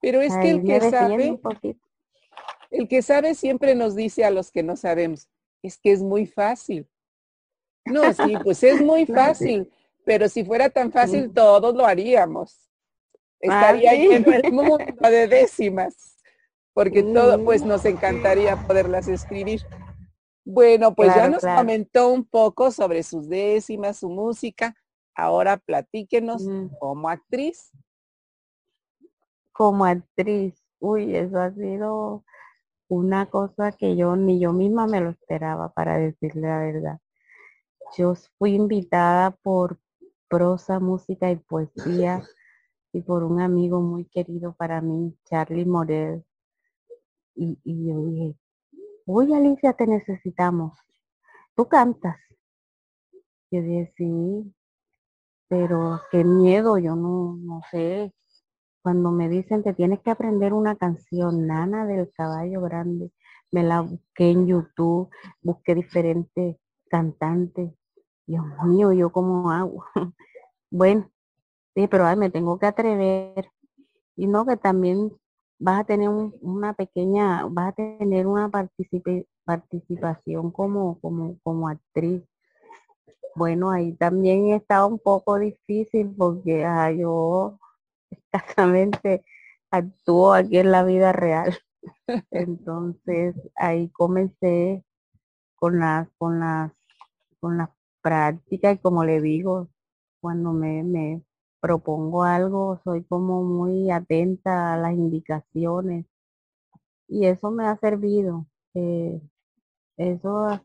Pero 0.00 0.20
es 0.20 0.36
que 0.38 0.50
el 0.50 0.64
que 0.64 0.80
sabe, 0.90 1.40
el 2.70 2.88
que 2.88 3.02
sabe 3.02 3.34
siempre 3.34 3.74
nos 3.74 3.94
dice 3.94 4.24
a 4.24 4.30
los 4.30 4.50
que 4.50 4.62
no 4.62 4.76
sabemos, 4.76 5.28
es 5.62 5.78
que 5.78 5.92
es 5.92 6.02
muy 6.02 6.26
fácil. 6.26 6.88
No, 7.84 8.12
sí, 8.12 8.36
pues 8.42 8.62
es 8.62 8.80
muy 8.80 9.06
sí, 9.06 9.12
fácil, 9.12 9.72
pero 10.04 10.28
si 10.28 10.44
fuera 10.44 10.70
tan 10.70 10.88
sí. 10.88 10.92
fácil, 10.92 11.32
todos 11.32 11.74
lo 11.74 11.86
haríamos. 11.86 12.68
Ah, 13.48 13.70
Estaría 13.72 13.92
sí. 13.92 14.08
lleno 14.08 14.32
el 14.32 14.52
mundo 14.52 14.78
de 15.00 15.28
décimas, 15.28 16.11
porque 16.74 17.02
todo, 17.02 17.44
pues 17.44 17.64
nos 17.64 17.84
encantaría 17.84 18.56
poderlas 18.66 19.08
escribir. 19.08 19.62
Bueno, 20.44 20.94
pues 20.94 21.14
ya 21.14 21.28
nos 21.28 21.40
claro. 21.40 21.60
comentó 21.60 22.08
un 22.08 22.24
poco 22.24 22.70
sobre 22.70 23.02
sus 23.02 23.28
décimas, 23.28 23.98
su 23.98 24.08
música. 24.08 24.74
Ahora 25.14 25.56
platíquenos 25.56 26.44
Mm, 26.44 26.68
como 26.78 27.08
actriz. 27.08 27.70
Como 29.52 29.84
actriz, 29.84 30.64
uy, 30.80 31.14
eso 31.14 31.38
ha 31.38 31.52
sido 31.52 32.24
una 32.88 33.26
cosa 33.26 33.72
que 33.72 33.96
yo 33.96 34.16
ni 34.16 34.40
yo 34.40 34.52
misma 34.52 34.86
me 34.86 35.00
lo 35.00 35.10
esperaba, 35.10 35.72
para 35.72 35.98
decirle 35.98 36.48
la 36.48 36.58
verdad. 36.58 36.98
Yo 37.96 38.14
fui 38.38 38.54
invitada 38.54 39.30
por 39.30 39.78
prosa, 40.28 40.80
música 40.80 41.30
y 41.30 41.36
poesía 41.36 42.22
y 42.92 43.02
por 43.02 43.22
un 43.22 43.40
amigo 43.40 43.80
muy 43.80 44.06
querido 44.06 44.54
para 44.54 44.80
mí, 44.80 45.14
Charlie 45.24 45.66
Morel. 45.66 46.24
Y, 47.34 47.58
y 47.64 47.88
yo 47.88 48.04
dije, 48.04 48.36
uy, 49.06 49.34
Alicia, 49.34 49.72
te 49.72 49.86
necesitamos. 49.86 50.78
Tú 51.54 51.66
cantas. 51.68 52.16
Yo 53.50 53.60
dije, 53.60 53.92
sí, 53.96 54.54
pero 55.48 56.00
qué 56.10 56.24
miedo, 56.24 56.78
yo 56.78 56.96
no, 56.96 57.36
no 57.36 57.60
sé. 57.70 58.14
Cuando 58.82 59.10
me 59.12 59.28
dicen 59.28 59.62
que 59.62 59.74
tienes 59.74 60.00
que 60.00 60.10
aprender 60.10 60.54
una 60.54 60.76
canción, 60.76 61.46
Nana 61.46 61.86
del 61.86 62.10
Caballo 62.10 62.62
Grande, 62.62 63.12
me 63.50 63.62
la 63.62 63.82
busqué 63.82 64.30
en 64.30 64.46
YouTube, 64.46 65.10
busqué 65.42 65.74
diferentes 65.74 66.56
cantantes. 66.88 67.72
Dios 68.26 68.44
mío, 68.64 68.92
¿yo 68.92 69.10
cómo 69.12 69.50
hago? 69.50 69.84
Bueno, 70.74 71.10
sí, 71.74 71.86
pero 71.86 72.06
ay, 72.06 72.16
me 72.16 72.30
tengo 72.30 72.58
que 72.58 72.64
atrever. 72.64 73.50
Y 74.16 74.26
no, 74.26 74.46
que 74.46 74.56
también 74.56 75.12
vas 75.62 75.80
a 75.82 75.84
tener 75.84 76.08
un- 76.10 76.34
una 76.42 76.74
pequeña, 76.74 77.46
vas 77.46 77.70
a 77.70 77.72
tener 77.74 78.26
una 78.26 78.50
participación 79.44 80.50
como, 80.52 81.00
como, 81.00 81.38
como 81.42 81.68
actriz. 81.68 82.22
Bueno, 83.34 83.70
ahí 83.70 83.94
también 83.94 84.48
estaba 84.52 84.86
un 84.86 84.98
poco 84.98 85.38
difícil 85.38 86.14
porque 86.16 86.64
ah, 86.64 86.90
yo 86.92 87.58
escasamente 88.32 89.24
actúo 89.70 90.34
aquí 90.34 90.58
en 90.58 90.70
la 90.72 90.84
vida 90.84 91.12
real. 91.12 91.56
Entonces 92.30 93.36
ahí 93.56 93.90
comencé 93.90 94.84
con 95.56 95.80
las, 95.80 96.08
con 96.18 96.40
las, 96.40 96.72
con 97.40 97.58
las 97.58 97.70
prácticas 98.02 98.76
y 98.76 98.78
como 98.80 99.04
le 99.04 99.20
digo, 99.22 99.68
cuando 100.20 100.52
me, 100.52 100.82
me 100.84 101.22
propongo 101.62 102.24
algo, 102.24 102.80
soy 102.84 103.04
como 103.06 103.44
muy 103.44 103.90
atenta 103.92 104.74
a 104.74 104.78
las 104.78 104.94
indicaciones 104.94 106.06
y 107.08 107.26
eso 107.26 107.50
me 107.50 107.66
ha 107.66 107.76
servido. 107.76 108.46
eh, 108.74 109.20
eso 109.98 110.46
ha, 110.48 110.64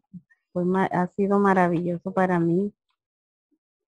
ha 0.91 1.07
sido 1.15 1.39
maravilloso 1.39 2.13
para 2.13 2.39
mí 2.39 2.73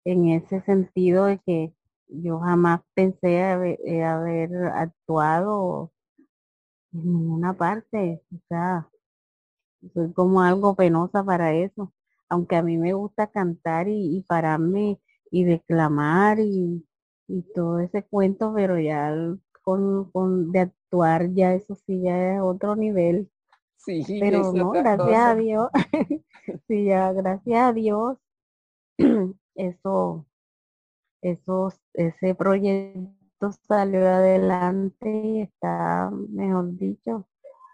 en 0.04 0.28
ese 0.28 0.60
sentido 0.62 1.24
de 1.26 1.38
que 1.38 1.74
yo 2.08 2.38
jamás 2.40 2.82
pensé 2.94 3.42
haber, 3.42 3.78
eh, 3.86 4.04
haber 4.04 4.50
actuado 4.74 5.90
en 6.92 7.02
ninguna 7.04 7.52
parte, 7.56 8.22
o 8.32 8.38
sea, 8.48 8.88
soy 9.94 10.12
como 10.12 10.42
algo 10.42 10.74
penosa 10.76 11.24
para 11.24 11.52
eso, 11.54 11.92
aunque 12.28 12.56
a 12.56 12.62
mí 12.62 12.78
me 12.78 12.92
gusta 12.94 13.26
cantar 13.28 13.88
y, 13.88 14.16
y 14.18 14.22
pararme 14.22 15.00
y 15.30 15.44
declamar 15.44 16.38
y, 16.40 16.86
y 17.30 17.42
todo 17.54 17.78
ese 17.80 18.02
cuento, 18.02 18.52
pero 18.54 18.78
ya 18.78 19.14
con, 19.62 20.10
con 20.10 20.50
de 20.52 20.60
actuar 20.60 21.32
ya 21.32 21.54
eso 21.54 21.74
sí 21.74 22.02
ya 22.02 22.34
es 22.34 22.40
otro 22.40 22.76
nivel. 22.76 23.30
Sí, 23.76 24.04
Pero 24.20 24.52
no, 24.52 24.70
gracias 24.72 24.98
cosa. 24.98 25.30
a 25.30 25.34
Dios, 25.36 25.68
sí, 26.68 26.84
ya 26.84 27.12
gracias 27.12 27.60
a 27.62 27.72
Dios, 27.72 28.18
eso, 29.54 30.26
eso, 31.22 31.72
ese 31.94 32.34
proyecto 32.34 33.52
salió 33.66 34.06
adelante 34.06 35.10
y 35.10 35.40
está, 35.42 36.10
mejor 36.28 36.76
dicho, 36.76 37.26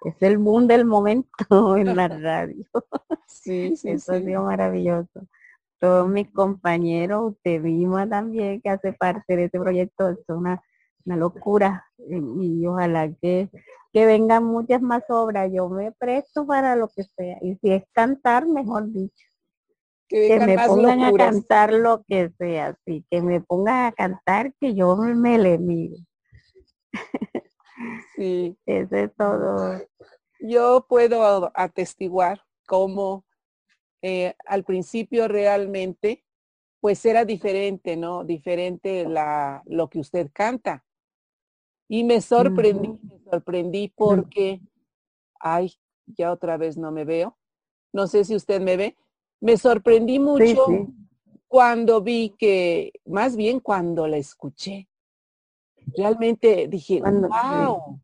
es 0.05 0.15
el 0.23 0.39
boom 0.39 0.69
del 0.69 0.85
momento 0.85 1.29
en 1.77 1.97
la 1.97 2.07
radio. 2.09 2.65
Sí, 3.27 3.77
sí, 3.77 3.91
Eso 3.91 4.13
ha 4.13 4.19
sí. 4.19 4.25
sido 4.25 4.43
maravilloso. 4.45 5.27
Todos 5.79 6.09
mis 6.09 6.31
compañeros, 6.31 7.33
usted 7.33 7.61
misma 7.61 8.09
también, 8.09 8.61
que 8.63 8.71
hace 8.71 8.93
parte 8.93 9.37
de 9.37 9.45
este 9.45 9.59
proyecto, 9.59 10.09
es 10.09 10.19
una, 10.29 10.63
una 11.05 11.17
locura. 11.17 11.87
Y, 11.99 12.63
y 12.63 12.67
ojalá 12.67 13.13
que, 13.21 13.51
que 13.93 14.07
vengan 14.07 14.45
muchas 14.45 14.81
más 14.81 15.03
obras. 15.09 15.51
Yo 15.53 15.69
me 15.69 15.93
presto 15.93 16.47
para 16.47 16.77
lo 16.77 16.89
que 16.89 17.05
sea. 17.05 17.39
Y 17.43 17.57
si 17.57 17.73
es 17.73 17.85
cantar, 17.93 18.47
mejor 18.47 18.93
dicho. 18.93 19.27
Que 20.09 20.39
me 20.39 20.57
pongan 20.67 21.03
a 21.03 21.13
cantar 21.13 21.73
lo 21.73 22.05
que 22.05 22.31
sea, 22.39 22.79
sí, 22.85 23.05
que 23.11 23.21
me 23.23 23.41
pongan 23.41 23.87
a 23.87 23.93
cantar 23.93 24.55
que 24.61 24.73
yo 24.75 24.97
me 24.97 25.37
le 25.37 25.59
miro. 25.59 25.97
Sí. 28.15 28.57
Eso 28.67 28.97
es 28.97 29.15
todo. 29.17 29.81
Yo 30.41 30.87
puedo 30.89 31.51
atestiguar 31.55 32.41
cómo 32.67 33.25
eh, 34.09 34.37
al 34.47 34.63
principio 34.63 35.27
realmente 35.27 36.23
pues 36.81 37.05
era 37.05 37.25
diferente, 37.25 37.97
¿no? 37.97 38.23
Diferente 38.23 39.05
la, 39.09 39.65
lo 39.67 39.89
que 39.91 39.99
usted 39.99 40.31
canta. 40.33 40.85
Y 41.89 42.05
me 42.05 42.21
sorprendí, 42.21 42.89
Ujú. 42.91 43.01
me 43.03 43.19
sorprendí 43.29 43.93
porque, 43.97 44.61
ay, 45.41 45.73
ya 46.07 46.31
otra 46.31 46.57
vez 46.57 46.77
no 46.77 46.93
me 46.93 47.05
veo. 47.05 47.37
No 47.93 48.07
sé 48.07 48.25
si 48.25 48.37
usted 48.37 48.61
me 48.61 48.77
ve. 48.77 48.97
Me 49.41 49.57
sorprendí 49.57 50.21
mucho 50.21 50.67
sí. 50.69 50.87
cuando 51.49 52.01
vi 52.01 52.33
que, 52.39 52.93
más 53.07 53.35
bien 53.35 53.59
cuando 53.59 54.07
la 54.07 54.19
escuché. 54.19 54.89
Realmente 55.97 56.69
dije, 56.69 57.01
Cuando, 57.01 57.27
sí. 57.27 57.35
wow. 57.35 58.01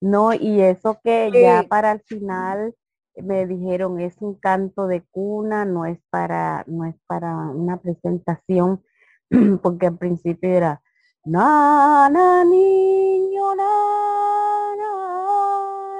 No, 0.00 0.32
y 0.34 0.60
eso 0.60 0.98
que 1.04 1.30
ya 1.32 1.62
que- 1.62 1.68
para 1.68 1.92
el 1.92 2.00
final 2.00 2.74
me 3.22 3.46
dijeron 3.46 4.00
es 4.00 4.16
un 4.20 4.34
canto 4.34 4.86
de 4.86 5.02
cuna, 5.10 5.64
no 5.64 5.84
es 5.86 5.98
para, 6.10 6.64
no 6.66 6.84
es 6.84 6.96
para 7.06 7.34
una 7.50 7.78
presentación, 7.80 8.82
porque 9.62 9.86
al 9.86 9.98
principio 9.98 10.50
era 10.50 10.82
Nana 11.24 12.44
niño, 12.44 13.42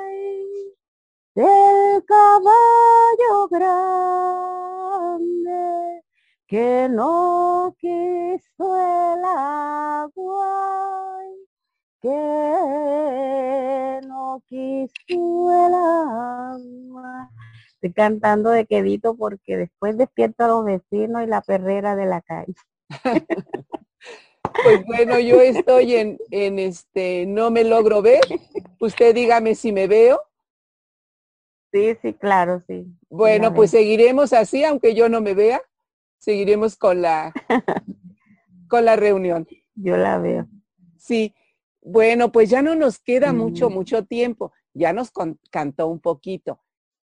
ay, 0.01 0.75
del 1.35 2.05
caballo 2.05 3.49
grande 3.51 3.99
que 6.47 6.89
no 6.91 7.77
quiso 7.79 8.77
el 8.77 9.25
agua 9.25 10.59
que 12.01 13.68
no 14.39 14.43
quiso 14.47 15.67
el 15.67 15.75
agua. 15.75 17.31
Estoy 17.75 17.93
cantando 17.93 18.51
de 18.51 18.67
quedito 18.67 19.17
porque 19.17 19.57
después 19.57 19.97
despierto 19.97 20.45
a 20.45 20.49
los 20.49 20.65
vecinos 20.65 21.23
y 21.23 21.27
la 21.27 21.41
perrera 21.41 21.97
de 21.97 22.07
la 22.07 22.21
calle. 22.21 22.55
Pues 24.65 24.85
bueno, 24.87 25.21
yo 25.21 25.41
estoy 25.41 25.95
en, 25.95 26.19
en 26.31 26.59
este, 26.59 27.27
no 27.27 27.51
me 27.51 27.63
logro 27.63 28.03
ver. 28.03 28.23
Usted 28.81 29.15
dígame 29.15 29.55
si 29.55 29.71
me 29.71 29.87
veo. 29.87 30.21
Sí, 31.71 31.97
sí, 32.03 32.15
claro, 32.15 32.65
sí. 32.67 32.87
Bueno, 33.09 33.55
pues 33.55 33.71
seguiremos 33.71 34.33
así, 34.33 34.65
aunque 34.65 34.95
yo 34.95 35.09
no 35.09 35.21
me 35.21 35.35
vea. 35.35 35.63
Seguiremos 36.17 36.77
con 36.77 37.03
la, 37.03 37.33
con 38.69 38.85
la 38.85 38.97
reunión. 38.97 39.47
Yo 39.75 39.97
la 39.97 40.19
veo. 40.19 40.49
Sí. 40.97 41.35
Bueno, 41.91 42.31
pues 42.31 42.51
ya 42.51 42.61
no 42.61 42.75
nos 42.75 42.99
queda 42.99 43.33
mucho, 43.33 43.71
Mm. 43.71 43.73
mucho 43.73 44.05
tiempo. 44.05 44.53
Ya 44.75 44.93
nos 44.93 45.11
cantó 45.51 45.87
un 45.87 46.01
poquito. 46.01 46.61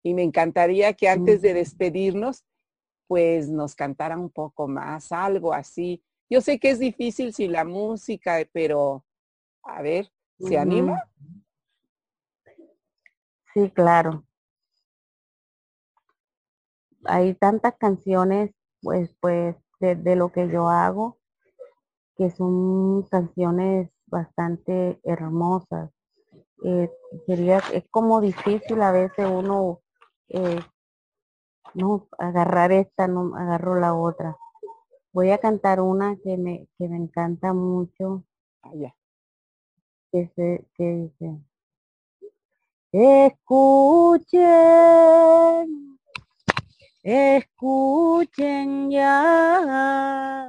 Y 0.03 0.15
me 0.15 0.25
encantaría 0.25 0.95
que 0.95 1.09
antes 1.09 1.43
de 1.43 1.53
Mm. 1.53 1.55
despedirnos, 1.55 2.45
pues 3.07 3.49
nos 3.49 3.77
cantara 3.77 4.19
un 4.19 4.31
poco 4.31 4.67
más, 4.67 5.13
algo 5.13 5.53
así. 5.55 6.03
Yo 6.29 6.41
sé 6.41 6.59
que 6.59 6.71
es 6.71 6.81
difícil 6.81 7.33
sin 7.33 7.53
la 7.53 7.65
música, 7.65 8.39
pero 8.53 9.05
a 9.63 9.81
ver, 9.81 10.11
¿se 10.41 10.59
anima? 10.59 11.09
Sí, 13.55 13.71
claro. 13.71 14.25
Hay 17.05 17.35
tantas 17.35 17.77
canciones, 17.77 18.51
pues, 18.83 19.15
pues, 19.21 19.55
de, 19.79 19.95
de 19.95 20.17
lo 20.17 20.33
que 20.33 20.49
yo 20.51 20.69
hago, 20.69 21.19
que 22.17 22.31
son 22.31 23.05
canciones 23.05 23.91
bastante 24.07 25.01
hermosas. 25.05 25.91
Eh, 26.65 26.91
sería, 27.27 27.59
es 27.73 27.85
como 27.91 28.21
difícil 28.21 28.81
a 28.83 28.93
veces 28.93 29.27
uno, 29.29 29.81
eh, 30.29 30.61
no, 31.75 32.09
agarrar 32.19 32.73
esta, 32.73 33.07
no 33.09 33.37
agarro 33.37 33.79
la 33.79 33.95
otra. 33.95 34.37
Voy 35.13 35.31
a 35.31 35.39
cantar 35.39 35.81
una 35.81 36.17
que 36.17 36.37
me, 36.37 36.69
que 36.79 36.89
me 36.89 36.97
encanta 36.97 37.53
mucho, 37.53 38.25
Ah, 38.65 38.73
que, 40.11 40.31
se, 40.35 40.65
que 40.75 40.85
dice, 40.85 41.39
escuchen, 42.93 44.39
escuchen 47.03 48.91
ya. 48.91 50.44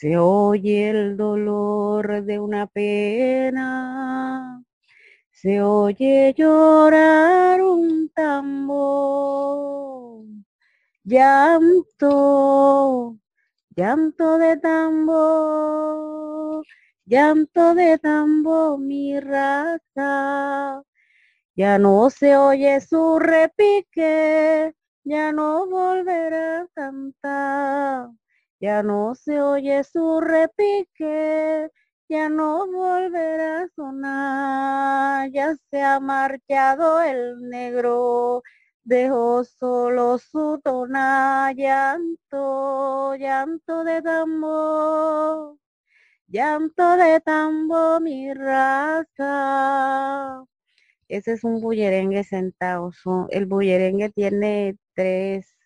Se 0.00 0.16
oye 0.16 0.88
el 0.88 1.18
dolor 1.18 2.24
de 2.24 2.40
una 2.40 2.66
pena, 2.66 4.64
se 5.30 5.60
oye 5.60 6.32
llorar 6.34 7.60
un 7.60 8.08
tambor, 8.08 10.24
llanto, 11.04 13.18
llanto 13.76 14.38
de 14.38 14.56
tambor, 14.56 16.64
llanto 17.04 17.74
de 17.74 17.98
tambor, 17.98 18.78
mi 18.78 19.20
raza. 19.20 20.82
Ya 21.54 21.78
no 21.78 22.08
se 22.08 22.38
oye 22.38 22.80
su 22.80 23.18
repique, 23.18 24.74
ya 25.04 25.32
no 25.32 25.68
volverá 25.68 26.62
a 26.62 26.68
cantar. 26.74 28.19
Ya 28.60 28.82
no 28.82 29.14
se 29.14 29.40
oye 29.40 29.82
su 29.84 30.20
repique, 30.20 31.70
ya 32.08 32.28
no 32.28 32.66
volverá 32.66 33.62
a 33.62 33.68
sonar. 33.74 35.30
Ya 35.32 35.54
se 35.70 35.82
ha 35.82 35.98
marchado 36.00 37.00
el 37.00 37.40
negro, 37.48 38.42
dejó 38.84 39.44
solo 39.44 40.18
su 40.18 40.60
tona, 40.62 41.52
llanto, 41.52 43.14
llanto 43.16 43.84
de 43.84 44.02
tambor, 44.02 45.56
llanto 46.28 46.96
de 46.96 47.20
tambor, 47.20 48.02
mi 48.02 48.34
raza. 48.34 49.24
Ese 51.08 51.32
es 51.32 51.44
un 51.44 51.60
bullerengue 51.60 52.24
sentado. 52.24 52.90
El 53.30 53.46
bullerengue 53.46 54.10
tiene 54.10 54.76
tres, 54.94 55.56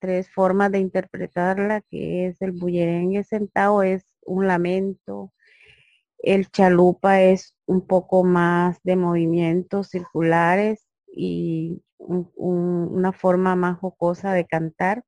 tres 0.00 0.30
formas 0.30 0.72
de 0.72 0.78
interpretarla, 0.80 1.82
que 1.82 2.26
es 2.26 2.40
el 2.42 2.52
bullerengue 2.52 3.22
sentado 3.24 3.82
es 3.82 4.04
un 4.24 4.46
lamento, 4.46 5.32
el 6.22 6.50
chalupa 6.50 7.22
es 7.22 7.54
un 7.66 7.86
poco 7.86 8.24
más 8.24 8.78
de 8.82 8.96
movimientos 8.96 9.88
circulares 9.88 10.86
y 11.12 11.82
un- 11.98 12.30
un- 12.36 12.88
una 12.92 13.12
forma 13.12 13.56
más 13.56 13.78
jocosa 13.78 14.32
de 14.32 14.46
cantar. 14.46 15.04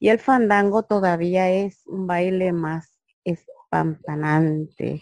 Y 0.00 0.08
el 0.08 0.18
fandango 0.18 0.82
todavía 0.82 1.50
es 1.50 1.82
un 1.86 2.06
baile 2.06 2.52
más 2.52 2.98
espampanante. 3.24 5.00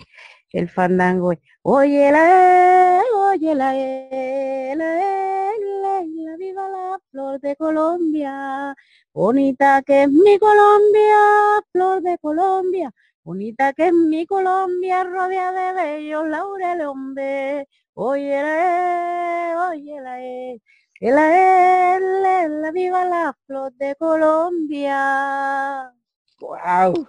El 0.52 0.68
fandango 0.68 1.32
oye 1.62 2.12
la, 2.12 3.00
oye 3.30 3.54
la, 3.54 3.72
la, 3.72 5.29
flor 7.10 7.40
de 7.40 7.56
Colombia, 7.56 8.74
bonita 9.12 9.82
que 9.82 10.04
es 10.04 10.10
mi 10.10 10.38
Colombia, 10.38 11.16
flor 11.72 12.02
de 12.02 12.18
Colombia, 12.18 12.90
bonita 13.22 13.72
que 13.72 13.88
es 13.88 13.92
mi 13.92 14.26
Colombia, 14.26 15.04
rodeada 15.04 15.72
de 15.74 15.82
bellos 15.82 16.28
laureles, 16.28 16.86
hombre, 16.86 17.68
oye 17.94 18.42
la 18.42 19.70
oye 19.70 20.00
la 20.00 20.18
la, 21.00 22.48
la 22.48 22.70
viva 22.72 23.04
la 23.04 23.36
flor 23.46 23.72
de 23.74 23.96
Colombia. 23.96 25.92
¡Wow! 26.40 27.08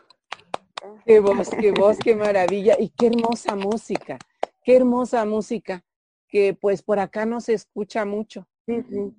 Qué 1.06 1.19
voz, 1.19 1.49
qué 1.60 1.72
voz, 1.72 1.98
qué 1.99 2.15
maravilla 2.15 2.76
y 2.80 2.90
qué 2.90 3.07
hermosa 3.07 3.56
música, 3.56 4.18
qué 4.64 4.78
hermosa 4.78 5.26
música 5.26 5.84
que 6.28 6.53
pues 6.53 6.82
por 6.82 6.99
acá 6.99 7.26
no 7.26 7.41
se 7.41 7.53
escucha 7.53 8.06
mucho. 8.06 8.48
Sí, 8.65 8.82
sí. 8.90 9.14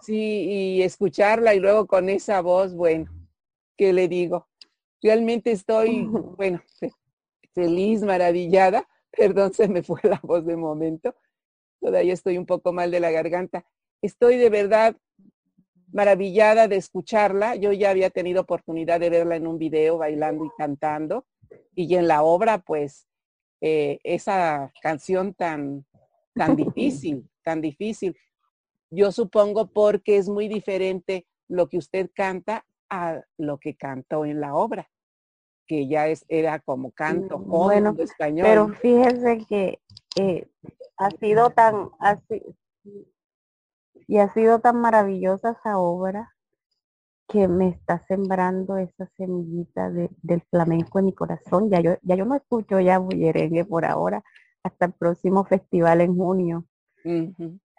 Sí, 0.00 0.44
y 0.48 0.82
escucharla 0.82 1.54
y 1.54 1.60
luego 1.60 1.86
con 1.86 2.08
esa 2.08 2.40
voz, 2.40 2.74
bueno, 2.74 3.10
¿qué 3.76 3.92
le 3.92 4.08
digo? 4.08 4.48
Realmente 5.02 5.50
estoy, 5.50 6.06
bueno, 6.36 6.62
feliz, 7.54 8.02
maravillada. 8.02 8.88
Perdón, 9.16 9.52
se 9.52 9.68
me 9.68 9.82
fue 9.82 10.00
la 10.04 10.20
voz 10.22 10.46
de 10.46 10.56
momento. 10.56 11.14
Todavía 11.80 12.14
estoy 12.14 12.38
un 12.38 12.46
poco 12.46 12.72
mal 12.72 12.90
de 12.90 13.00
la 13.00 13.10
garganta. 13.10 13.64
Estoy 14.00 14.36
de 14.36 14.48
verdad 14.50 14.96
maravillada 15.92 16.68
de 16.68 16.76
escucharla. 16.76 17.56
Yo 17.56 17.72
ya 17.72 17.90
había 17.90 18.10
tenido 18.10 18.42
oportunidad 18.42 19.00
de 19.00 19.10
verla 19.10 19.36
en 19.36 19.46
un 19.46 19.58
video 19.58 19.98
bailando 19.98 20.44
y 20.44 20.50
cantando. 20.56 21.26
Y 21.74 21.94
en 21.96 22.08
la 22.08 22.22
obra, 22.22 22.58
pues, 22.58 23.06
eh, 23.60 23.98
esa 24.02 24.72
canción 24.80 25.34
tan, 25.34 25.84
tan 26.34 26.56
difícil, 26.56 27.28
tan 27.44 27.60
difícil. 27.60 28.16
Yo 28.94 29.10
supongo 29.10 29.68
porque 29.68 30.18
es 30.18 30.28
muy 30.28 30.48
diferente 30.48 31.26
lo 31.48 31.66
que 31.68 31.78
usted 31.78 32.10
canta 32.14 32.66
a 32.90 33.22
lo 33.38 33.56
que 33.58 33.74
cantó 33.74 34.26
en 34.26 34.38
la 34.38 34.54
obra, 34.54 34.90
que 35.66 35.88
ya 35.88 36.08
es, 36.08 36.26
era 36.28 36.58
como 36.60 36.90
canto 36.92 37.38
mm, 37.38 37.48
bueno, 37.48 37.94
español. 37.98 38.46
Pero 38.46 38.68
fíjese 38.68 39.46
que 39.48 39.80
eh, 40.16 40.46
ha 40.98 41.10
sido 41.12 41.48
tan, 41.50 41.88
así, 42.00 42.42
y 44.06 44.18
ha 44.18 44.30
sido 44.34 44.58
tan 44.60 44.78
maravillosa 44.78 45.52
esa 45.58 45.78
obra 45.78 46.34
que 47.28 47.48
me 47.48 47.70
está 47.70 47.98
sembrando 48.06 48.76
esa 48.76 49.06
semillita 49.16 49.88
del 49.88 50.42
flamenco 50.50 50.98
en 50.98 51.06
mi 51.06 51.14
corazón. 51.14 51.70
Ya 51.70 51.80
yo, 51.80 51.96
ya 52.02 52.14
yo 52.14 52.26
no 52.26 52.34
escucho 52.34 52.78
ya 52.78 52.98
bullerengue 52.98 53.64
por 53.64 53.86
ahora, 53.86 54.22
hasta 54.62 54.84
el 54.84 54.92
próximo 54.92 55.46
festival 55.46 56.02
en 56.02 56.14
junio. 56.14 56.66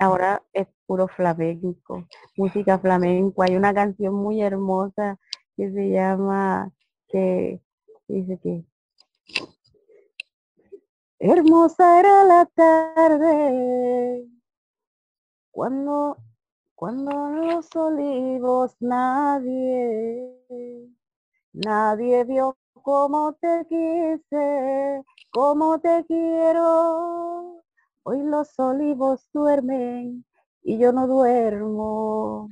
Ahora 0.03 0.43
es 0.51 0.67
puro 0.85 1.07
flamenco, 1.07 2.05
música 2.35 2.77
flamenco. 2.77 3.41
Hay 3.41 3.55
una 3.55 3.73
canción 3.73 4.13
muy 4.13 4.41
hermosa 4.41 5.17
que 5.55 5.71
se 5.71 5.91
llama, 5.91 6.73
que 7.07 7.61
dice 8.09 8.37
que 8.43 8.65
hermosa 11.19 12.01
era 12.01 12.25
la 12.25 12.45
tarde 12.47 14.27
cuando, 15.51 16.17
cuando 16.75 17.11
en 17.29 17.47
los 17.47 17.73
olivos 17.73 18.75
nadie, 18.81 20.37
nadie 21.53 22.25
vio 22.25 22.57
cómo 22.73 23.31
te 23.39 23.65
quise, 23.69 25.01
cómo 25.31 25.79
te 25.79 26.03
quiero. 26.05 27.62
Hoy 28.05 28.21
los 28.21 28.59
olivos 28.59 29.29
duermen 29.31 30.25
y 30.61 30.77
yo 30.77 30.91
no 30.91 31.07
duermo. 31.07 32.49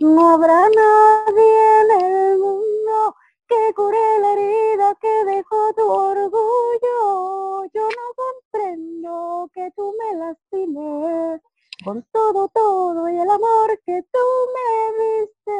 No 0.00 0.30
habrá 0.30 0.70
nadie 0.70 1.80
en 1.82 2.00
el 2.00 2.38
mundo 2.38 3.14
que 3.46 3.74
cure 3.74 4.20
la 4.20 4.32
herida 4.32 4.94
que 4.98 5.24
dejó 5.26 5.74
tu 5.74 5.82
orgullo. 5.82 7.64
Yo 7.74 7.86
no 7.86 8.14
comprendo 8.16 9.50
que 9.52 9.70
tú 9.76 9.92
me 9.98 10.16
lastimes 10.18 11.42
con 11.84 12.02
todo, 12.10 12.48
todo 12.48 13.06
y 13.10 13.18
el 13.18 13.28
amor 13.28 13.78
que 13.84 14.02
tú 14.10 14.18
me 14.54 14.68
diste. 15.04 15.58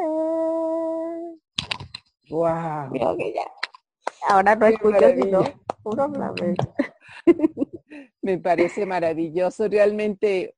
Wow. 2.31 3.17
que 3.17 3.33
ya. 3.33 3.45
Ahora 4.29 4.55
no 4.55 4.65
escucho 4.65 5.09
sino 5.21 5.43
puro 5.83 6.09
me 8.27 8.37
parece 8.37 8.85
maravilloso. 8.85 9.69
Realmente 9.69 10.53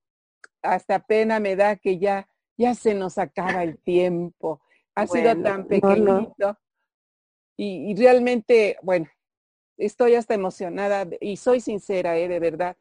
hasta 0.63 0.99
pena 1.05 1.39
me 1.39 1.55
da 1.55 1.75
que 1.75 1.99
ya, 1.99 2.27
ya 2.57 2.73
se 2.73 2.95
nos 2.95 3.19
acaba 3.19 3.63
el 3.63 3.77
tiempo. 3.77 4.59
Ha 4.95 5.05
sido 5.05 5.39
tan 5.43 5.67
pequeñito. 5.67 6.57
Y, 7.55 7.91
y, 7.91 7.95
realmente, 7.95 8.77
bueno, 8.81 9.07
estoy 9.77 10.15
hasta 10.15 10.33
emocionada 10.33 11.07
y 11.21 11.37
soy 11.37 11.61
sincera, 11.61 12.17
¿eh? 12.17 12.27
de 12.27 12.39
verdad. 12.39 12.75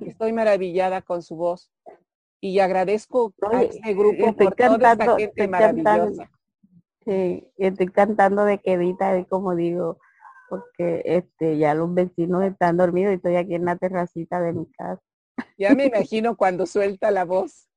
Estoy 0.00 0.32
maravillada 0.40 1.02
con 1.02 1.22
su 1.22 1.36
voz 1.36 1.70
y 2.40 2.58
agradezco 2.58 3.34
a 3.52 3.64
este 3.64 3.92
grupo 3.94 4.34
por 4.34 4.54
toda 4.54 4.92
esta 4.92 5.16
gente 5.18 5.46
maravillosa. 5.46 6.30
sí, 7.04 7.46
estoy 7.58 7.88
cantando 7.88 8.44
de 8.44 8.58
quedita, 8.58 9.24
como 9.26 9.54
digo, 9.54 9.98
porque 10.52 11.00
este 11.06 11.56
ya 11.56 11.74
los 11.74 11.94
vecinos 11.94 12.44
están 12.44 12.76
dormidos 12.76 13.12
y 13.12 13.16
estoy 13.16 13.36
aquí 13.36 13.54
en 13.54 13.64
la 13.64 13.76
terracita 13.76 14.38
de 14.40 14.52
mi 14.52 14.70
casa. 14.72 15.00
Ya 15.56 15.74
me 15.74 15.86
imagino 15.86 16.36
cuando 16.36 16.66
suelta 16.66 17.10
la 17.10 17.24
voz. 17.24 17.70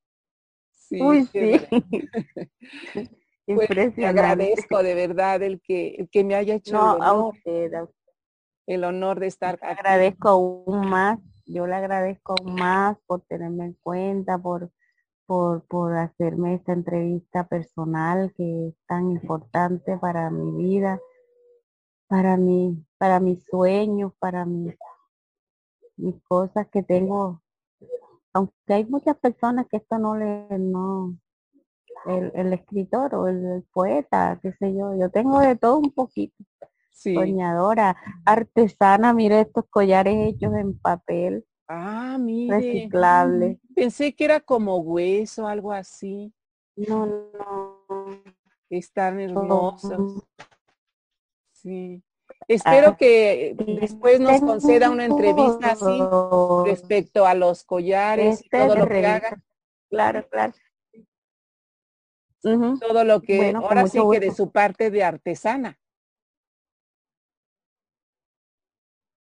Sí, 0.72 1.02
Uy, 1.02 1.26
sí. 1.32 1.54
pues, 3.46 3.70
agradezco 4.04 4.84
de 4.84 4.94
verdad 4.94 5.42
el 5.42 5.62
que, 5.62 5.96
el 6.00 6.10
que 6.10 6.26
me 6.26 6.36
haya 6.36 6.56
hecho 6.56 6.76
el, 6.76 7.02
honor, 7.02 7.36
el 8.68 8.84
honor 8.84 9.22
de 9.22 9.28
estar 9.28 9.56
aquí. 9.56 9.66
Agradezco 9.68 10.28
aún 10.28 10.90
más 10.90 11.20
yo 11.46 11.68
le 11.68 11.76
agradezco 11.76 12.36
más 12.44 12.98
por 13.06 13.22
tenerme 13.22 13.66
en 13.66 13.74
cuenta, 13.74 14.38
por, 14.38 14.72
por, 15.26 15.64
por 15.68 15.96
hacerme 15.96 16.56
esta 16.56 16.74
entrevista 16.74 17.48
personal 17.48 18.34
que 18.36 18.70
es 18.70 18.76
tan 18.88 19.12
importante 19.12 19.98
para 19.98 20.30
mi 20.30 20.64
vida, 20.64 21.00
para 22.08 22.38
mi, 22.38 22.86
para 22.98 23.20
mis 23.20 23.44
sueños, 23.46 24.14
para 24.20 24.46
mis, 24.46 24.76
mis 25.98 26.22
cosas 26.24 26.68
que 26.70 26.84
tengo. 26.84 27.42
Aunque 28.34 28.74
hay 28.74 28.86
muchas 28.86 29.18
personas 29.18 29.68
que 29.70 29.78
esto 29.78 29.98
no 29.98 30.18
le, 30.18 30.48
no, 30.60 31.18
el, 32.06 32.32
el 32.36 32.54
escritor 32.54 33.16
o 33.16 33.28
el, 33.28 33.64
poeta, 33.72 34.40
qué 34.42 34.52
sé 34.54 34.74
yo, 34.74 34.96
yo 34.96 35.10
tengo 35.10 35.40
de 35.40 35.56
todo 35.56 35.78
un 35.78 35.92
poquito 35.92 36.36
soñadora, 36.96 37.98
artesana, 38.26 39.14
mire 39.14 39.42
estos 39.42 39.66
collares 39.70 40.16
hechos 40.28 40.54
en 40.56 40.78
papel. 40.80 41.46
Ah, 41.68 42.18
mire. 42.20 42.56
Reciclable. 42.56 43.60
Pensé 43.76 44.16
que 44.16 44.26
era 44.26 44.40
como 44.40 44.78
hueso, 44.78 45.48
algo 45.48 45.72
así. 45.72 46.34
No, 46.76 47.06
no. 47.06 47.86
Están 48.70 49.20
hermosos. 49.20 50.24
Sí. 51.66 52.04
Espero 52.48 52.90
ah, 52.90 52.96
que 52.96 53.56
después 53.58 54.20
nos 54.20 54.40
conceda 54.40 54.92
una 54.92 55.06
entrevista 55.06 55.72
así 55.72 56.00
respecto 56.66 57.26
a 57.26 57.34
los 57.34 57.64
collares 57.64 58.46
y 58.46 58.50
todo 58.50 58.76
lo 58.76 58.88
que 58.88 59.04
haga. 59.04 59.42
Claro, 59.90 60.28
claro. 60.30 60.54
Todo 62.44 63.04
lo 63.04 63.22
que 63.22 63.52
ahora 63.56 63.88
sí 63.88 63.98
que 64.12 64.20
de 64.20 64.32
su 64.32 64.52
parte 64.52 64.92
de 64.92 65.04
artesana. 65.04 65.80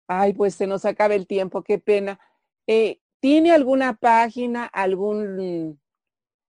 Ay, 0.07 0.35
pues 0.35 0.55
se 0.55 0.67
nos 0.67 0.85
acaba 0.85 1.15
el 1.15 1.27
tiempo, 1.27 1.63
qué 1.63 1.79
pena. 1.79 2.21
Eh, 2.67 3.01
¿Tiene 3.21 3.53
alguna 3.53 3.95
página, 3.95 4.67
algún, 4.67 5.81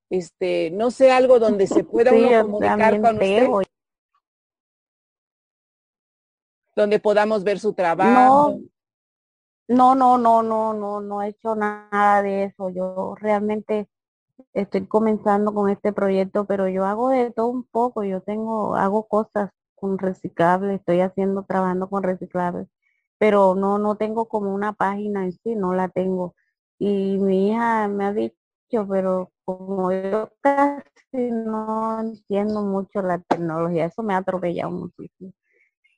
este, 0.10 0.72
no 0.72 0.92
sé, 0.92 1.10
algo 1.10 1.40
donde 1.40 1.68
se 1.68 1.86
pueda 1.86 2.12
uno 2.14 2.42
comunicar 2.42 3.00
con 3.00 3.14
usted? 3.16 3.48
Donde 6.76 7.00
podamos 7.00 7.44
ver 7.44 7.60
su 7.60 7.74
trabajo. 7.74 8.60
No, 9.68 9.96
no, 9.96 10.18
no, 10.18 10.42
no, 10.44 10.74
no, 10.74 11.02
no 11.02 11.22
he 11.22 11.30
hecho 11.30 11.56
nada 11.56 12.22
de 12.22 12.46
eso. 12.46 12.70
Yo 12.70 13.16
realmente 13.20 13.88
estoy 14.54 14.88
comenzando 14.88 15.54
con 15.54 15.70
este 15.70 15.94
proyecto, 15.94 16.46
pero 16.46 16.68
yo 16.68 16.86
hago 16.86 17.10
de 17.10 17.32
todo 17.32 17.48
un 17.48 17.64
poco. 17.64 18.04
Yo 18.04 18.22
tengo, 18.22 18.76
hago 18.76 19.08
cosas 19.08 19.52
con 19.76 19.98
reciclables, 19.98 20.80
estoy 20.80 21.02
haciendo, 21.02 21.44
trabajando 21.44 21.90
con 21.90 22.04
reciclables 22.04 22.68
pero 23.18 23.56
no, 23.56 23.78
no 23.80 23.96
tengo 23.98 24.28
como 24.28 24.54
una 24.54 24.74
página 24.74 25.26
en 25.26 25.32
sí, 25.34 25.56
no 25.56 25.74
la 25.74 25.90
tengo. 25.90 26.36
Y 26.80 27.18
mi 27.18 27.50
hija 27.52 27.88
me 27.88 28.06
ha 28.06 28.14
dicho, 28.14 28.36
pero 28.90 29.32
como 29.46 29.92
yo 29.92 30.32
casi 30.42 30.84
no 31.14 32.00
entiendo 32.02 32.62
mucho 32.64 33.02
la 33.02 33.20
tecnología, 33.20 33.86
eso 33.86 34.04
me 34.04 34.14
ha 34.14 34.18
atropellado 34.18 34.72
muchísimo. 34.72 35.34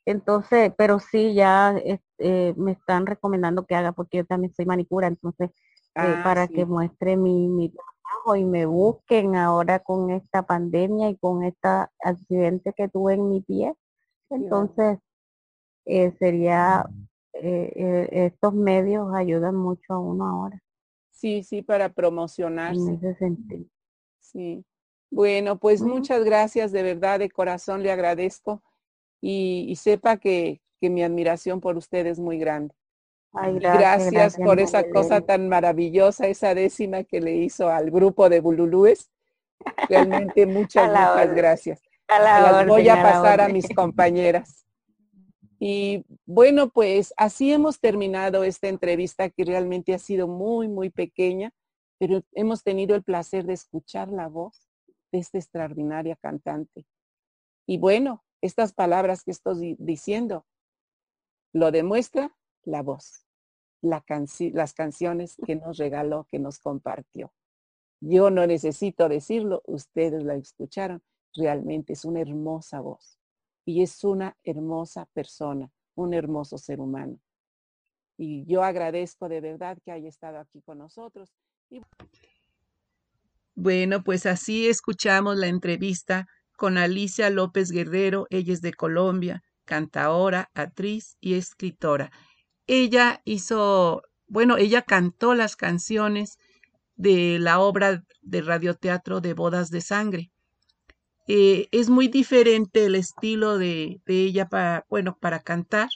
Entonces, 0.08 0.72
pero 0.78 1.00
sí, 1.00 1.34
ya 1.34 1.76
este, 1.84 2.54
me 2.56 2.72
están 2.72 3.04
recomendando 3.04 3.66
que 3.66 3.74
haga, 3.74 3.92
porque 3.92 4.16
yo 4.16 4.24
también 4.24 4.54
soy 4.54 4.64
manicura, 4.64 5.06
entonces, 5.06 5.50
eh, 5.50 5.54
ah, 5.96 6.22
para 6.24 6.48
que 6.48 6.64
muestre 6.64 7.18
mi, 7.18 7.46
mi 7.46 7.68
trabajo 7.68 8.34
y 8.34 8.46
me 8.46 8.64
busquen 8.64 9.36
ahora 9.36 9.80
con 9.80 10.08
esta 10.10 10.44
pandemia 10.44 11.10
y 11.10 11.16
con 11.18 11.44
este 11.44 11.68
accidente 12.02 12.72
que 12.74 12.88
tuve 12.88 13.14
en 13.14 13.28
mi 13.28 13.42
pie. 13.42 13.74
Entonces, 14.30 14.98
eh, 15.84 16.10
sería, 16.18 16.86
eh, 17.34 17.70
eh, 17.76 18.08
estos 18.12 18.54
medios 18.54 19.14
ayudan 19.14 19.56
mucho 19.56 19.92
a 19.92 19.98
uno 19.98 20.24
ahora. 20.24 20.58
Sí, 21.10 21.42
sí, 21.42 21.60
para 21.60 21.90
promocionarse. 21.90 22.98
Sí. 24.20 24.64
Bueno, 25.10 25.58
pues 25.58 25.82
muchas 25.82 26.24
gracias, 26.24 26.72
de 26.72 26.82
verdad, 26.82 27.18
de 27.18 27.28
corazón 27.28 27.82
le 27.82 27.92
agradezco 27.92 28.62
y, 29.20 29.74
sepa 29.76 30.16
que, 30.16 30.60
mi 30.80 31.02
admiración 31.02 31.60
por 31.60 31.76
usted 31.76 32.06
es 32.06 32.18
muy 32.18 32.38
grande. 32.38 32.74
gracias, 33.32 34.36
por 34.36 34.60
esa 34.60 34.88
cosa 34.88 35.20
tan 35.20 35.48
maravillosa, 35.48 36.28
esa 36.28 36.54
décima 36.54 37.02
que 37.04 37.20
le 37.20 37.34
hizo 37.36 37.68
al 37.68 37.90
grupo 37.90 38.28
de 38.28 38.40
Bululúes. 38.40 39.10
Realmente 39.88 40.46
muchas, 40.46 40.88
muchas 40.88 41.34
gracias. 41.34 41.82
Las 42.08 42.66
voy 42.66 42.88
a 42.88 43.02
pasar 43.02 43.40
a 43.40 43.48
mis 43.48 43.68
compañeras. 43.74 44.64
Y 45.60 46.04
bueno, 46.24 46.68
pues 46.68 47.12
así 47.16 47.52
hemos 47.52 47.80
terminado 47.80 48.44
esta 48.44 48.68
entrevista 48.68 49.28
que 49.28 49.44
realmente 49.44 49.92
ha 49.92 49.98
sido 49.98 50.28
muy, 50.28 50.68
muy 50.68 50.90
pequeña, 50.90 51.52
pero 51.98 52.22
hemos 52.32 52.62
tenido 52.62 52.94
el 52.94 53.02
placer 53.02 53.44
de 53.44 53.54
escuchar 53.54 54.08
la 54.08 54.28
voz 54.28 54.68
de 55.10 55.18
esta 55.18 55.38
extraordinaria 55.38 56.16
cantante. 56.16 56.86
Y 57.66 57.78
bueno, 57.78 58.22
estas 58.40 58.72
palabras 58.72 59.24
que 59.24 59.30
estoy 59.30 59.76
diciendo 59.78 60.46
lo 61.52 61.70
demuestra 61.70 62.36
la 62.64 62.82
voz, 62.82 63.26
las 63.80 64.74
canciones 64.74 65.36
que 65.46 65.56
nos 65.56 65.78
regaló, 65.78 66.26
que 66.30 66.38
nos 66.38 66.58
compartió. 66.58 67.32
Yo 68.00 68.30
no 68.30 68.46
necesito 68.46 69.08
decirlo, 69.08 69.62
ustedes 69.66 70.22
la 70.22 70.34
escucharon, 70.34 71.02
realmente 71.34 71.94
es 71.94 72.04
una 72.04 72.20
hermosa 72.20 72.80
voz 72.80 73.18
y 73.64 73.82
es 73.82 74.04
una 74.04 74.36
hermosa 74.44 75.06
persona, 75.12 75.70
un 75.94 76.14
hermoso 76.14 76.58
ser 76.58 76.80
humano. 76.80 77.18
Y 78.16 78.44
yo 78.46 78.62
agradezco 78.62 79.28
de 79.28 79.40
verdad 79.40 79.78
que 79.84 79.92
haya 79.92 80.08
estado 80.08 80.38
aquí 80.38 80.60
con 80.62 80.78
nosotros. 80.78 81.32
Bueno, 83.54 84.02
pues 84.02 84.26
así 84.26 84.68
escuchamos 84.68 85.36
la 85.36 85.48
entrevista 85.48 86.28
con 86.58 86.76
Alicia 86.76 87.30
López 87.30 87.70
Guerrero, 87.70 88.26
ella 88.30 88.52
es 88.52 88.60
de 88.60 88.74
Colombia, 88.74 89.44
cantaora, 89.64 90.50
actriz 90.54 91.16
y 91.20 91.34
escritora. 91.34 92.10
Ella 92.66 93.22
hizo, 93.24 94.02
bueno, 94.26 94.56
ella 94.56 94.82
cantó 94.82 95.34
las 95.34 95.54
canciones 95.54 96.36
de 96.96 97.38
la 97.38 97.60
obra 97.60 98.02
de 98.22 98.42
radioteatro 98.42 99.20
de 99.20 99.34
Bodas 99.34 99.70
de 99.70 99.80
Sangre. 99.82 100.32
Eh, 101.28 101.68
es 101.70 101.90
muy 101.90 102.08
diferente 102.08 102.86
el 102.86 102.96
estilo 102.96 103.56
de, 103.56 104.00
ella 104.06 104.48
para, 104.48 104.84
bueno, 104.90 105.16
para 105.20 105.38
cantar 105.38 105.90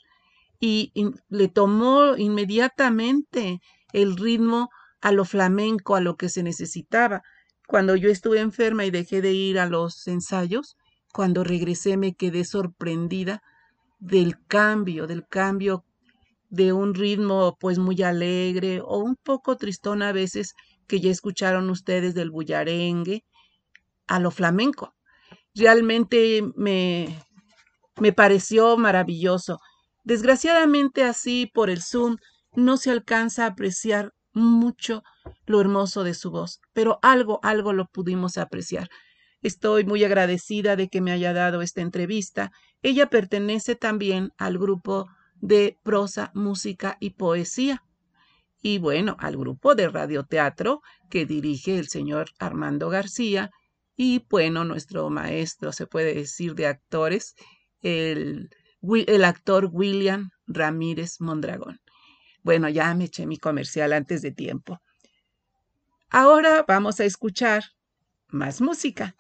y 0.61 0.93
le 1.29 1.49
tomó 1.49 2.17
inmediatamente 2.17 3.61
el 3.93 4.17
ritmo 4.17 4.71
a 5.01 5.11
lo 5.11 5.25
flamenco, 5.25 5.97
a 5.97 6.01
lo 6.01 6.17
que 6.17 6.29
se 6.29 6.45
necesitaba. 6.45 7.23
Cuando 7.73 7.97
yo 7.97 8.11
estuve 8.11 8.39
enferma 8.39 8.85
y 8.85 8.91
dejé 8.91 9.23
de 9.23 9.33
ir 9.33 9.59
a 9.59 9.65
los 9.65 10.07
ensayos, 10.07 10.77
cuando 11.11 11.43
regresé 11.43 11.97
me 11.97 12.13
quedé 12.15 12.45
sorprendida 12.45 13.41
del 13.99 14.37
cambio, 14.47 15.07
del 15.07 15.27
cambio 15.27 15.83
de 16.51 16.75
un 16.75 16.93
ritmo 16.93 17.57
pues 17.59 17.79
muy 17.79 18.03
alegre 18.03 18.83
o 18.83 18.99
un 18.99 19.17
poco 19.17 19.57
tristón 19.57 20.03
a 20.03 20.13
veces 20.13 20.53
que 20.87 21.01
ya 21.01 21.11
escucharon 21.11 21.71
ustedes 21.71 22.13
del 22.13 22.31
bullarengue 22.31 23.25
a 24.07 24.21
lo 24.21 24.31
flamenco. 24.31 24.95
Realmente 25.55 26.43
me, 26.55 27.25
me 27.99 28.13
pareció 28.13 28.77
maravilloso. 28.77 29.61
Desgraciadamente 30.05 31.05
así 31.05 31.51
por 31.55 31.71
el 31.71 31.81
Zoom 31.83 32.19
no 32.55 32.77
se 32.77 32.91
alcanza 32.91 33.45
a 33.45 33.53
apreciar 33.53 34.13
mucho 34.35 35.03
lo 35.47 35.61
hermoso 35.61 36.05
de 36.05 36.15
su 36.15 36.31
voz, 36.31 36.61
pero 36.73 36.99
algo, 37.03 37.41
algo 37.43 37.73
lo 37.73 37.87
pudimos 37.87 38.39
apreciar. 38.39 38.89
Estoy 39.43 39.85
muy 39.85 40.05
agradecida 40.05 40.77
de 40.77 40.89
que 40.89 41.01
me 41.01 41.11
haya 41.11 41.33
dado 41.33 41.63
esta 41.63 41.81
entrevista. 41.81 42.53
Ella 42.83 43.11
pertenece 43.11 43.75
también 43.75 44.31
al 44.39 44.59
grupo 44.59 45.09
de 45.41 45.79
prosa, 45.83 46.31
música 46.35 46.97
y 47.01 47.11
poesía. 47.11 47.83
Y 48.63 48.79
bueno, 48.79 49.17
al 49.19 49.37
grupo 49.37 49.75
de 49.75 49.89
radioteatro 49.89 50.81
que 51.11 51.27
dirige 51.27 51.79
el 51.79 51.89
señor 51.89 52.31
Armando 52.39 52.89
García 52.89 53.51
y 53.97 54.25
bueno, 54.31 54.65
nuestro 54.65 55.11
maestro, 55.11 55.73
se 55.73 55.87
puede 55.87 56.15
decir, 56.15 56.55
de 56.55 56.67
actores, 56.67 57.35
el, 57.83 58.49
el 58.81 59.25
actor 59.25 59.69
William 59.71 60.31
Ramírez 60.47 61.21
Mondragón. 61.21 61.82
Bueno, 62.43 62.69
ya 62.69 62.95
me 62.95 63.05
eché 63.05 63.27
mi 63.27 63.39
comercial 63.39 63.93
antes 63.93 64.23
de 64.23 64.33
tiempo. 64.33 64.81
Ahora 66.11 66.65
vamos 66.67 67.01
a 67.01 67.05
escuchar 67.05 67.65
más 68.29 68.61
música. 68.61 69.17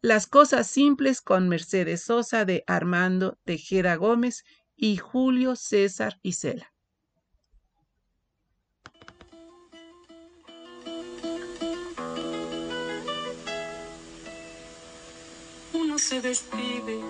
Las 0.00 0.26
cosas 0.26 0.66
simples 0.66 1.20
con 1.20 1.48
Mercedes 1.48 2.02
Sosa 2.02 2.44
de 2.44 2.64
Armando 2.66 3.38
Tejera 3.44 3.96
Gómez 3.96 4.44
y 4.76 4.96
Julio 4.96 5.56
César 5.56 6.18
Isela. 6.22 6.72
Uno 15.72 15.98
se 15.98 16.20
despide 16.20 17.00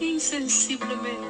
insensiblemente 0.00 1.29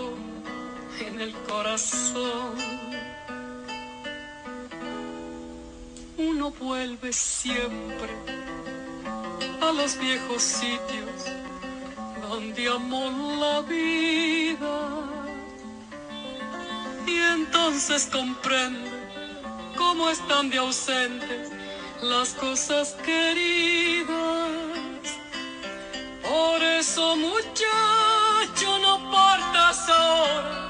en 1.07 1.19
el 1.21 1.33
corazón. 1.49 2.55
Uno 6.17 6.51
vuelve 6.51 7.11
siempre 7.11 8.11
a 9.61 9.71
los 9.71 9.97
viejos 9.97 10.41
sitios 10.41 11.25
donde 12.29 12.67
amó 12.69 13.09
la 13.39 13.61
vida 13.61 14.77
y 17.07 17.17
entonces 17.17 18.09
comprende 18.11 18.89
cómo 19.77 20.09
están 20.09 20.49
de 20.49 20.57
ausentes 20.59 21.51
las 22.01 22.33
cosas 22.33 22.95
queridas. 23.05 24.09
Por 26.21 26.63
eso 26.63 27.15
muchacho 27.15 28.79
no 28.79 29.11
partas 29.11 29.89
ahora 29.89 30.60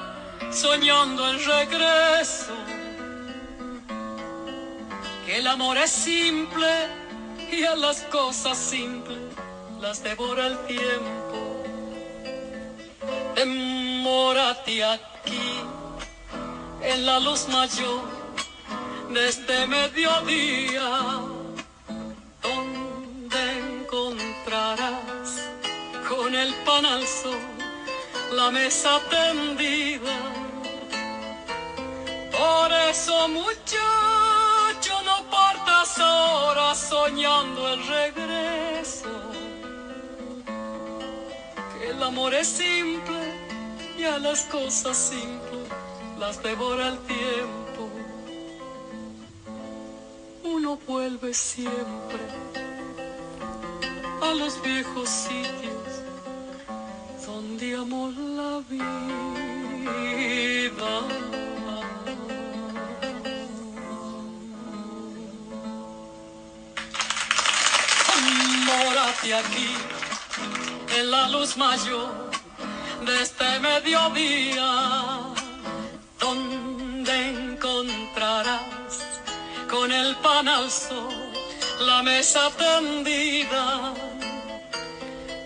soñando 0.52 1.28
el 1.30 1.44
regreso. 1.44 2.54
Que 5.26 5.38
el 5.38 5.48
amor 5.48 5.78
es 5.78 5.92
simple 5.92 6.68
y 7.52 7.64
a 7.64 7.76
las 7.76 8.02
cosas 8.04 8.58
simples 8.58 9.20
las 9.80 10.04
devora 10.04 10.48
el 10.48 10.58
tiempo. 10.66 11.64
Demórate 13.36 14.84
aquí 14.84 15.62
en 16.82 17.06
la 17.06 17.20
luz 17.20 17.48
mayor 17.48 18.02
de 19.14 19.28
este 19.28 19.68
mediodía, 19.68 21.20
donde 22.42 23.60
encontrarás 23.60 25.50
con 26.08 26.36
el 26.36 26.54
pan 26.66 26.86
al 26.86 27.06
sol 27.08 27.40
la 28.34 28.50
mesa 28.50 29.00
tendida 29.10 30.41
por 32.42 32.74
eso 32.90 33.28
muchacho 33.28 34.94
no 35.10 35.18
partas 35.30 36.00
ahora 36.00 36.74
soñando 36.74 37.60
el 37.74 37.80
regreso. 37.98 39.14
Que 41.72 41.90
el 41.92 42.02
amor 42.02 42.34
es 42.34 42.48
simple 42.48 43.22
y 43.98 44.04
a 44.06 44.18
las 44.18 44.42
cosas 44.46 44.98
simples 44.98 45.68
las 46.20 46.42
devora 46.42 46.88
el 46.90 46.98
tiempo. 47.00 47.62
vuelve 50.88 51.34
siempre 51.34 52.24
a 54.22 54.34
los 54.34 54.62
viejos 54.62 55.10
sitios 55.10 55.90
donde 57.26 57.76
amó 57.76 58.12
la 58.12 58.62
vida. 58.70 58.92
Mórate 69.22 69.36
aquí 69.36 69.70
en 70.98 71.12
la 71.12 71.28
luz 71.30 71.56
mayor 71.56 72.32
de 73.06 73.22
este 73.22 73.60
mediodía, 73.60 75.20
donde 76.20 77.30
encontrarás 77.30 78.62
con 79.70 79.92
el 79.92 80.16
pan 80.18 80.48
al 80.48 80.72
sol 80.72 81.14
la 81.82 82.02
mesa 82.04 82.50
tendida. 82.58 83.94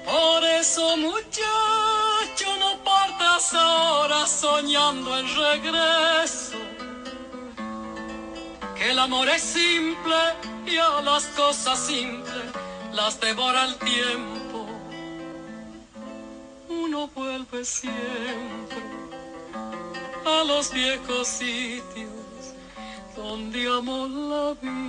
Por 0.05 0.43
eso, 0.43 0.95
muchacho, 0.97 2.57
no 2.59 2.77
partas 2.83 3.53
ahora 3.53 4.25
soñando 4.25 5.17
el 5.17 5.27
regreso. 5.35 6.57
Que 8.77 8.91
el 8.91 8.99
amor 8.99 9.27
es 9.29 9.41
simple 9.41 10.15
y 10.65 10.77
a 10.77 11.01
las 11.01 11.25
cosas 11.27 11.79
simples 11.79 12.65
las 12.95 13.19
devora 13.19 13.65
el 13.65 13.75
tiempo. 13.75 14.65
Uno 16.69 17.07
vuelve 17.09 17.65
siempre 17.65 18.77
a 20.25 20.43
los 20.45 20.73
viejos 20.73 21.27
sitios 21.27 22.53
donde 23.15 23.67
amó 23.67 24.07
la 24.07 24.53
vida. 24.61 24.85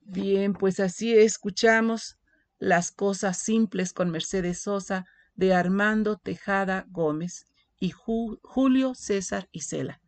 Bien, 0.00 0.54
pues 0.54 0.80
así 0.80 1.16
escuchamos 1.16 2.16
las 2.58 2.90
cosas 2.90 3.38
simples 3.38 3.92
con 3.92 4.10
Mercedes 4.10 4.62
Sosa 4.62 5.06
de 5.34 5.54
Armando 5.54 6.16
Tejada 6.16 6.86
Gómez 6.88 7.46
y 7.78 7.90
Julio 7.90 8.94
César 8.94 9.48
Isela. 9.52 10.00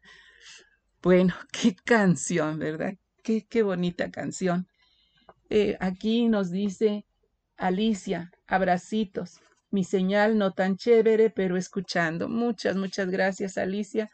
Bueno, 1.03 1.35
qué 1.53 1.77
canción, 1.85 2.59
¿verdad? 2.59 2.95
Qué, 3.23 3.47
qué 3.47 3.63
bonita 3.63 4.11
canción. 4.11 4.67
Eh, 5.51 5.77
aquí 5.81 6.29
nos 6.29 6.51
dice 6.51 7.07
Alicia, 7.57 8.31
abracitos. 8.47 9.41
Mi 9.71 9.85
señal 9.85 10.39
no 10.39 10.53
tan 10.53 10.77
chévere, 10.77 11.31
pero 11.31 11.57
escuchando. 11.57 12.29
Muchas, 12.29 12.77
muchas 12.77 13.11
gracias, 13.11 13.59
Alicia. 13.59 14.09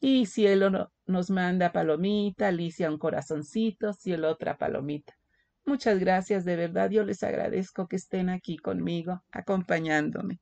Y 0.00 0.26
Cielo 0.26 0.90
nos 1.06 1.30
manda 1.30 1.72
palomita, 1.72 2.48
Alicia 2.48 2.90
un 2.90 2.98
corazoncito, 2.98 3.92
Cielo 3.92 4.30
otra 4.30 4.58
palomita. 4.58 5.14
Muchas 5.64 6.00
gracias, 6.00 6.44
de 6.44 6.56
verdad, 6.56 6.90
yo 6.90 7.04
les 7.04 7.22
agradezco 7.22 7.86
que 7.86 7.96
estén 7.96 8.28
aquí 8.28 8.56
conmigo, 8.56 9.22
acompañándome. 9.30 10.40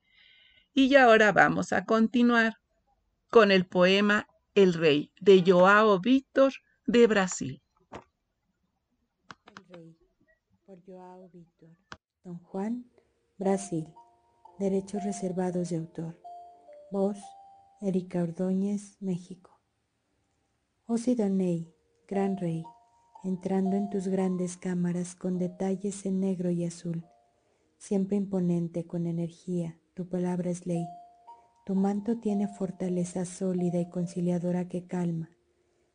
Y 0.72 0.94
ahora 0.96 1.32
vamos 1.32 1.74
a 1.74 1.84
continuar 1.84 2.54
con 3.28 3.50
el 3.50 3.66
poema 3.66 4.26
El 4.62 4.74
Rey 4.74 5.10
de 5.18 5.42
Joao 5.42 5.98
Víctor 6.00 6.52
de 6.86 7.06
Brasil. 7.06 7.62
El 9.56 9.64
Rey, 9.74 9.96
por 10.66 10.84
Joao 10.84 11.30
Víctor. 11.30 11.70
Don 12.24 12.38
Juan, 12.40 12.84
Brasil. 13.38 13.88
Derechos 14.58 15.02
reservados 15.02 15.70
de 15.70 15.78
autor. 15.78 16.20
Voz, 16.90 17.16
Erika 17.80 18.22
Ordóñez, 18.22 18.98
México. 19.00 19.58
Oh 20.84 20.98
Sidoney, 20.98 21.74
gran 22.06 22.36
rey 22.36 22.62
entrando 23.24 23.78
en 23.78 23.88
tus 23.88 24.08
grandes 24.08 24.58
cámaras 24.58 25.14
con 25.14 25.38
detalles 25.38 26.04
en 26.04 26.20
negro 26.20 26.50
y 26.50 26.66
azul, 26.66 27.06
siempre 27.78 28.18
imponente 28.18 28.86
con 28.86 29.06
energía, 29.06 29.78
tu 29.94 30.06
palabra 30.06 30.50
es 30.50 30.66
ley. 30.66 30.86
Tu 31.70 31.76
manto 31.76 32.18
tiene 32.18 32.48
fortaleza 32.48 33.24
sólida 33.24 33.78
y 33.78 33.88
conciliadora 33.88 34.66
que 34.66 34.88
calma, 34.88 35.30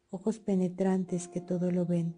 ojos 0.09 0.39
penetrantes 0.39 1.27
que 1.27 1.41
todo 1.41 1.69
lo 1.69 1.85
ven, 1.85 2.15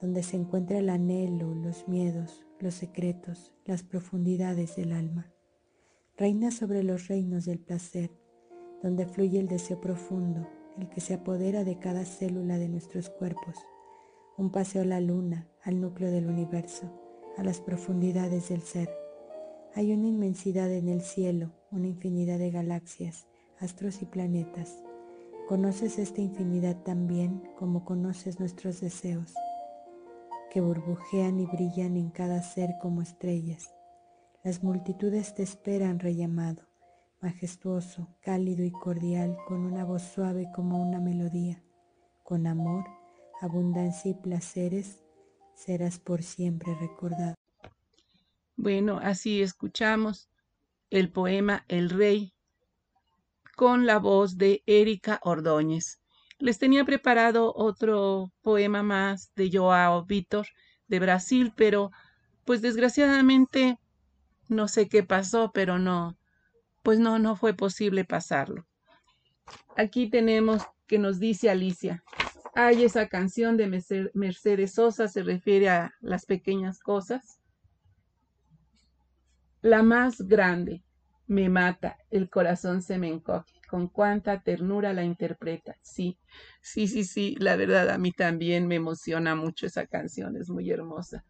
donde 0.00 0.24
se 0.24 0.36
encuentra 0.36 0.78
el 0.78 0.90
anhelo, 0.90 1.54
los 1.54 1.86
miedos, 1.86 2.44
los 2.58 2.74
secretos, 2.74 3.52
las 3.64 3.84
profundidades 3.84 4.74
del 4.74 4.90
alma. 4.90 5.32
Reina 6.16 6.50
sobre 6.50 6.82
los 6.82 7.06
reinos 7.06 7.44
del 7.44 7.60
placer, 7.60 8.10
donde 8.82 9.06
fluye 9.06 9.38
el 9.38 9.46
deseo 9.46 9.80
profundo, 9.80 10.48
el 10.76 10.88
que 10.88 11.00
se 11.00 11.14
apodera 11.14 11.62
de 11.62 11.78
cada 11.78 12.04
célula 12.04 12.58
de 12.58 12.68
nuestros 12.68 13.10
cuerpos 13.10 13.54
un 14.36 14.50
paseo 14.50 14.82
a 14.82 14.86
la 14.86 15.00
luna, 15.00 15.48
al 15.62 15.80
núcleo 15.80 16.10
del 16.10 16.26
universo, 16.26 16.92
a 17.36 17.44
las 17.44 17.60
profundidades 17.60 18.48
del 18.48 18.62
ser. 18.62 18.90
Hay 19.76 19.92
una 19.92 20.08
inmensidad 20.08 20.72
en 20.72 20.88
el 20.88 21.02
cielo, 21.02 21.52
una 21.70 21.86
infinidad 21.86 22.38
de 22.38 22.50
galaxias, 22.50 23.26
astros 23.60 24.02
y 24.02 24.06
planetas. 24.06 24.82
Conoces 25.48 25.98
esta 25.98 26.20
infinidad 26.20 26.82
tan 26.82 27.06
bien 27.06 27.42
como 27.58 27.84
conoces 27.84 28.38
nuestros 28.38 28.80
deseos, 28.80 29.34
que 30.50 30.60
burbujean 30.60 31.40
y 31.40 31.46
brillan 31.46 31.96
en 31.96 32.10
cada 32.10 32.42
ser 32.42 32.74
como 32.80 33.02
estrellas. 33.02 33.72
Las 34.44 34.62
multitudes 34.62 35.34
te 35.34 35.42
esperan, 35.42 35.98
rey 35.98 36.22
amado, 36.22 36.62
majestuoso, 37.20 38.08
cálido 38.20 38.64
y 38.64 38.70
cordial, 38.70 39.36
con 39.46 39.64
una 39.64 39.84
voz 39.84 40.02
suave 40.02 40.50
como 40.54 40.80
una 40.80 41.00
melodía, 41.00 41.62
con 42.22 42.46
amor 42.46 42.84
abundancia 43.40 44.10
y 44.10 44.14
placeres, 44.14 45.04
serás 45.54 45.98
por 45.98 46.22
siempre 46.22 46.74
recordado. 46.74 47.34
Bueno, 48.56 48.98
así 49.00 49.40
escuchamos 49.40 50.28
el 50.90 51.10
poema 51.10 51.64
El 51.68 51.90
Rey 51.90 52.32
con 53.56 53.86
la 53.86 53.98
voz 53.98 54.38
de 54.38 54.62
Erika 54.66 55.18
Ordóñez. 55.22 56.00
Les 56.38 56.58
tenía 56.58 56.84
preparado 56.84 57.52
otro 57.56 58.30
poema 58.42 58.82
más 58.82 59.32
de 59.34 59.50
Joao 59.52 60.04
Vitor 60.04 60.46
de 60.86 61.00
Brasil, 61.00 61.52
pero 61.56 61.90
pues 62.44 62.62
desgraciadamente 62.62 63.78
no 64.48 64.68
sé 64.68 64.88
qué 64.88 65.02
pasó, 65.02 65.50
pero 65.52 65.78
no, 65.78 66.16
pues 66.82 66.98
no, 66.98 67.18
no 67.18 67.36
fue 67.36 67.54
posible 67.54 68.04
pasarlo. 68.04 68.66
Aquí 69.76 70.08
tenemos 70.08 70.62
que 70.86 70.98
nos 70.98 71.18
dice 71.18 71.50
Alicia, 71.50 72.02
hay 72.54 72.84
esa 72.84 73.08
canción 73.08 73.56
de 73.56 74.10
Mercedes 74.14 74.74
Sosa, 74.74 75.06
se 75.08 75.22
refiere 75.22 75.68
a 75.68 75.94
las 76.00 76.26
pequeñas 76.26 76.80
cosas. 76.80 77.37
La 79.68 79.82
más 79.82 80.22
grande 80.22 80.82
me 81.26 81.50
mata, 81.50 81.98
el 82.10 82.30
corazón 82.30 82.80
se 82.80 82.96
me 82.96 83.08
encoge. 83.08 83.52
Con 83.68 83.88
cuánta 83.88 84.40
ternura 84.40 84.94
la 84.94 85.04
interpreta. 85.04 85.76
Sí, 85.82 86.16
sí, 86.62 86.88
sí, 86.88 87.04
sí, 87.04 87.36
la 87.38 87.54
verdad 87.54 87.90
a 87.90 87.98
mí 87.98 88.10
también 88.12 88.66
me 88.66 88.76
emociona 88.76 89.34
mucho 89.34 89.66
esa 89.66 89.86
canción, 89.86 90.36
es 90.36 90.48
muy 90.48 90.70
hermosa. 90.70 91.22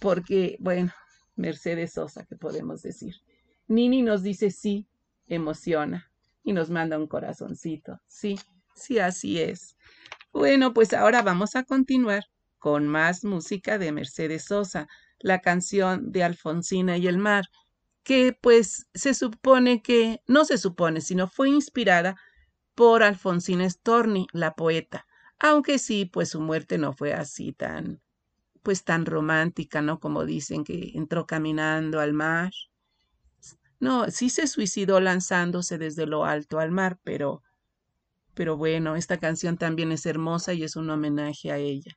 Porque, 0.00 0.56
bueno, 0.60 0.94
Mercedes 1.34 1.92
Sosa, 1.92 2.24
¿qué 2.24 2.36
podemos 2.36 2.80
decir? 2.80 3.14
Nini 3.68 4.00
nos 4.00 4.22
dice 4.22 4.50
sí, 4.50 4.88
emociona 5.26 6.10
y 6.42 6.54
nos 6.54 6.70
manda 6.70 6.98
un 6.98 7.06
corazoncito. 7.06 8.00
Sí, 8.08 8.40
sí, 8.74 8.98
así 8.98 9.42
es. 9.42 9.76
Bueno, 10.32 10.72
pues 10.72 10.94
ahora 10.94 11.20
vamos 11.20 11.54
a 11.54 11.64
continuar 11.64 12.24
con 12.56 12.88
más 12.88 13.24
música 13.24 13.76
de 13.76 13.92
Mercedes 13.92 14.46
Sosa, 14.46 14.88
la 15.18 15.40
canción 15.40 16.12
de 16.12 16.24
Alfonsina 16.24 16.96
y 16.96 17.06
el 17.06 17.18
mar, 17.18 17.46
que 18.02 18.36
pues 18.40 18.86
se 18.94 19.14
supone 19.14 19.82
que, 19.82 20.22
no 20.26 20.44
se 20.44 20.58
supone, 20.58 21.00
sino 21.00 21.28
fue 21.28 21.50
inspirada 21.50 22.16
por 22.74 23.02
Alfonsina 23.02 23.68
Storni, 23.68 24.26
la 24.32 24.54
poeta, 24.54 25.06
aunque 25.38 25.78
sí, 25.78 26.04
pues 26.06 26.30
su 26.30 26.40
muerte 26.40 26.78
no 26.78 26.92
fue 26.92 27.12
así 27.12 27.52
tan, 27.52 28.00
pues 28.62 28.84
tan 28.84 29.06
romántica, 29.06 29.82
¿no? 29.82 29.98
Como 29.98 30.24
dicen 30.24 30.64
que 30.64 30.92
entró 30.94 31.26
caminando 31.26 32.00
al 32.00 32.12
mar. 32.12 32.52
No, 33.80 34.10
sí 34.10 34.30
se 34.30 34.46
suicidó 34.46 35.00
lanzándose 35.00 35.78
desde 35.78 36.06
lo 36.06 36.24
alto 36.24 36.58
al 36.58 36.70
mar, 36.70 36.98
pero 37.02 37.42
pero 38.36 38.58
bueno, 38.58 38.96
esta 38.96 39.16
canción 39.16 39.56
también 39.56 39.92
es 39.92 40.04
hermosa 40.04 40.52
y 40.52 40.62
es 40.62 40.76
un 40.76 40.90
homenaje 40.90 41.50
a 41.50 41.56
ella. 41.56 41.96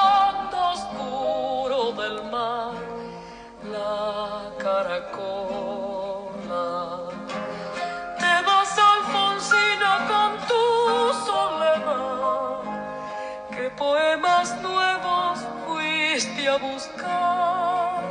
fuiste 16.21 16.47
a 16.47 16.57
buscar? 16.57 18.01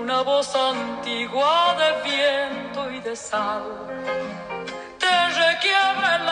Una 0.00 0.22
voz 0.22 0.54
antigua 0.54 1.76
de 1.78 2.10
viento 2.10 2.90
y 2.90 3.00
de 3.00 3.14
sal 3.14 3.62
te 4.98 5.28
requiebra 5.28 6.16
el 6.16 6.28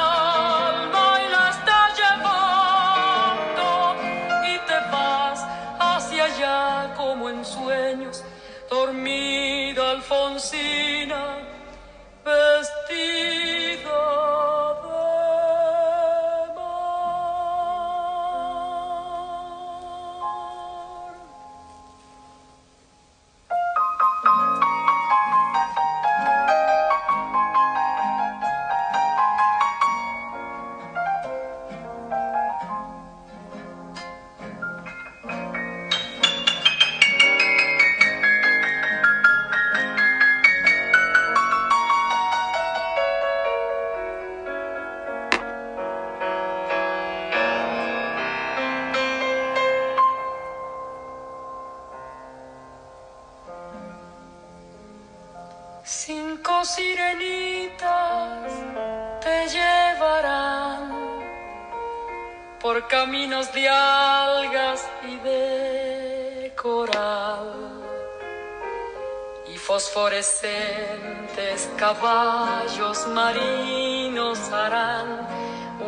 fosforescentes 70.19 71.71
caballos 71.77 73.07
marinos 73.09 74.39
harán 74.51 75.27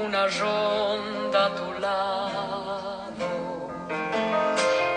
una 0.04 0.26
ronda 0.28 1.46
a 1.46 1.54
tu 1.56 1.80
lado 1.80 3.28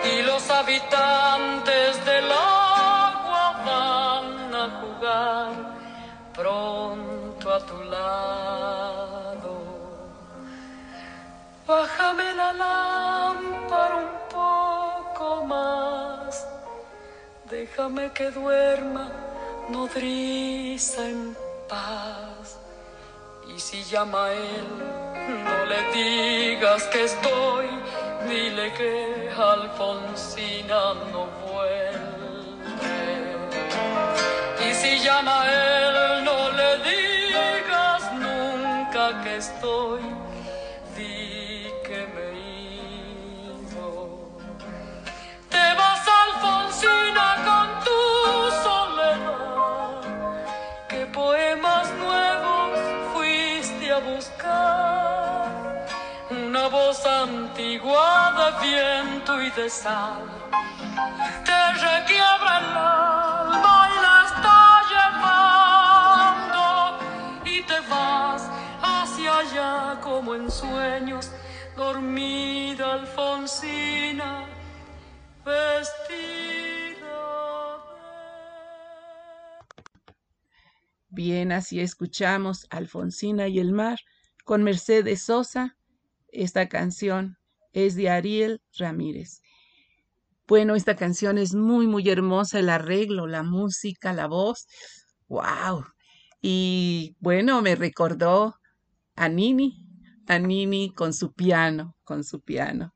y 0.04 0.22
los 0.22 0.50
habitantes 0.52 2.06
del 2.06 2.32
agua 2.32 3.64
van 3.66 4.56
a 4.56 4.70
jugar 4.80 5.50
pronto 6.34 7.54
a 7.54 7.60
tu 7.66 7.84
lado. 7.84 9.54
Bájame 11.66 12.34
la 12.36 12.54
lámpara 12.54 13.96
un 13.96 14.12
poco 14.30 15.46
más, 15.46 16.46
déjame 17.50 18.12
que 18.12 18.30
duerma 18.30 19.23
nodriza 19.70 21.06
en 21.08 21.36
paz. 21.70 22.60
Y 23.48 23.60
si 23.60 23.84
llama 23.84 24.26
a 24.26 24.34
él, 24.34 24.68
no 25.44 25.66
le 25.66 25.80
digas 25.94 26.84
que 26.86 27.04
estoy, 27.04 27.68
dile 28.28 28.74
que 28.74 29.30
Alfonsina 29.38 30.94
no 31.12 31.28
vuelve. 31.46 31.94
Y 34.68 34.74
si 34.74 35.00
llama 35.00 35.42
a 35.42 35.52
él, 35.52 36.24
no 36.24 36.52
le 36.52 36.78
digas 36.90 38.12
nunca 38.14 39.24
que 39.24 39.38
estoy, 39.38 40.02
viento 59.38 59.42
y 59.42 59.50
de 59.62 59.70
sal 59.70 60.24
te 61.46 61.74
requiebra 61.74 62.60
el 62.60 62.66
alma 62.66 63.90
y 63.90 63.96
la 64.02 64.24
está 64.28 64.82
llevando 66.44 66.66
y 67.46 67.62
te 67.64 67.80
vas 67.90 68.50
hacia 68.82 69.40
allá 69.40 70.00
como 70.02 70.36
en 70.36 70.52
sueños, 70.52 71.32
dormida 71.76 72.94
Alfonsina, 72.94 74.46
vestida 75.46 75.94
Bien, 81.10 81.52
así 81.52 81.80
escuchamos 81.80 82.66
Alfonsina 82.72 83.48
y 83.48 83.60
el 83.60 83.72
mar 83.72 84.00
con 84.46 84.64
Mercedes 84.64 85.22
Sosa. 85.22 85.78
Esta 86.30 86.68
canción 86.68 87.38
es 87.74 87.96
de 87.96 88.10
Ariel 88.10 88.62
Ramírez. 88.78 89.42
Bueno, 90.48 90.76
esta 90.76 90.96
canción 90.96 91.38
es 91.38 91.54
muy, 91.54 91.88
muy 91.88 92.10
hermosa, 92.10 92.60
el 92.60 92.70
arreglo, 92.70 93.28
la 93.28 93.44
música, 93.44 94.14
la 94.14 94.28
voz. 94.28 94.68
¡Wow! 95.28 95.86
Y 96.42 97.16
bueno, 97.20 97.62
me 97.62 97.76
recordó 97.76 98.56
a 99.16 99.30
Nini, 99.30 99.86
a 100.28 100.40
Nini 100.40 100.94
con 100.94 101.14
su 101.14 101.34
piano, 101.34 101.96
con 102.04 102.24
su 102.24 102.42
piano, 102.42 102.94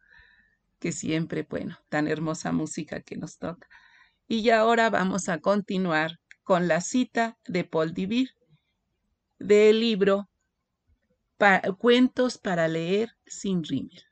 que 0.80 0.92
siempre, 0.92 1.48
bueno, 1.50 1.78
tan 1.90 2.08
hermosa 2.08 2.52
música 2.52 3.02
que 3.02 3.16
nos 3.18 3.38
toca. 3.38 3.68
Y 4.28 4.50
ahora 4.50 4.90
vamos 4.90 5.30
a 5.30 5.40
continuar 5.40 6.20
con 6.44 6.68
la 6.68 6.82
cita 6.82 7.38
de 7.48 7.64
Paul 7.64 7.94
Divir 7.94 8.30
del 9.40 9.80
libro 9.80 10.30
Cuentos 11.78 12.38
para 12.38 12.68
leer 12.68 13.12
sin 13.26 13.64
rímel. 13.64 14.04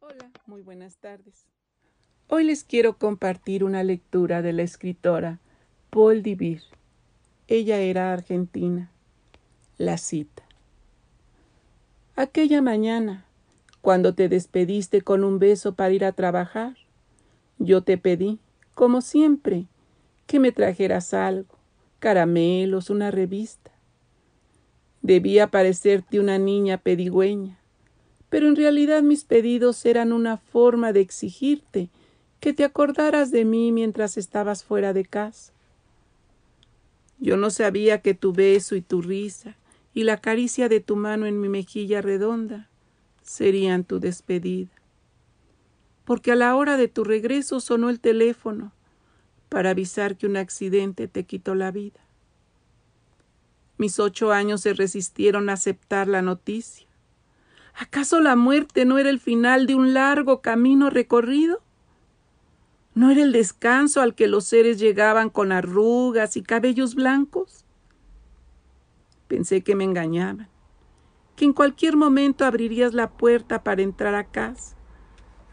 Hola, 0.00 0.30
muy 0.48 0.62
buenas 0.62 0.96
tardes. 0.96 1.46
Hoy 2.26 2.44
les 2.44 2.64
quiero 2.64 2.96
compartir 2.96 3.64
una 3.64 3.84
lectura 3.84 4.40
de 4.40 4.54
la 4.54 4.62
escritora 4.62 5.40
Paul 5.90 6.22
Divir. 6.22 6.62
Ella 7.48 7.78
era 7.78 8.12
argentina. 8.12 8.90
La 9.76 9.98
cita. 9.98 10.42
Aquella 12.16 12.62
mañana, 12.62 13.26
cuando 13.82 14.14
te 14.14 14.28
despediste 14.28 15.02
con 15.02 15.22
un 15.22 15.38
beso 15.38 15.74
para 15.74 15.92
ir 15.92 16.04
a 16.04 16.12
trabajar, 16.12 16.76
yo 17.58 17.82
te 17.82 17.98
pedí, 17.98 18.40
como 18.74 19.02
siempre, 19.02 19.66
que 20.26 20.40
me 20.40 20.50
trajeras 20.50 21.14
algo, 21.14 21.56
caramelos, 21.98 22.90
una 22.90 23.10
revista. 23.10 23.70
Debía 25.02 25.48
parecerte 25.48 26.18
una 26.18 26.38
niña 26.38 26.78
pedigüeña, 26.78 27.57
pero 28.28 28.48
en 28.48 28.56
realidad 28.56 29.02
mis 29.02 29.24
pedidos 29.24 29.84
eran 29.86 30.12
una 30.12 30.36
forma 30.36 30.92
de 30.92 31.00
exigirte 31.00 31.88
que 32.40 32.52
te 32.52 32.64
acordaras 32.64 33.30
de 33.30 33.44
mí 33.44 33.72
mientras 33.72 34.16
estabas 34.16 34.64
fuera 34.64 34.92
de 34.92 35.04
casa. 35.04 35.52
Yo 37.18 37.36
no 37.36 37.50
sabía 37.50 38.00
que 38.00 38.14
tu 38.14 38.32
beso 38.32 38.76
y 38.76 38.82
tu 38.82 39.02
risa 39.02 39.56
y 39.94 40.04
la 40.04 40.18
caricia 40.18 40.68
de 40.68 40.80
tu 40.80 40.94
mano 40.96 41.26
en 41.26 41.40
mi 41.40 41.48
mejilla 41.48 42.00
redonda 42.00 42.68
serían 43.22 43.84
tu 43.84 43.98
despedida. 43.98 44.70
Porque 46.04 46.32
a 46.32 46.36
la 46.36 46.54
hora 46.54 46.76
de 46.76 46.88
tu 46.88 47.04
regreso 47.04 47.60
sonó 47.60 47.90
el 47.90 48.00
teléfono 48.00 48.72
para 49.48 49.70
avisar 49.70 50.16
que 50.16 50.26
un 50.26 50.36
accidente 50.36 51.08
te 51.08 51.24
quitó 51.24 51.54
la 51.54 51.70
vida. 51.70 52.00
Mis 53.76 53.98
ocho 53.98 54.32
años 54.32 54.62
se 54.62 54.74
resistieron 54.74 55.48
a 55.48 55.54
aceptar 55.54 56.08
la 56.08 56.22
noticia. 56.22 56.87
¿Acaso 57.80 58.20
la 58.20 58.34
muerte 58.34 58.84
no 58.84 58.98
era 58.98 59.08
el 59.08 59.20
final 59.20 59.68
de 59.68 59.76
un 59.76 59.94
largo 59.94 60.42
camino 60.42 60.90
recorrido? 60.90 61.62
¿No 62.94 63.12
era 63.12 63.22
el 63.22 63.30
descanso 63.30 64.00
al 64.00 64.16
que 64.16 64.26
los 64.26 64.46
seres 64.46 64.80
llegaban 64.80 65.30
con 65.30 65.52
arrugas 65.52 66.36
y 66.36 66.42
cabellos 66.42 66.96
blancos? 66.96 67.64
Pensé 69.28 69.60
que 69.60 69.76
me 69.76 69.84
engañaban, 69.84 70.48
que 71.36 71.44
en 71.44 71.52
cualquier 71.52 71.96
momento 71.96 72.44
abrirías 72.44 72.94
la 72.94 73.10
puerta 73.10 73.62
para 73.62 73.82
entrar 73.82 74.16
a 74.16 74.24
casa, 74.24 74.76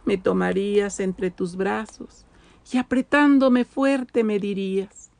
me 0.03 0.17
tomarías 0.17 0.99
entre 0.99 1.29
tus 1.29 1.55
brazos 1.55 2.25
y 2.71 2.79
apretándome 2.79 3.65
fuerte 3.65 4.23
me 4.23 4.39
dirías, 4.39 5.11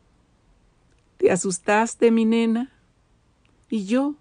¿te 1.18 1.32
asustaste, 1.32 2.10
mi 2.10 2.26
nena? 2.26 2.72
Y 3.70 3.86
yo, 3.86 4.16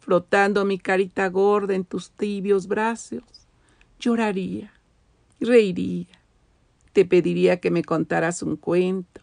frotando 0.00 0.64
mi 0.64 0.78
carita 0.78 1.28
gorda 1.28 1.74
en 1.74 1.84
tus 1.84 2.10
tibios 2.10 2.66
brazos, 2.66 3.22
lloraría 3.98 4.72
reiría 5.40 6.20
te 6.92 7.04
pediría 7.04 7.60
que 7.60 7.70
me 7.70 7.84
contaras 7.84 8.42
un 8.42 8.56
cuento, 8.56 9.20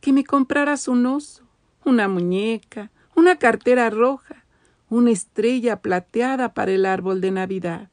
que 0.00 0.12
me 0.12 0.24
compraras 0.24 0.88
un 0.88 1.06
oso, 1.06 1.44
una 1.84 2.08
muñeca, 2.08 2.90
una 3.14 3.38
cartera 3.38 3.88
roja, 3.90 4.44
una 4.90 5.10
estrella 5.10 5.80
plateada 5.80 6.54
para 6.54 6.72
el 6.72 6.86
árbol 6.86 7.20
de 7.20 7.30
Navidad. 7.30 7.88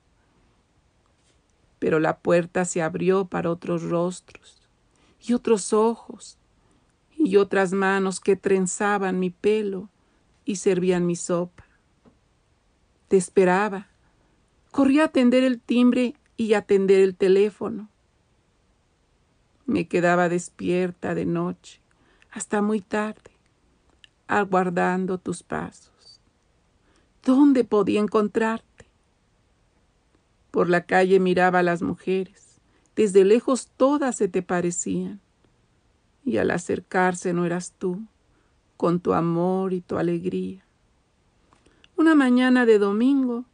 Pero 1.79 1.99
la 1.99 2.17
puerta 2.17 2.65
se 2.65 2.81
abrió 2.81 3.25
para 3.25 3.51
otros 3.51 3.83
rostros 3.83 4.61
y 5.21 5.33
otros 5.33 5.71
ojos 5.73 6.37
y 7.15 7.37
otras 7.37 7.73
manos 7.73 8.19
que 8.19 8.35
trenzaban 8.35 9.19
mi 9.19 9.29
pelo 9.29 9.89
y 10.45 10.55
servían 10.55 11.05
mi 11.05 11.15
sopa. 11.15 11.65
Te 13.11 13.17
esperaba. 13.17 13.87
Corrí 14.71 15.01
a 15.01 15.03
atender 15.03 15.43
el 15.43 15.59
timbre 15.59 16.15
y 16.37 16.53
atender 16.53 17.01
el 17.01 17.17
teléfono. 17.17 17.89
Me 19.65 19.89
quedaba 19.89 20.29
despierta 20.29 21.13
de 21.13 21.25
noche 21.25 21.81
hasta 22.31 22.61
muy 22.61 22.79
tarde, 22.79 23.31
aguardando 24.27 25.17
tus 25.17 25.43
pasos. 25.43 26.21
¿Dónde 27.21 27.65
podía 27.65 27.99
encontrarte? 27.99 28.85
Por 30.49 30.69
la 30.69 30.85
calle 30.85 31.19
miraba 31.19 31.59
a 31.59 31.63
las 31.63 31.81
mujeres. 31.81 32.61
Desde 32.95 33.25
lejos 33.25 33.71
todas 33.75 34.15
se 34.15 34.29
te 34.29 34.41
parecían. 34.41 35.19
Y 36.23 36.37
al 36.37 36.49
acercarse 36.49 37.33
no 37.33 37.45
eras 37.45 37.73
tú, 37.77 38.05
con 38.77 39.01
tu 39.01 39.11
amor 39.11 39.73
y 39.73 39.81
tu 39.81 39.97
alegría. 39.97 40.63
Una 42.01 42.15
mañana 42.15 42.65
de 42.65 42.79
domingo 42.79 43.45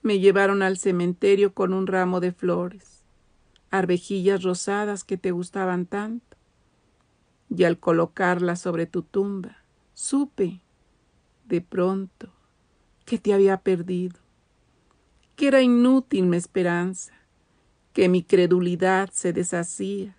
me 0.00 0.20
llevaron 0.20 0.62
al 0.62 0.78
cementerio 0.78 1.54
con 1.54 1.72
un 1.72 1.88
ramo 1.88 2.20
de 2.20 2.30
flores 2.30 3.02
arvejillas 3.72 4.44
rosadas 4.44 5.02
que 5.02 5.16
te 5.16 5.32
gustaban 5.32 5.86
tanto. 5.86 6.36
Y 7.50 7.64
al 7.64 7.80
colocarlas 7.80 8.60
sobre 8.60 8.86
tu 8.86 9.02
tumba, 9.02 9.56
supe, 9.92 10.60
de 11.46 11.60
pronto, 11.60 12.32
que 13.06 13.18
te 13.18 13.34
había 13.34 13.56
perdido, 13.56 14.20
que 15.34 15.48
era 15.48 15.60
inútil 15.60 16.26
mi 16.26 16.36
esperanza, 16.36 17.12
que 17.92 18.08
mi 18.08 18.22
credulidad 18.22 19.10
se 19.12 19.32
deshacía, 19.32 20.16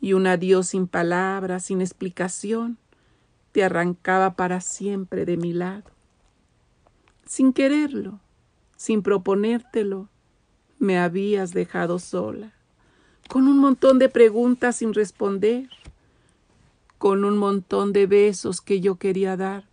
y 0.00 0.14
un 0.14 0.26
adiós 0.26 0.68
sin 0.68 0.86
palabras, 0.86 1.66
sin 1.66 1.82
explicación, 1.82 2.78
te 3.52 3.62
arrancaba 3.62 4.36
para 4.36 4.62
siempre 4.62 5.26
de 5.26 5.36
mi 5.36 5.52
lado. 5.52 5.97
Sin 7.28 7.52
quererlo, 7.52 8.20
sin 8.78 9.02
proponértelo, 9.02 10.08
me 10.78 10.98
habías 10.98 11.52
dejado 11.52 11.98
sola, 11.98 12.54
con 13.28 13.48
un 13.48 13.58
montón 13.58 13.98
de 13.98 14.08
preguntas 14.08 14.76
sin 14.76 14.94
responder, 14.94 15.68
con 16.96 17.26
un 17.26 17.36
montón 17.36 17.92
de 17.92 18.06
besos 18.06 18.62
que 18.62 18.80
yo 18.80 18.94
quería 18.94 19.36
darte, 19.36 19.68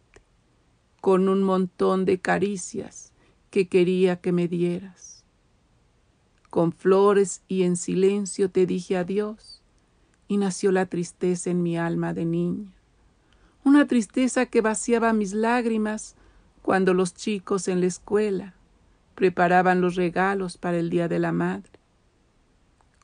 con 1.00 1.30
un 1.30 1.44
montón 1.44 2.04
de 2.04 2.20
caricias 2.20 3.14
que 3.52 3.70
quería 3.70 4.18
que 4.18 4.34
me 4.34 4.50
dieras. 4.50 5.24
Con 6.50 6.74
flores 6.74 7.42
y 7.48 7.64
en 7.64 7.78
silencio 7.78 8.50
te 8.50 8.66
dije 8.66 8.98
adiós 8.98 9.62
y 10.28 10.36
nació 10.36 10.74
la 10.74 10.88
tristeza 10.88 11.52
en 11.52 11.64
mi 11.64 11.78
alma 11.78 12.14
de 12.14 12.26
niña, 12.26 12.74
una 13.64 13.88
tristeza 13.88 14.46
que 14.46 14.60
vaciaba 14.60 15.14
mis 15.14 15.34
lágrimas 15.34 16.18
cuando 16.66 16.96
los 16.96 17.14
chicos 17.14 17.68
en 17.68 17.80
la 17.80 17.86
escuela 17.86 18.56
preparaban 19.14 19.82
los 19.82 19.94
regalos 19.94 20.58
para 20.58 20.80
el 20.80 20.90
Día 20.90 21.08
de 21.08 21.20
la 21.20 21.32
Madre. 21.32 21.70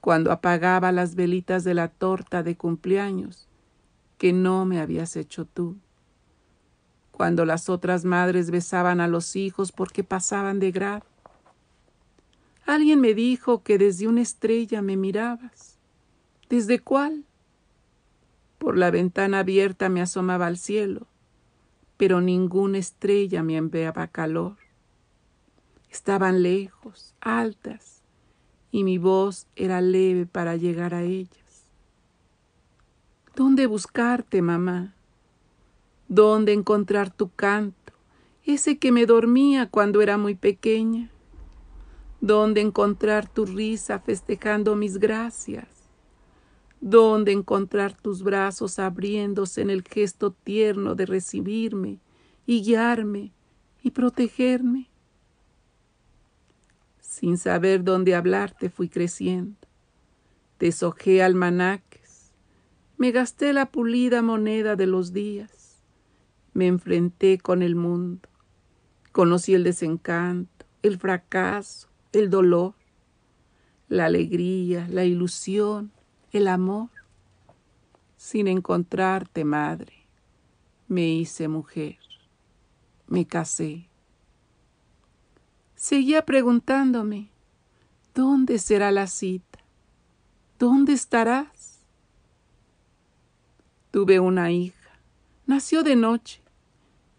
Cuando 0.02 0.32
apagaba 0.32 0.92
las 0.92 1.14
velitas 1.14 1.64
de 1.64 1.76
la 1.76 1.88
torta 1.88 2.42
de 2.42 2.58
cumpleaños 2.58 3.48
que 4.18 4.34
no 4.34 4.66
me 4.66 4.80
habías 4.80 5.16
hecho 5.16 5.46
tú. 5.46 5.78
Cuando 7.12 7.46
las 7.46 7.70
otras 7.70 8.04
madres 8.04 8.50
besaban 8.50 9.00
a 9.00 9.08
los 9.08 9.36
hijos 9.36 9.72
porque 9.72 10.04
pasaban 10.04 10.60
de 10.60 10.72
grado. 10.72 11.06
Alguien 12.66 13.00
me 13.00 13.14
dijo 13.14 13.62
que 13.62 13.78
desde 13.78 14.08
una 14.08 14.22
estrella 14.22 14.82
me 14.82 14.98
mirabas. 14.98 15.78
¿Desde 16.50 16.80
cuál? 16.80 17.26
Por 18.58 18.76
la 18.76 18.90
ventana 18.90 19.38
abierta 19.38 19.88
me 19.88 20.02
asomaba 20.02 20.48
al 20.48 20.58
cielo, 20.58 21.06
pero 22.02 22.20
ninguna 22.20 22.80
estrella 22.80 23.44
me 23.44 23.58
enviaba 23.58 24.08
calor. 24.08 24.56
Estaban 25.92 26.42
lejos, 26.42 27.14
altas, 27.22 28.02
y 28.72 28.84
mi 28.84 28.98
voz 28.98 29.46
era 29.56 29.82
leve 29.82 30.26
para 30.26 30.56
llegar 30.56 30.96
a 30.96 31.04
ellas. 31.04 31.68
¿Dónde 33.36 33.68
buscarte, 33.68 34.42
mamá? 34.42 34.96
¿Dónde 36.08 36.54
encontrar 36.54 37.14
tu 37.14 37.30
canto, 37.30 37.94
ese 38.46 38.80
que 38.80 38.92
me 38.92 39.06
dormía 39.06 39.70
cuando 39.70 40.02
era 40.02 40.18
muy 40.18 40.34
pequeña? 40.34 41.12
¿Dónde 42.20 42.62
encontrar 42.62 43.30
tu 43.30 43.46
risa 43.46 44.00
festejando 44.00 44.76
mis 44.76 44.98
gracias? 44.98 45.81
¿Dónde 46.82 47.32
encontrar 47.32 47.96
tus 47.96 48.24
brazos 48.24 48.80
abriéndose 48.80 49.62
en 49.62 49.70
el 49.70 49.84
gesto 49.84 50.32
tierno 50.32 50.96
de 50.96 51.06
recibirme 51.06 52.00
y 52.48 52.64
guiarme 52.64 53.34
y 53.84 53.92
protegerme? 53.92 54.90
Sin 57.00 57.38
saber 57.38 57.84
dónde 57.84 58.16
hablarte 58.16 58.72
fui 58.72 58.90
creciendo. 58.90 59.60
Deshojé 60.58 61.22
almanaques. 61.22 62.32
Me 62.98 63.12
gasté 63.12 63.54
la 63.54 63.68
pulida 63.68 64.24
moneda 64.24 64.76
de 64.76 64.88
los 64.88 65.14
días. 65.14 65.84
Me 66.54 66.66
enfrenté 66.66 67.38
con 67.38 67.62
el 67.62 67.76
mundo. 67.76 68.28
Conocí 69.12 69.54
el 69.54 69.64
desencanto, 69.64 70.66
el 70.82 70.98
fracaso, 70.98 71.90
el 72.12 72.32
dolor, 72.32 72.74
la 73.88 74.06
alegría, 74.06 74.88
la 74.90 75.06
ilusión, 75.06 75.92
el 76.32 76.48
amor. 76.48 76.90
Sin 78.18 78.48
encontrarte, 78.48 79.44
madre, 79.44 80.06
me 80.88 81.08
hice 81.08 81.48
mujer. 81.48 81.98
Me 83.08 83.26
casé 83.26 83.92
Seguía 85.82 86.28
preguntándome, 86.28 87.32
¿dónde 88.14 88.60
será 88.60 88.92
la 88.92 89.08
cita? 89.08 89.58
¿Dónde 90.60 90.94
estarás? 90.94 91.80
Tuve 93.90 94.20
una 94.20 94.52
hija, 94.52 95.00
nació 95.48 95.82
de 95.82 95.96
noche, 95.96 96.40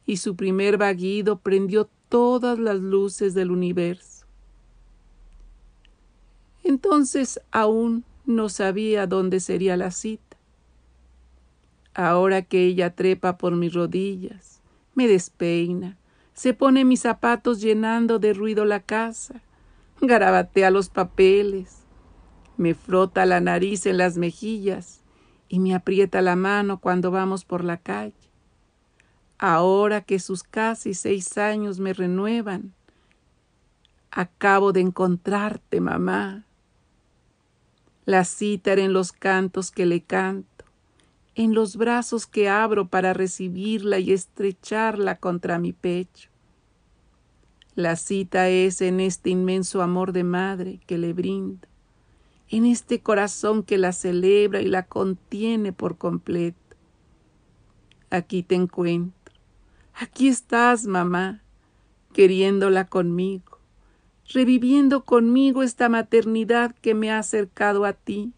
y 0.07 0.19
su 0.19 0.37
primer 0.37 0.79
vaguido 0.79 1.41
prendió 1.41 1.91
todas 2.09 2.57
las 2.57 2.77
luces 2.79 3.35
del 3.35 3.51
universo. 3.51 4.27
Entonces 6.63 7.41
aún 7.51 8.05
no 8.25 8.49
sabía 8.49 9.07
dónde 9.07 9.41
sería 9.41 9.77
la 9.77 9.91
cita. 9.91 10.37
Ahora 11.95 12.43
que 12.43 12.65
ella 12.65 12.95
trepa 12.95 13.37
por 13.37 13.55
mis 13.55 13.75
rodillas, 13.75 14.61
me 14.95 15.07
despeina, 15.07 15.99
se 16.33 16.55
pone 16.55 16.85
mis 16.85 17.01
zapatos 17.01 17.61
llenando 17.61 18.19
de 18.19 18.33
ruido 18.33 18.65
la 18.65 18.81
casa, 18.81 19.43
garabatea 20.01 20.71
los 20.71 20.89
papeles, 20.89 21.83
me 22.57 22.75
frota 22.75 23.27
la 23.27 23.41
nariz 23.41 23.87
en 23.87 23.99
las 23.99 24.17
mejillas 24.17 25.03
y 25.49 25.59
me 25.59 25.75
aprieta 25.75 26.23
la 26.23 26.37
mano 26.37 26.79
cuando 26.79 27.11
vamos 27.11 27.45
por 27.45 27.65
la 27.65 27.77
calle. 27.77 28.15
Ahora 29.39 30.01
que 30.01 30.19
sus 30.19 30.43
casi 30.43 30.95
seis 30.95 31.37
años 31.37 31.81
me 31.81 31.93
renuevan, 31.93 32.73
acabo 34.11 34.73
de 34.73 34.81
encontrarte, 34.81 35.81
mamá. 35.81 36.47
La 38.05 38.25
cítara 38.25 38.83
en 38.83 38.93
los 38.93 39.13
cantos 39.13 39.71
que 39.71 39.87
le 39.87 40.03
canto 40.03 40.53
en 41.35 41.55
los 41.55 41.77
brazos 41.77 42.27
que 42.27 42.49
abro 42.49 42.89
para 42.89 43.15
recibirla 43.15 43.99
y 43.99 44.13
estrecharla 44.13 45.17
contra 45.17 45.59
mi 45.59 45.73
pecho. 45.73 46.29
La 47.75 47.97
cita 47.97 48.49
es 48.51 48.83
en 48.83 49.01
este 49.01 49.31
inmenso 49.31 49.81
amor 49.81 50.13
de 50.13 50.25
madre 50.25 50.81
que 50.87 50.99
le 50.99 51.15
brindo, 51.15 51.67
en 52.51 52.67
este 52.67 53.01
corazón 53.01 53.63
que 53.63 53.79
la 53.79 53.93
celebra 53.93 54.61
y 54.61 54.67
la 54.67 54.85
contiene 54.85 55.73
por 55.73 55.97
completo. 55.97 56.59
Aquí 58.11 58.43
te 58.43 58.57
encuentro, 58.57 59.35
aquí 59.95 60.29
estás, 60.29 60.85
mamá, 60.85 61.43
queriéndola 62.13 62.89
conmigo, 62.89 63.52
reviviendo 64.29 65.05
conmigo 65.05 65.63
esta 65.63 65.89
maternidad 65.89 66.75
que 66.81 66.95
me 66.95 67.11
ha 67.11 67.19
acercado 67.19 67.85
a 67.85 67.93
ti, 67.93 68.33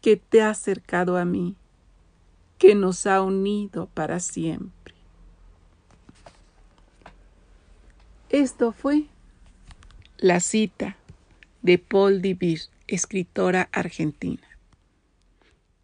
que 0.00 0.16
te 0.16 0.42
ha 0.42 0.50
acercado 0.50 1.16
a 1.16 1.24
mí 1.24 1.56
que 2.58 2.74
nos 2.74 3.06
ha 3.06 3.20
unido 3.20 3.90
para 3.92 4.20
siempre. 4.20 4.94
Esto 8.30 8.72
fue 8.72 9.08
la 10.16 10.40
cita 10.40 10.96
de 11.62 11.78
Paul 11.78 12.22
Divir, 12.22 12.62
escritora 12.86 13.68
argentina. 13.72 14.48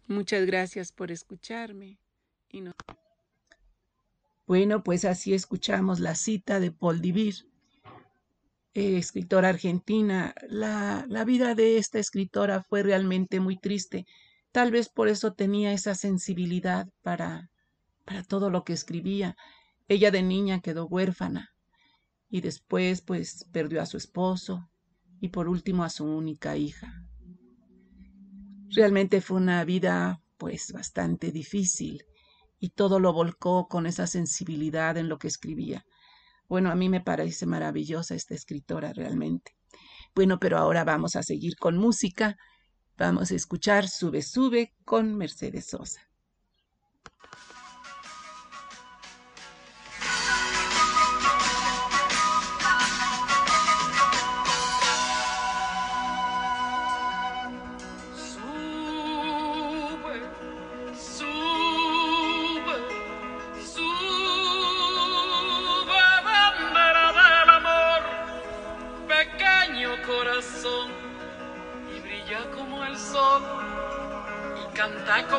Muchas 0.07 0.45
gracias 0.45 0.91
por 0.91 1.11
escucharme. 1.11 1.97
Bueno, 4.47 4.83
pues 4.83 5.05
así 5.05 5.33
escuchamos 5.33 5.99
la 5.99 6.15
cita 6.15 6.59
de 6.59 6.71
Paul 6.71 6.99
Divir, 6.99 7.45
eh, 8.73 8.97
escritora 8.97 9.49
argentina. 9.49 10.33
La, 10.47 11.05
la 11.07 11.23
vida 11.25 11.55
de 11.55 11.77
esta 11.77 11.99
escritora 11.99 12.63
fue 12.63 12.83
realmente 12.83 13.39
muy 13.39 13.57
triste 13.57 14.05
Tal 14.51 14.71
vez 14.71 14.89
por 14.89 15.07
eso 15.07 15.33
tenía 15.33 15.71
esa 15.71 15.95
sensibilidad 15.95 16.89
para, 17.01 17.49
para 18.05 18.23
todo 18.23 18.49
lo 18.49 18.63
que 18.65 18.73
escribía. 18.73 19.37
Ella 19.87 20.11
de 20.11 20.23
niña 20.23 20.59
quedó 20.59 20.87
huérfana 20.87 21.51
y 22.29 22.41
después 22.41 23.01
pues 23.01 23.45
perdió 23.51 23.81
a 23.81 23.85
su 23.85 23.97
esposo 23.97 24.69
y 25.21 25.29
por 25.29 25.47
último 25.47 25.85
a 25.85 25.89
su 25.89 26.05
única 26.05 26.57
hija. 26.57 27.05
Realmente 28.69 29.21
fue 29.21 29.37
una 29.37 29.63
vida 29.63 30.21
pues 30.37 30.73
bastante 30.73 31.31
difícil 31.31 32.03
y 32.59 32.69
todo 32.69 32.99
lo 32.99 33.13
volcó 33.13 33.67
con 33.67 33.85
esa 33.85 34.05
sensibilidad 34.05 34.97
en 34.97 35.07
lo 35.07 35.17
que 35.17 35.27
escribía. 35.29 35.85
Bueno, 36.51 36.69
a 36.69 36.75
mí 36.75 36.89
me 36.89 36.99
parece 36.99 37.45
maravillosa 37.45 38.13
esta 38.13 38.35
escritora 38.35 38.91
realmente. 38.91 39.55
Bueno, 40.13 40.37
pero 40.37 40.57
ahora 40.57 40.83
vamos 40.83 41.15
a 41.15 41.23
seguir 41.23 41.55
con 41.55 41.77
música. 41.77 42.35
Vamos 42.97 43.31
a 43.31 43.35
escuchar 43.35 43.87
Sube, 43.87 44.21
sube 44.21 44.75
con 44.83 45.15
Mercedes 45.15 45.67
Sosa. 45.67 46.10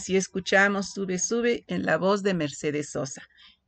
así 0.00 0.16
escuchamos 0.16 0.94
Sube, 0.94 1.18
sube 1.18 1.62
en 1.66 1.84
la 1.84 1.98
voz 1.98 2.22
de 2.22 2.32
Mercedes 2.32 2.88
Sosa. 2.88 3.20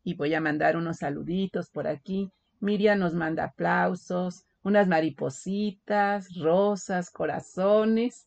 Y 0.03 0.15
voy 0.15 0.33
a 0.33 0.41
mandar 0.41 0.79
unos 0.79 0.97
saluditos 0.97 1.69
por 1.69 1.87
aquí. 1.87 2.31
Miriam 2.59 2.99
nos 3.01 3.13
manda 3.13 3.45
aplausos, 3.45 4.47
unas 4.63 4.89
maripositas, 4.89 6.35
rosas, 6.37 7.11
corazones. 7.11 8.27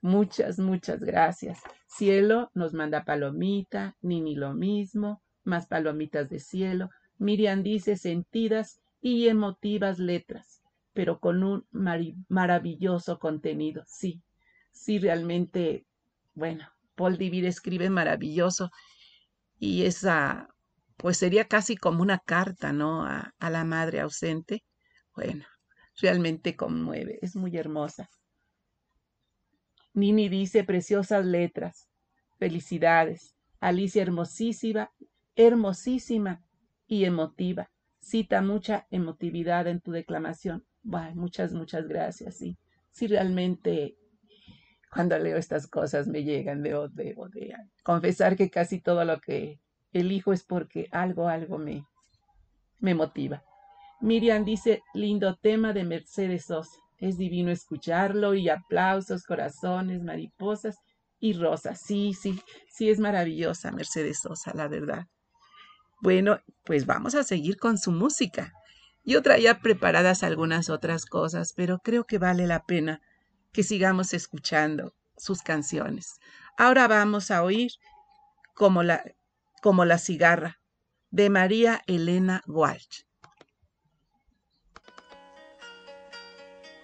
Muchas, 0.00 0.60
muchas 0.60 1.00
gracias. 1.00 1.58
Cielo 1.88 2.52
nos 2.54 2.74
manda 2.74 3.04
palomita, 3.04 3.96
Nini 4.02 4.36
lo 4.36 4.54
mismo, 4.54 5.20
más 5.42 5.66
palomitas 5.66 6.30
de 6.30 6.38
cielo. 6.38 6.90
Miriam 7.18 7.64
dice 7.64 7.96
sentidas 7.96 8.78
y 9.00 9.26
emotivas 9.26 9.98
letras, 9.98 10.62
pero 10.92 11.18
con 11.18 11.42
un 11.42 11.66
maravilloso 12.28 13.18
contenido. 13.18 13.82
Sí, 13.88 14.22
sí, 14.70 15.00
realmente, 15.00 15.86
bueno, 16.34 16.68
Paul 16.96 17.18
Divir 17.18 17.44
escribe 17.46 17.90
maravilloso 17.90 18.70
y 19.58 19.84
esa, 19.84 20.48
pues 20.96 21.18
sería 21.18 21.46
casi 21.46 21.76
como 21.76 22.02
una 22.02 22.18
carta, 22.18 22.72
¿no? 22.72 23.04
A, 23.06 23.32
a 23.38 23.50
la 23.50 23.64
madre 23.64 24.00
ausente. 24.00 24.64
Bueno, 25.14 25.44
realmente 26.00 26.56
conmueve, 26.56 27.18
es 27.22 27.36
muy 27.36 27.56
hermosa. 27.56 28.10
Nini 29.94 30.28
dice 30.28 30.62
preciosas 30.62 31.24
letras, 31.24 31.88
felicidades. 32.38 33.34
Alicia 33.60 34.02
hermosísima, 34.02 34.90
hermosísima 35.34 36.44
y 36.86 37.04
emotiva. 37.04 37.70
Cita 37.98 38.42
mucha 38.42 38.86
emotividad 38.90 39.66
en 39.66 39.80
tu 39.80 39.92
declamación. 39.92 40.66
muchas, 40.82 41.54
muchas 41.54 41.88
gracias. 41.88 42.36
Sí, 42.36 42.58
sí, 42.90 43.06
realmente 43.06 43.96
cuando 44.90 45.18
leo 45.18 45.36
estas 45.36 45.66
cosas 45.66 46.06
me 46.06 46.24
llegan, 46.24 46.62
debo, 46.62 46.88
debo 46.88 47.28
de 47.28 47.54
confesar 47.82 48.36
que 48.36 48.50
casi 48.50 48.80
todo 48.80 49.04
lo 49.04 49.20
que 49.20 49.60
elijo 49.92 50.32
es 50.32 50.44
porque 50.44 50.88
algo, 50.92 51.28
algo 51.28 51.58
me, 51.58 51.84
me 52.80 52.94
motiva. 52.94 53.42
Miriam 54.00 54.44
dice, 54.44 54.82
lindo 54.94 55.36
tema 55.36 55.72
de 55.72 55.84
Mercedes 55.84 56.46
Sosa. 56.46 56.78
Es 56.98 57.18
divino 57.18 57.50
escucharlo 57.50 58.34
y 58.34 58.48
aplausos, 58.48 59.24
corazones, 59.24 60.02
mariposas 60.02 60.76
y 61.18 61.34
rosas. 61.34 61.80
Sí, 61.80 62.14
sí, 62.14 62.40
sí 62.68 62.90
es 62.90 62.98
maravillosa 62.98 63.70
Mercedes 63.70 64.20
Sosa, 64.20 64.52
la 64.54 64.68
verdad. 64.68 65.06
Bueno, 66.00 66.38
pues 66.64 66.86
vamos 66.86 67.14
a 67.14 67.22
seguir 67.22 67.56
con 67.56 67.78
su 67.78 67.90
música. 67.90 68.52
Yo 69.04 69.22
traía 69.22 69.60
preparadas 69.60 70.22
algunas 70.22 70.68
otras 70.68 71.06
cosas, 71.06 71.52
pero 71.54 71.78
creo 71.78 72.04
que 72.04 72.18
vale 72.18 72.46
la 72.46 72.64
pena 72.64 73.00
que 73.56 73.62
sigamos 73.62 74.12
escuchando 74.12 74.92
sus 75.16 75.40
canciones. 75.40 76.20
Ahora 76.58 76.86
vamos 76.88 77.30
a 77.30 77.42
oír 77.42 77.72
como 78.52 78.82
la, 78.82 79.02
como 79.62 79.86
la 79.86 79.96
cigarra 79.96 80.60
de 81.08 81.30
María 81.30 81.82
Elena 81.86 82.42
Walsh. 82.46 83.04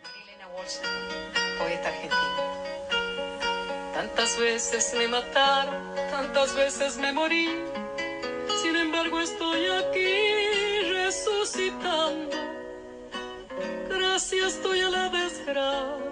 María 0.03 0.23
Elena 0.25 0.49
Walsh, 0.49 0.79
poeta 1.59 1.89
argentina. 1.89 2.43
Tantas 3.93 4.39
veces 4.39 4.95
me 4.97 5.09
mataron, 5.09 5.95
tantas 6.11 6.57
veces 6.57 6.97
me 6.97 7.13
morí 7.13 7.51
sin 8.63 8.77
embargo 8.77 9.21
estoy 9.21 9.67
aquí 9.67 10.91
resucitando. 10.91 12.35
Gracias 13.91 14.55
estoy 14.55 14.81
a 14.81 14.89
la 14.89 15.11
desgracia 15.11 16.12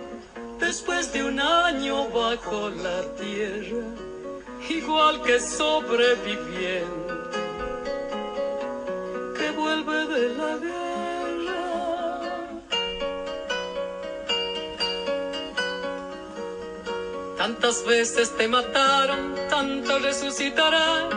después 0.61 1.11
de 1.11 1.25
un 1.25 1.39
año 1.39 2.07
bajo 2.09 2.69
la 2.69 3.01
tierra, 3.15 3.83
igual 4.69 5.23
que 5.23 5.39
sobreviviente 5.39 7.13
que 9.37 9.49
vuelve 9.51 10.05
de 10.05 10.29
la 10.39 10.57
guerra. 10.57 10.81
Tantas 17.37 17.83
veces 17.85 18.35
te 18.37 18.47
mataron, 18.47 19.35
tanto 19.49 19.97
resucitarás. 19.99 21.13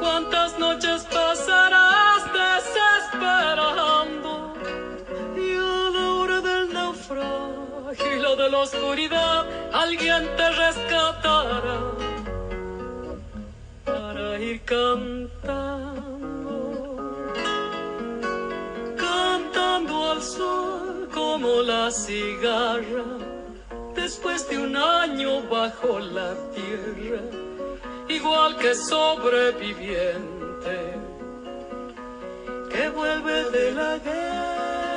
Cuántas 0.00 0.58
noches 0.58 1.04
pasarás 1.12 2.22
desesperando. 2.44 4.54
Y 5.36 5.56
a 5.56 5.90
la 5.96 6.14
hora 6.14 6.40
del 6.40 6.72
naufragio 6.72 7.37
de 8.38 8.48
la 8.50 8.58
oscuridad, 8.58 9.46
alguien 9.72 10.28
te 10.36 10.50
rescatará 10.50 11.80
para 13.84 14.38
ir 14.38 14.60
cantando, 14.64 15.36
cantando 18.96 20.12
al 20.12 20.22
sol 20.22 21.08
como 21.12 21.62
la 21.62 21.90
cigarra 21.90 23.04
después 23.96 24.48
de 24.48 24.58
un 24.58 24.76
año 24.76 25.42
bajo 25.50 25.98
la 25.98 26.36
tierra, 26.54 27.22
igual 28.08 28.56
que 28.58 28.76
sobreviviente 28.76 30.94
que 32.70 32.88
vuelve 32.90 33.50
de 33.50 33.72
la 33.72 33.98
guerra. 33.98 34.87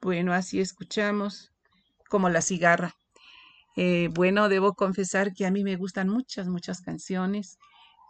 Bueno, 0.00 0.32
así 0.32 0.60
escuchamos 0.60 1.52
como 2.08 2.28
la 2.28 2.42
cigarra. 2.42 2.94
Eh, 3.76 4.08
bueno, 4.12 4.48
debo 4.48 4.74
confesar 4.74 5.32
que 5.32 5.46
a 5.46 5.50
mí 5.50 5.64
me 5.64 5.76
gustan 5.76 6.08
muchas, 6.08 6.48
muchas 6.48 6.80
canciones 6.82 7.58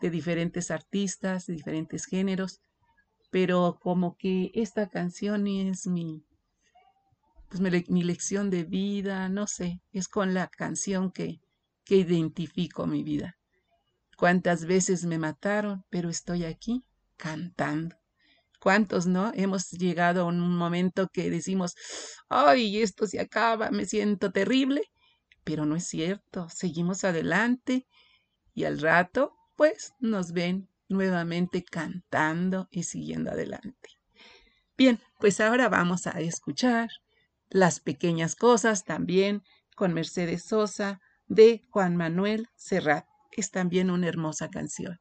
de 0.01 0.11
diferentes 0.11 0.71
artistas, 0.71 1.47
de 1.47 1.55
diferentes 1.55 2.07
géneros, 2.07 2.61
pero 3.31 3.79
como 3.81 4.17
que 4.17 4.51
esta 4.55 4.89
canción 4.89 5.47
es 5.47 5.87
mi, 5.87 6.25
pues 7.49 7.61
mi, 7.89 8.03
lección 8.03 8.51
de 8.51 8.65
vida, 8.65 9.29
no 9.29 9.47
sé, 9.47 9.81
es 9.93 10.09
con 10.09 10.35
la 10.35 10.49
canción 10.49 11.13
que, 11.13 11.41
que 11.85 11.97
identifico 11.97 12.87
mi 12.87 13.03
vida. 13.03 13.37
Cuántas 14.17 14.65
veces 14.65 15.05
me 15.05 15.19
mataron, 15.19 15.85
pero 15.91 16.09
estoy 16.09 16.45
aquí 16.45 16.85
cantando. 17.17 18.02
¿Cuántos 18.63 19.09
no? 19.09 19.33
Hemos 19.35 19.71
llegado 19.71 20.21
a 20.21 20.25
un 20.27 20.39
momento 20.39 21.09
que 21.13 21.29
decimos, 21.31 21.75
ay, 22.29 22.81
esto 22.81 23.09
se 23.09 23.19
acaba, 23.19 23.73
me 23.73 23.87
siento 23.87 24.31
terrible, 24.31 24.83
pero 25.43 25.67
no 25.67 25.75
es 25.75 25.89
cierto, 25.89 26.49
seguimos 26.49 27.03
adelante 27.03 27.89
y 28.55 28.63
al 28.63 28.79
rato 28.81 29.35
pues 29.57 29.95
nos 29.99 30.31
ven 30.31 30.69
nuevamente 30.89 31.65
cantando 31.65 32.69
y 32.71 32.85
siguiendo 32.85 33.33
adelante. 33.33 33.89
Bien, 34.77 35.01
pues 35.19 35.41
ahora 35.41 35.69
vamos 35.69 36.07
a 36.07 36.21
escuchar 36.21 36.89
las 37.51 37.81
pequeñas 37.81 38.37
cosas 38.37 38.85
también 38.85 39.43
con 39.75 39.93
Mercedes 39.93 40.45
Sosa 40.45 41.01
de 41.27 41.63
Juan 41.71 41.97
Manuel 41.97 42.47
Serrat. 42.55 43.07
Es 43.33 43.51
también 43.51 43.91
una 43.91 44.07
hermosa 44.07 44.51
canción. 44.51 45.01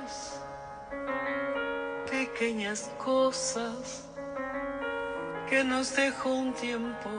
pequeñas 2.41 2.89
cosas 2.97 4.03
que 5.47 5.63
nos 5.63 5.95
dejó 5.95 6.29
un 6.29 6.53
tiempo 6.53 7.11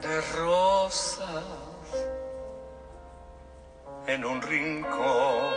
de 0.00 0.20
rosas 0.38 1.44
en 4.06 4.24
un 4.24 4.40
rincón, 4.40 5.52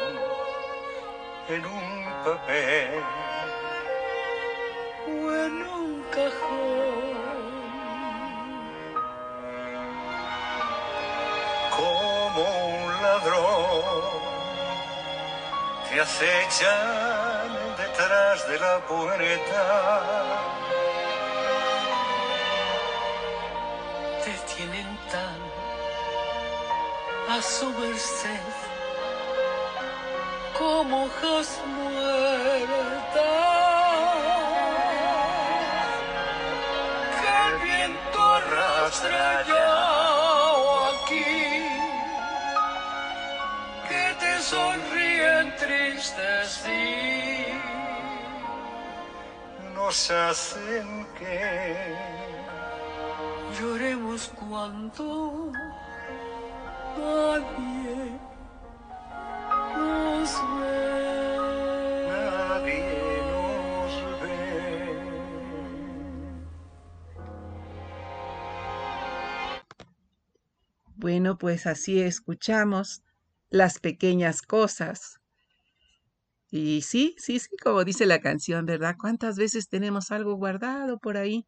en 1.47 1.65
un 1.65 2.05
papel 2.26 3.03
o 5.07 5.34
en 5.45 5.53
un 5.65 6.03
cajón. 6.11 7.15
como 11.77 12.43
un 12.76 13.01
ladrón 13.01 13.84
te 15.88 16.01
acechan 16.01 17.24
detrás 18.06 18.48
de 18.48 18.60
la 18.60 18.80
puerta. 18.88 19.61
Te 24.23 24.32
tienen 24.53 24.98
tan 25.11 25.40
a 27.36 27.41
su 27.41 27.69
merced 27.72 28.53
como 30.57 31.06
hojas 31.06 31.60
muertas. 31.65 33.15
Que 37.18 37.30
el 37.48 37.56
viento 37.69 38.19
arrastra 38.40 39.45
o 39.49 40.86
aquí. 40.94 41.34
Que 43.90 44.06
te 44.19 44.34
sonríen 44.41 45.56
tristes 45.56 46.65
y 46.68 47.34
Nos 49.85 50.09
hacen 50.09 51.05
que 51.19 51.95
lloremos 53.59 54.29
cuando 54.29 55.51
nadie 56.97 58.19
nos 59.77 60.31
ve. 60.59 61.37
nadie 62.07 63.21
nos 63.29 63.93
ve. 64.21 64.41
Bueno, 70.95 71.37
pues 71.37 71.67
así 71.67 72.01
escuchamos 72.01 73.03
las 73.51 73.77
pequeñas 73.77 74.41
cosas. 74.41 75.21
Y 76.57 76.84
sí, 76.84 77.18
sí, 77.18 77.40
sí, 77.40 77.49
como 77.61 77.84
dice 77.84 78.06
la 78.06 78.22
canción, 78.22 78.65
¿verdad? 78.65 78.95
¿Cuántas 78.98 79.36
veces 79.36 79.68
tenemos 79.68 80.10
algo 80.11 80.36
guardado 80.36 80.99
por 80.99 81.18
ahí 81.18 81.45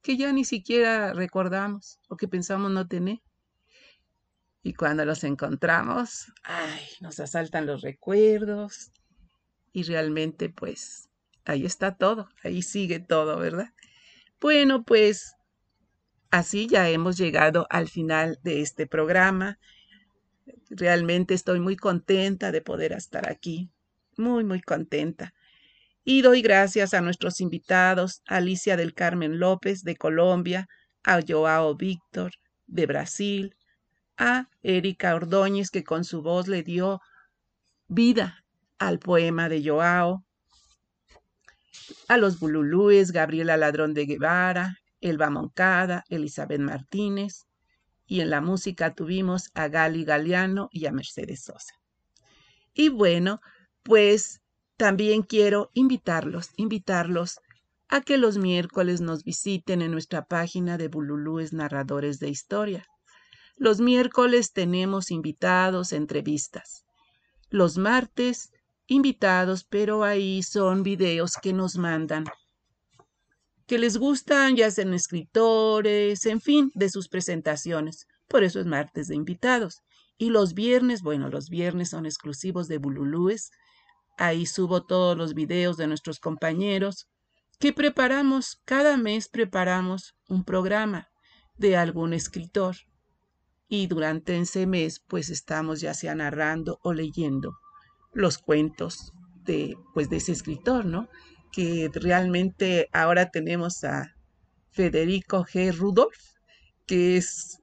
que 0.00 0.16
ya 0.16 0.32
ni 0.32 0.44
siquiera 0.44 1.12
recordamos 1.12 1.98
o 2.08 2.16
que 2.16 2.28
pensamos 2.28 2.70
no 2.70 2.86
tener? 2.86 3.18
Y 4.62 4.74
cuando 4.74 5.04
los 5.04 5.24
encontramos, 5.24 6.32
ay, 6.44 6.84
nos 7.00 7.18
asaltan 7.18 7.66
los 7.66 7.82
recuerdos 7.82 8.92
y 9.72 9.82
realmente 9.82 10.50
pues 10.50 11.08
ahí 11.44 11.66
está 11.66 11.96
todo, 11.96 12.28
ahí 12.44 12.62
sigue 12.62 13.00
todo, 13.00 13.36
¿verdad? 13.40 13.72
Bueno, 14.40 14.84
pues 14.84 15.34
así 16.30 16.68
ya 16.68 16.88
hemos 16.90 17.16
llegado 17.16 17.66
al 17.70 17.88
final 17.88 18.38
de 18.44 18.60
este 18.60 18.86
programa. 18.86 19.58
Realmente 20.70 21.34
estoy 21.34 21.58
muy 21.58 21.74
contenta 21.74 22.52
de 22.52 22.60
poder 22.62 22.92
estar 22.92 23.28
aquí, 23.28 23.73
muy, 24.18 24.44
muy 24.44 24.60
contenta. 24.60 25.34
Y 26.04 26.22
doy 26.22 26.42
gracias 26.42 26.92
a 26.94 27.00
nuestros 27.00 27.40
invitados, 27.40 28.22
Alicia 28.26 28.76
del 28.76 28.94
Carmen 28.94 29.38
López 29.38 29.82
de 29.84 29.96
Colombia, 29.96 30.68
a 31.02 31.20
Joao 31.26 31.74
Víctor 31.74 32.32
de 32.66 32.86
Brasil, 32.86 33.56
a 34.16 34.48
Erika 34.62 35.14
Ordóñez 35.14 35.70
que 35.70 35.84
con 35.84 36.04
su 36.04 36.22
voz 36.22 36.48
le 36.48 36.62
dio 36.62 37.00
vida 37.88 38.44
al 38.78 38.98
poema 38.98 39.48
de 39.48 39.66
Joao, 39.66 40.24
a 42.08 42.16
los 42.16 42.38
Bululúes, 42.38 43.12
Gabriela 43.12 43.56
Ladrón 43.56 43.94
de 43.94 44.06
Guevara, 44.06 44.78
Elba 45.00 45.30
Moncada, 45.30 46.04
Elizabeth 46.08 46.60
Martínez, 46.60 47.46
y 48.06 48.20
en 48.20 48.30
la 48.30 48.40
música 48.40 48.94
tuvimos 48.94 49.50
a 49.54 49.68
Gali 49.68 50.04
Galeano 50.04 50.68
y 50.70 50.86
a 50.86 50.92
Mercedes 50.92 51.44
Sosa. 51.44 51.74
Y 52.74 52.88
bueno, 52.88 53.40
pues 53.84 54.40
también 54.76 55.22
quiero 55.22 55.70
invitarlos, 55.74 56.50
invitarlos 56.56 57.38
a 57.88 58.00
que 58.00 58.18
los 58.18 58.38
miércoles 58.38 59.00
nos 59.00 59.22
visiten 59.22 59.82
en 59.82 59.92
nuestra 59.92 60.24
página 60.24 60.78
de 60.78 60.88
Bululúes 60.88 61.52
Narradores 61.52 62.18
de 62.18 62.30
Historia. 62.30 62.84
Los 63.56 63.80
miércoles 63.80 64.52
tenemos 64.52 65.10
invitados, 65.10 65.92
entrevistas. 65.92 66.84
Los 67.50 67.78
martes, 67.78 68.50
invitados, 68.88 69.64
pero 69.64 70.02
ahí 70.02 70.42
son 70.42 70.82
videos 70.82 71.34
que 71.40 71.52
nos 71.52 71.76
mandan 71.76 72.24
que 73.66 73.78
les 73.78 73.96
gustan, 73.96 74.56
ya 74.56 74.70
sean 74.70 74.94
escritores, 74.94 76.26
en 76.26 76.40
fin, 76.40 76.70
de 76.74 76.90
sus 76.90 77.08
presentaciones. 77.08 78.06
Por 78.28 78.44
eso 78.44 78.60
es 78.60 78.66
martes 78.66 79.08
de 79.08 79.14
invitados. 79.14 79.80
Y 80.18 80.30
los 80.30 80.54
viernes, 80.54 81.02
bueno, 81.02 81.28
los 81.28 81.48
viernes 81.48 81.90
son 81.90 82.06
exclusivos 82.06 82.68
de 82.68 82.78
Bululúes. 82.78 83.50
Ahí 84.16 84.46
subo 84.46 84.84
todos 84.84 85.16
los 85.16 85.34
videos 85.34 85.76
de 85.76 85.86
nuestros 85.86 86.20
compañeros 86.20 87.08
que 87.58 87.72
preparamos, 87.72 88.60
cada 88.64 88.96
mes 88.96 89.28
preparamos 89.28 90.14
un 90.28 90.44
programa 90.44 91.08
de 91.56 91.76
algún 91.76 92.12
escritor. 92.12 92.76
Y 93.68 93.86
durante 93.86 94.36
ese 94.36 94.66
mes, 94.66 95.00
pues 95.00 95.30
estamos 95.30 95.80
ya 95.80 95.94
sea 95.94 96.14
narrando 96.14 96.78
o 96.82 96.92
leyendo 96.92 97.56
los 98.12 98.38
cuentos 98.38 99.12
de, 99.44 99.76
pues, 99.94 100.10
de 100.10 100.16
ese 100.16 100.32
escritor, 100.32 100.84
¿no? 100.84 101.08
que 101.54 101.88
realmente 101.94 102.88
ahora 102.92 103.30
tenemos 103.30 103.84
a 103.84 104.16
Federico 104.72 105.44
G. 105.44 105.72
Rudolf, 105.72 106.18
que 106.84 107.16
es 107.16 107.60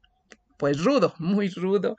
pues 0.58 0.82
rudo, 0.82 1.14
muy 1.20 1.50
rudo, 1.50 1.98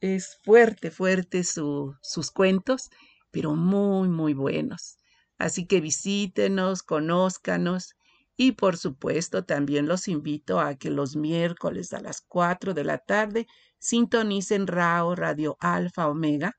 es 0.00 0.36
fuerte, 0.42 0.90
fuerte 0.90 1.44
su, 1.44 1.94
sus 2.02 2.32
cuentos, 2.32 2.90
pero 3.30 3.54
muy, 3.54 4.08
muy 4.08 4.34
buenos. 4.34 4.98
Así 5.38 5.66
que 5.66 5.80
visítenos, 5.80 6.82
conózcanos 6.82 7.94
y 8.36 8.52
por 8.52 8.76
supuesto 8.76 9.44
también 9.44 9.86
los 9.86 10.08
invito 10.08 10.60
a 10.60 10.76
que 10.76 10.90
los 10.90 11.16
miércoles 11.16 11.92
a 11.92 12.00
las 12.00 12.20
4 12.20 12.74
de 12.74 12.84
la 12.84 12.98
tarde 12.98 13.46
sintonicen 13.78 14.66
RAO 14.66 15.14
Radio 15.14 15.56
Alfa 15.60 16.08
Omega 16.08 16.56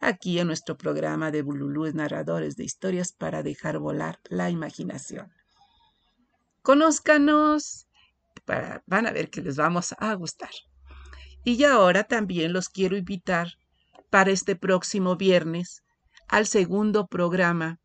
aquí 0.00 0.38
en 0.38 0.46
nuestro 0.46 0.76
programa 0.76 1.30
de 1.30 1.42
Bululúes 1.42 1.94
Narradores 1.94 2.56
de 2.56 2.64
Historias 2.64 3.12
para 3.12 3.42
dejar 3.42 3.78
volar 3.78 4.18
la 4.28 4.50
imaginación. 4.50 5.32
Conózcanos, 6.62 7.86
para, 8.44 8.82
van 8.86 9.06
a 9.06 9.12
ver 9.12 9.30
que 9.30 9.42
les 9.42 9.56
vamos 9.56 9.94
a 9.98 10.14
gustar. 10.14 10.50
Y 11.44 11.62
ahora 11.64 12.04
también 12.04 12.52
los 12.52 12.68
quiero 12.68 12.96
invitar 12.96 13.48
para 14.10 14.30
este 14.30 14.56
próximo 14.56 15.16
viernes 15.16 15.82
al 16.30 16.46
segundo 16.46 17.08
programa 17.08 17.80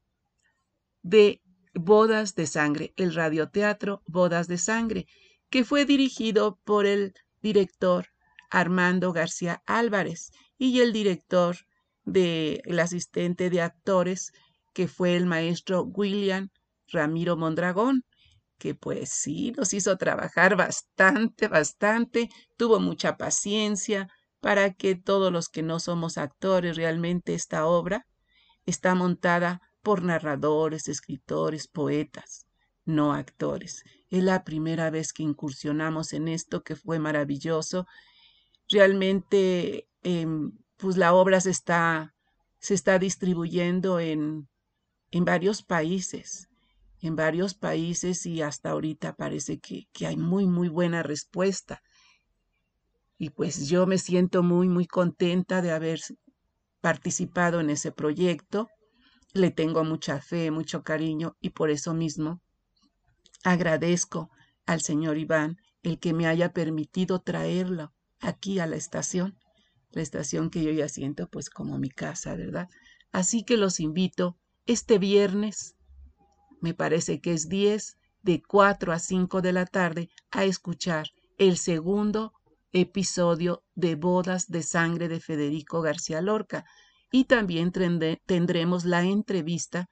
de 1.01 1.41
Bodas 1.73 2.35
de 2.35 2.45
Sangre, 2.45 2.93
el 2.95 3.13
radioteatro 3.13 4.03
Bodas 4.05 4.47
de 4.47 4.59
Sangre, 4.59 5.07
que 5.49 5.63
fue 5.63 5.85
dirigido 5.85 6.59
por 6.63 6.85
el 6.85 7.15
director 7.41 8.05
Armando 8.51 9.13
García 9.13 9.63
Álvarez 9.65 10.29
y 10.59 10.79
el 10.81 10.93
director 10.93 11.57
del 12.03 12.79
asistente 12.79 13.49
de 13.49 13.61
actores 13.61 14.31
que 14.73 14.87
fue 14.87 15.15
el 15.15 15.25
maestro 15.25 15.81
William 15.81 16.49
Ramiro 16.87 17.35
Mondragón, 17.37 18.03
que 18.59 18.75
pues 18.75 19.09
sí, 19.09 19.53
nos 19.57 19.73
hizo 19.73 19.97
trabajar 19.97 20.55
bastante, 20.55 21.47
bastante, 21.47 22.29
tuvo 22.57 22.79
mucha 22.79 23.17
paciencia 23.17 24.07
para 24.39 24.71
que 24.71 24.93
todos 24.93 25.33
los 25.33 25.49
que 25.49 25.63
no 25.63 25.79
somos 25.79 26.19
actores 26.19 26.77
realmente 26.77 27.33
esta 27.33 27.65
obra 27.65 28.05
está 28.65 28.95
montada 28.95 29.61
por 29.81 30.03
narradores, 30.03 30.87
escritores, 30.87 31.67
poetas, 31.67 32.47
no 32.85 33.13
actores. 33.13 33.83
Es 34.09 34.23
la 34.23 34.43
primera 34.43 34.89
vez 34.89 35.13
que 35.13 35.23
incursionamos 35.23 36.13
en 36.13 36.27
esto, 36.27 36.63
que 36.63 36.75
fue 36.75 36.99
maravilloso. 36.99 37.85
Realmente, 38.69 39.87
em, 40.03 40.51
pues 40.77 40.97
la 40.97 41.13
obra 41.13 41.39
se 41.39 41.51
está, 41.51 42.15
se 42.59 42.73
está 42.73 42.97
distribuyendo 42.99 43.99
en, 43.99 44.47
en 45.11 45.25
varios 45.25 45.61
países, 45.61 46.49
en 47.01 47.15
varios 47.15 47.53
países 47.53 48.25
y 48.25 48.41
hasta 48.41 48.71
ahorita 48.71 49.15
parece 49.15 49.59
que, 49.59 49.87
que 49.93 50.07
hay 50.07 50.17
muy, 50.17 50.47
muy 50.47 50.67
buena 50.67 51.03
respuesta. 51.03 51.83
Y 53.17 53.29
pues 53.29 53.69
yo 53.69 53.85
me 53.85 53.97
siento 53.97 54.43
muy, 54.43 54.67
muy 54.67 54.87
contenta 54.87 55.61
de 55.61 55.71
haber 55.71 55.99
participado 56.85 57.61
en 57.61 57.71
ese 57.71 57.91
proyecto. 57.91 58.69
Le 59.33 59.49
tengo 59.49 59.83
mucha 59.83 60.21
fe, 60.21 60.51
mucho 60.51 60.83
cariño 60.83 61.35
y 61.41 61.49
por 61.49 61.71
eso 61.71 61.95
mismo 61.95 62.43
agradezco 63.43 64.29
al 64.67 64.81
señor 64.81 65.17
Iván 65.17 65.57
el 65.81 65.97
que 65.97 66.13
me 66.13 66.27
haya 66.27 66.53
permitido 66.53 67.21
traerlo 67.21 67.91
aquí 68.19 68.59
a 68.59 68.67
la 68.67 68.75
estación, 68.75 69.35
la 69.93 70.03
estación 70.03 70.51
que 70.51 70.61
yo 70.61 70.69
ya 70.69 70.87
siento 70.87 71.27
pues 71.27 71.49
como 71.49 71.79
mi 71.79 71.89
casa, 71.89 72.35
¿verdad? 72.35 72.69
Así 73.11 73.43
que 73.43 73.57
los 73.57 73.79
invito 73.79 74.37
este 74.67 74.99
viernes, 74.99 75.73
me 76.61 76.75
parece 76.75 77.19
que 77.19 77.33
es 77.33 77.49
10, 77.49 77.97
de 78.21 78.43
4 78.47 78.93
a 78.93 78.99
5 78.99 79.41
de 79.41 79.53
la 79.53 79.65
tarde, 79.65 80.09
a 80.29 80.43
escuchar 80.43 81.07
el 81.39 81.57
segundo 81.57 82.31
episodio 82.75 83.63
de 83.73 83.95
Bodas 83.95 84.47
de 84.47 84.61
Sangre 84.61 85.07
de 85.07 85.21
Federico 85.21 85.81
García 85.81 86.21
Lorca 86.21 86.65
y 87.09 87.23
también 87.23 87.71
tendremos 88.25 88.83
la 88.83 89.03
entrevista 89.03 89.87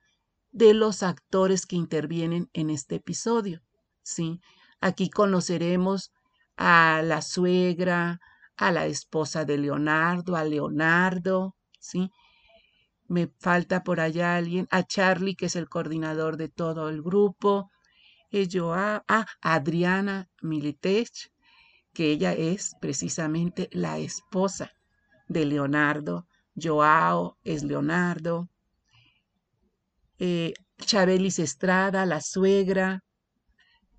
de 0.51 0.73
los 0.73 1.01
actores 1.01 1.65
que 1.65 1.77
intervienen 1.77 2.49
en 2.51 2.69
este 2.69 2.95
episodio. 2.95 3.61
¿sí? 4.03 4.41
Aquí 4.81 5.10
conoceremos 5.10 6.11
a 6.57 7.01
la 7.03 7.22
suegra, 7.22 8.19
a 8.57 8.72
la 8.72 8.85
esposa 8.85 9.45
de 9.45 9.57
Leonardo, 9.57 10.35
a 10.35 10.43
Leonardo, 10.43 11.55
¿sí? 11.80 12.11
Me 13.07 13.31
falta 13.39 13.84
por 13.84 13.99
allá 13.99 14.35
alguien, 14.35 14.68
a 14.72 14.84
Charlie, 14.84 15.35
que 15.35 15.45
es 15.45 15.55
el 15.55 15.69
coordinador 15.69 16.35
de 16.38 16.49
todo 16.49 16.89
el 16.89 17.01
grupo, 17.01 17.69
ello 18.30 18.73
a, 18.73 19.03
a 19.07 19.26
Adriana 19.41 20.27
Militech, 20.41 21.32
que 21.94 22.11
ella 22.11 22.34
es 22.34 22.76
precisamente 22.82 23.70
la 23.72 23.99
esposa 23.99 24.72
de 25.28 25.45
Leonardo, 25.45 26.28
Joao 26.56 27.38
es 27.44 27.64
Leonardo, 27.64 28.49
eh, 30.20 30.53
Chabelis 30.80 31.40
Estrada, 31.40 32.06
la 32.06 32.22
suegra, 32.22 33.03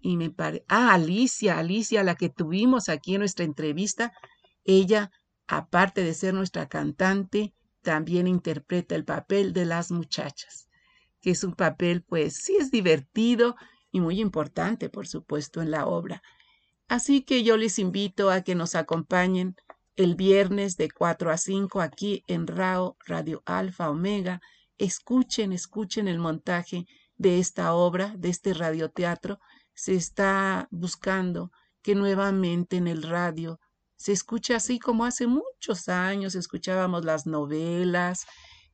y 0.00 0.16
me 0.16 0.30
parece, 0.30 0.64
ah, 0.68 0.92
Alicia, 0.94 1.58
Alicia, 1.58 2.04
la 2.04 2.14
que 2.14 2.28
tuvimos 2.28 2.88
aquí 2.88 3.14
en 3.14 3.20
nuestra 3.20 3.44
entrevista, 3.44 4.12
ella, 4.64 5.10
aparte 5.46 6.02
de 6.02 6.12
ser 6.12 6.34
nuestra 6.34 6.68
cantante, 6.68 7.54
también 7.82 8.26
interpreta 8.26 8.94
el 8.94 9.04
papel 9.04 9.52
de 9.52 9.64
las 9.64 9.90
muchachas, 9.90 10.68
que 11.20 11.30
es 11.30 11.42
un 11.42 11.54
papel, 11.54 12.02
pues 12.02 12.36
sí 12.36 12.56
es 12.58 12.70
divertido 12.70 13.56
y 13.90 14.00
muy 14.00 14.20
importante, 14.20 14.90
por 14.90 15.06
supuesto, 15.06 15.62
en 15.62 15.70
la 15.70 15.86
obra. 15.86 16.22
Así 16.88 17.22
que 17.22 17.42
yo 17.42 17.56
les 17.56 17.78
invito 17.78 18.30
a 18.30 18.42
que 18.42 18.54
nos 18.54 18.74
acompañen 18.74 19.56
el 19.96 20.14
viernes 20.16 20.76
de 20.76 20.90
4 20.90 21.30
a 21.30 21.36
5 21.36 21.80
aquí 21.80 22.22
en 22.26 22.46
RAO 22.46 22.96
Radio 23.06 23.42
Alfa 23.46 23.90
Omega. 23.90 24.40
Escuchen, 24.76 25.52
escuchen 25.52 26.08
el 26.08 26.18
montaje 26.18 26.86
de 27.16 27.38
esta 27.38 27.74
obra, 27.74 28.14
de 28.18 28.28
este 28.28 28.54
radioteatro. 28.54 29.38
Se 29.74 29.94
está 29.94 30.68
buscando 30.70 31.50
que 31.82 31.94
nuevamente 31.94 32.76
en 32.76 32.88
el 32.88 33.02
radio 33.02 33.60
se 33.96 34.12
escuche 34.12 34.54
así 34.54 34.78
como 34.78 35.04
hace 35.04 35.26
muchos 35.26 35.88
años 35.88 36.34
escuchábamos 36.34 37.04
las 37.04 37.26
novelas, 37.26 38.26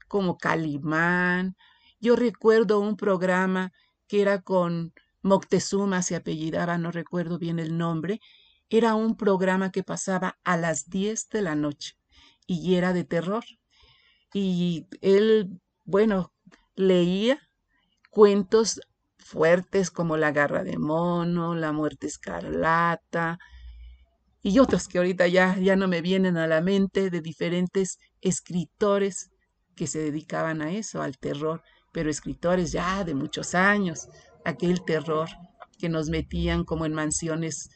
como 0.09 0.39
Calimán. 0.39 1.55
Yo 2.01 2.17
recuerdo 2.17 2.81
un 2.81 2.97
programa 2.97 3.73
que 4.09 4.23
era 4.23 4.41
con 4.41 4.93
Moctezuma 5.23 6.03
se 6.03 6.17
apellidaba, 6.17 6.79
no 6.79 6.91
recuerdo 6.91 7.39
bien 7.39 7.59
el 7.59 7.77
nombre, 7.77 8.21
era 8.69 8.95
un 8.95 9.17
programa 9.17 9.71
que 9.71 9.83
pasaba 9.83 10.39
a 10.45 10.57
las 10.57 10.89
10 10.89 11.29
de 11.29 11.43
la 11.43 11.55
noche 11.55 11.95
y 12.47 12.75
era 12.75 12.93
de 12.93 13.05
terror. 13.05 13.45
Y 14.33 14.87
él, 15.01 15.61
bueno, 15.85 16.33
leía 16.77 17.41
cuentos 18.11 18.81
fuertes 19.19 19.91
como 19.91 20.17
La 20.17 20.33
garra 20.33 20.65
de 20.65 20.79
mono, 20.79 21.55
La 21.55 21.73
muerte 21.73 22.07
escarlata 22.07 23.39
y 24.43 24.59
otros 24.59 24.89
que 24.89 24.99
ahorita 24.99 25.27
ya, 25.27 25.57
ya 25.59 25.77
no 25.77 25.87
me 25.87 26.01
vienen 26.01 26.37
a 26.37 26.47
la 26.47 26.61
mente 26.61 27.11
de 27.11 27.21
diferentes 27.21 27.99
escritores 28.21 29.31
que 29.77 29.87
se 29.87 29.99
dedicaban 29.99 30.63
a 30.63 30.73
eso, 30.73 31.03
al 31.03 31.19
terror, 31.19 31.63
pero 31.93 32.11
escritores 32.11 32.73
ya 32.73 33.05
de 33.05 33.15
muchos 33.15 33.55
años, 33.55 34.09
aquel 34.45 34.83
terror 34.85 35.29
que 35.79 35.89
nos 35.89 36.09
metían 36.09 36.65
como 36.65 36.87
en 36.87 36.95
mansiones 36.95 37.71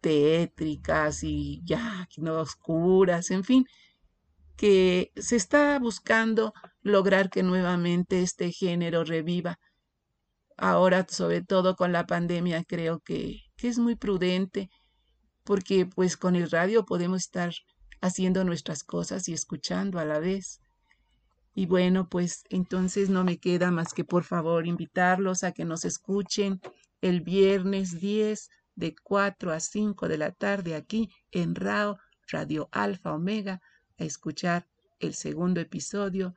tétricas 0.00 1.22
y 1.22 1.62
ya 1.64 2.08
no 2.18 2.40
oscuras, 2.40 3.30
en 3.30 3.44
fin, 3.44 3.64
que 4.56 5.12
se 5.16 5.36
está 5.36 5.78
buscando 5.78 6.52
lograr 6.82 7.30
que 7.30 7.42
nuevamente 7.42 8.22
este 8.22 8.52
género 8.52 9.04
reviva. 9.04 9.58
Ahora, 10.56 11.06
sobre 11.08 11.42
todo 11.42 11.74
con 11.74 11.92
la 11.92 12.06
pandemia, 12.06 12.64
creo 12.64 13.00
que, 13.00 13.40
que 13.56 13.68
es 13.68 13.78
muy 13.78 13.96
prudente 13.96 14.68
porque 15.44 15.86
pues 15.86 16.16
con 16.16 16.36
el 16.36 16.50
radio 16.50 16.84
podemos 16.84 17.22
estar 17.22 17.52
haciendo 18.00 18.44
nuestras 18.44 18.82
cosas 18.82 19.28
y 19.28 19.32
escuchando 19.32 19.98
a 19.98 20.04
la 20.04 20.18
vez. 20.18 20.60
Y 21.54 21.66
bueno, 21.66 22.08
pues 22.08 22.44
entonces 22.50 23.10
no 23.10 23.22
me 23.24 23.38
queda 23.38 23.70
más 23.70 23.94
que 23.94 24.04
por 24.04 24.24
favor 24.24 24.66
invitarlos 24.66 25.44
a 25.44 25.52
que 25.52 25.64
nos 25.64 25.84
escuchen 25.84 26.60
el 27.00 27.20
viernes 27.20 28.00
10 28.00 28.50
de 28.74 28.94
4 28.96 29.52
a 29.52 29.60
5 29.60 30.08
de 30.08 30.18
la 30.18 30.32
tarde 30.32 30.74
aquí 30.74 31.10
en 31.30 31.54
RAO 31.54 31.98
Radio 32.28 32.68
Alfa 32.72 33.12
Omega 33.12 33.60
a 33.98 34.04
escuchar 34.04 34.66
el 34.98 35.14
segundo 35.14 35.60
episodio 35.60 36.34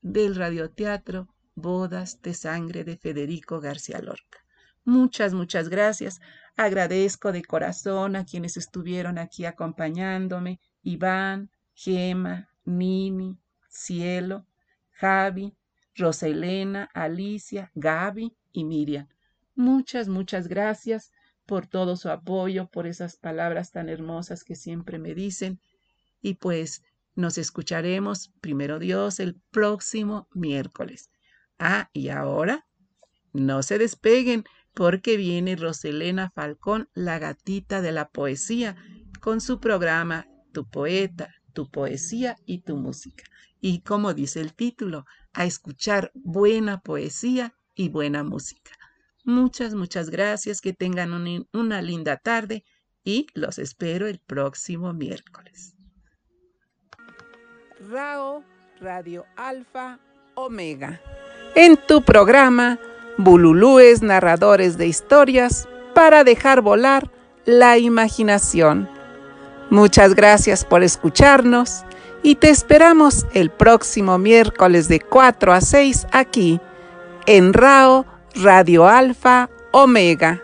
del 0.00 0.34
radioteatro 0.34 1.28
Bodas 1.54 2.20
de 2.22 2.34
Sangre 2.34 2.84
de 2.84 2.96
Federico 2.96 3.60
García 3.60 4.00
Lorca. 4.00 4.44
Muchas, 4.84 5.34
muchas 5.34 5.68
gracias. 5.68 6.20
Agradezco 6.56 7.32
de 7.32 7.42
corazón 7.42 8.16
a 8.16 8.24
quienes 8.24 8.56
estuvieron 8.56 9.18
aquí 9.18 9.44
acompañándome, 9.44 10.60
Iván, 10.82 11.50
Gema, 11.74 12.48
Nini, 12.64 13.38
Cielo, 13.68 14.46
Javi, 14.94 15.56
Rosa 15.94 16.26
Elena, 16.26 16.88
Alicia, 16.94 17.70
Gaby 17.74 18.36
y 18.52 18.64
Miriam. 18.64 19.08
Muchas, 19.54 20.08
muchas 20.08 20.48
gracias 20.48 21.12
por 21.46 21.66
todo 21.66 21.96
su 21.96 22.08
apoyo, 22.10 22.68
por 22.68 22.86
esas 22.86 23.16
palabras 23.16 23.70
tan 23.70 23.88
hermosas 23.88 24.44
que 24.44 24.56
siempre 24.56 24.98
me 24.98 25.14
dicen. 25.14 25.60
Y 26.20 26.34
pues 26.34 26.82
nos 27.14 27.38
escucharemos, 27.38 28.32
primero 28.40 28.78
Dios, 28.78 29.20
el 29.20 29.36
próximo 29.50 30.28
miércoles. 30.32 31.10
Ah, 31.58 31.90
y 31.92 32.08
ahora, 32.08 32.66
no 33.32 33.62
se 33.62 33.78
despeguen 33.78 34.44
porque 34.74 35.16
viene 35.16 35.54
Roselena 35.54 36.30
Falcón, 36.30 36.88
la 36.94 37.18
gatita 37.18 37.80
de 37.80 37.92
la 37.92 38.08
poesía, 38.08 38.76
con 39.20 39.40
su 39.40 39.60
programa 39.60 40.26
Tu 40.52 40.68
poeta, 40.68 41.34
tu 41.54 41.70
poesía 41.70 42.36
y 42.44 42.58
tu 42.58 42.76
música. 42.76 43.24
Y 43.60 43.80
como 43.80 44.12
dice 44.12 44.40
el 44.40 44.52
título, 44.52 45.06
a 45.32 45.46
escuchar 45.46 46.12
buena 46.14 46.80
poesía 46.80 47.54
y 47.74 47.88
buena 47.88 48.22
música. 48.22 48.72
Muchas, 49.24 49.74
muchas 49.74 50.10
gracias, 50.10 50.60
que 50.60 50.74
tengan 50.74 51.12
una 51.52 51.80
linda 51.80 52.18
tarde 52.18 52.64
y 53.02 53.26
los 53.32 53.58
espero 53.58 54.06
el 54.06 54.18
próximo 54.18 54.92
miércoles. 54.92 55.74
RAO 57.90 58.44
Radio 58.80 59.24
Alfa 59.36 59.98
Omega. 60.34 61.00
En 61.54 61.78
tu 61.86 62.02
programa, 62.02 62.78
Bululúes 63.16 64.02
narradores 64.02 64.76
de 64.76 64.88
historias 64.88 65.68
para 65.94 66.24
dejar 66.24 66.62
volar 66.62 67.12
la 67.44 67.78
imaginación. 67.78 68.88
Muchas 69.70 70.14
gracias 70.14 70.64
por 70.64 70.82
escucharnos 70.82 71.84
y 72.22 72.36
te 72.36 72.50
esperamos 72.50 73.26
el 73.34 73.50
próximo 73.50 74.18
miércoles 74.18 74.88
de 74.88 75.00
4 75.00 75.52
a 75.52 75.60
6 75.60 76.06
aquí 76.12 76.60
en 77.26 77.52
RAO 77.52 78.06
Radio 78.34 78.86
Alfa 78.86 79.48
Omega. 79.72 80.43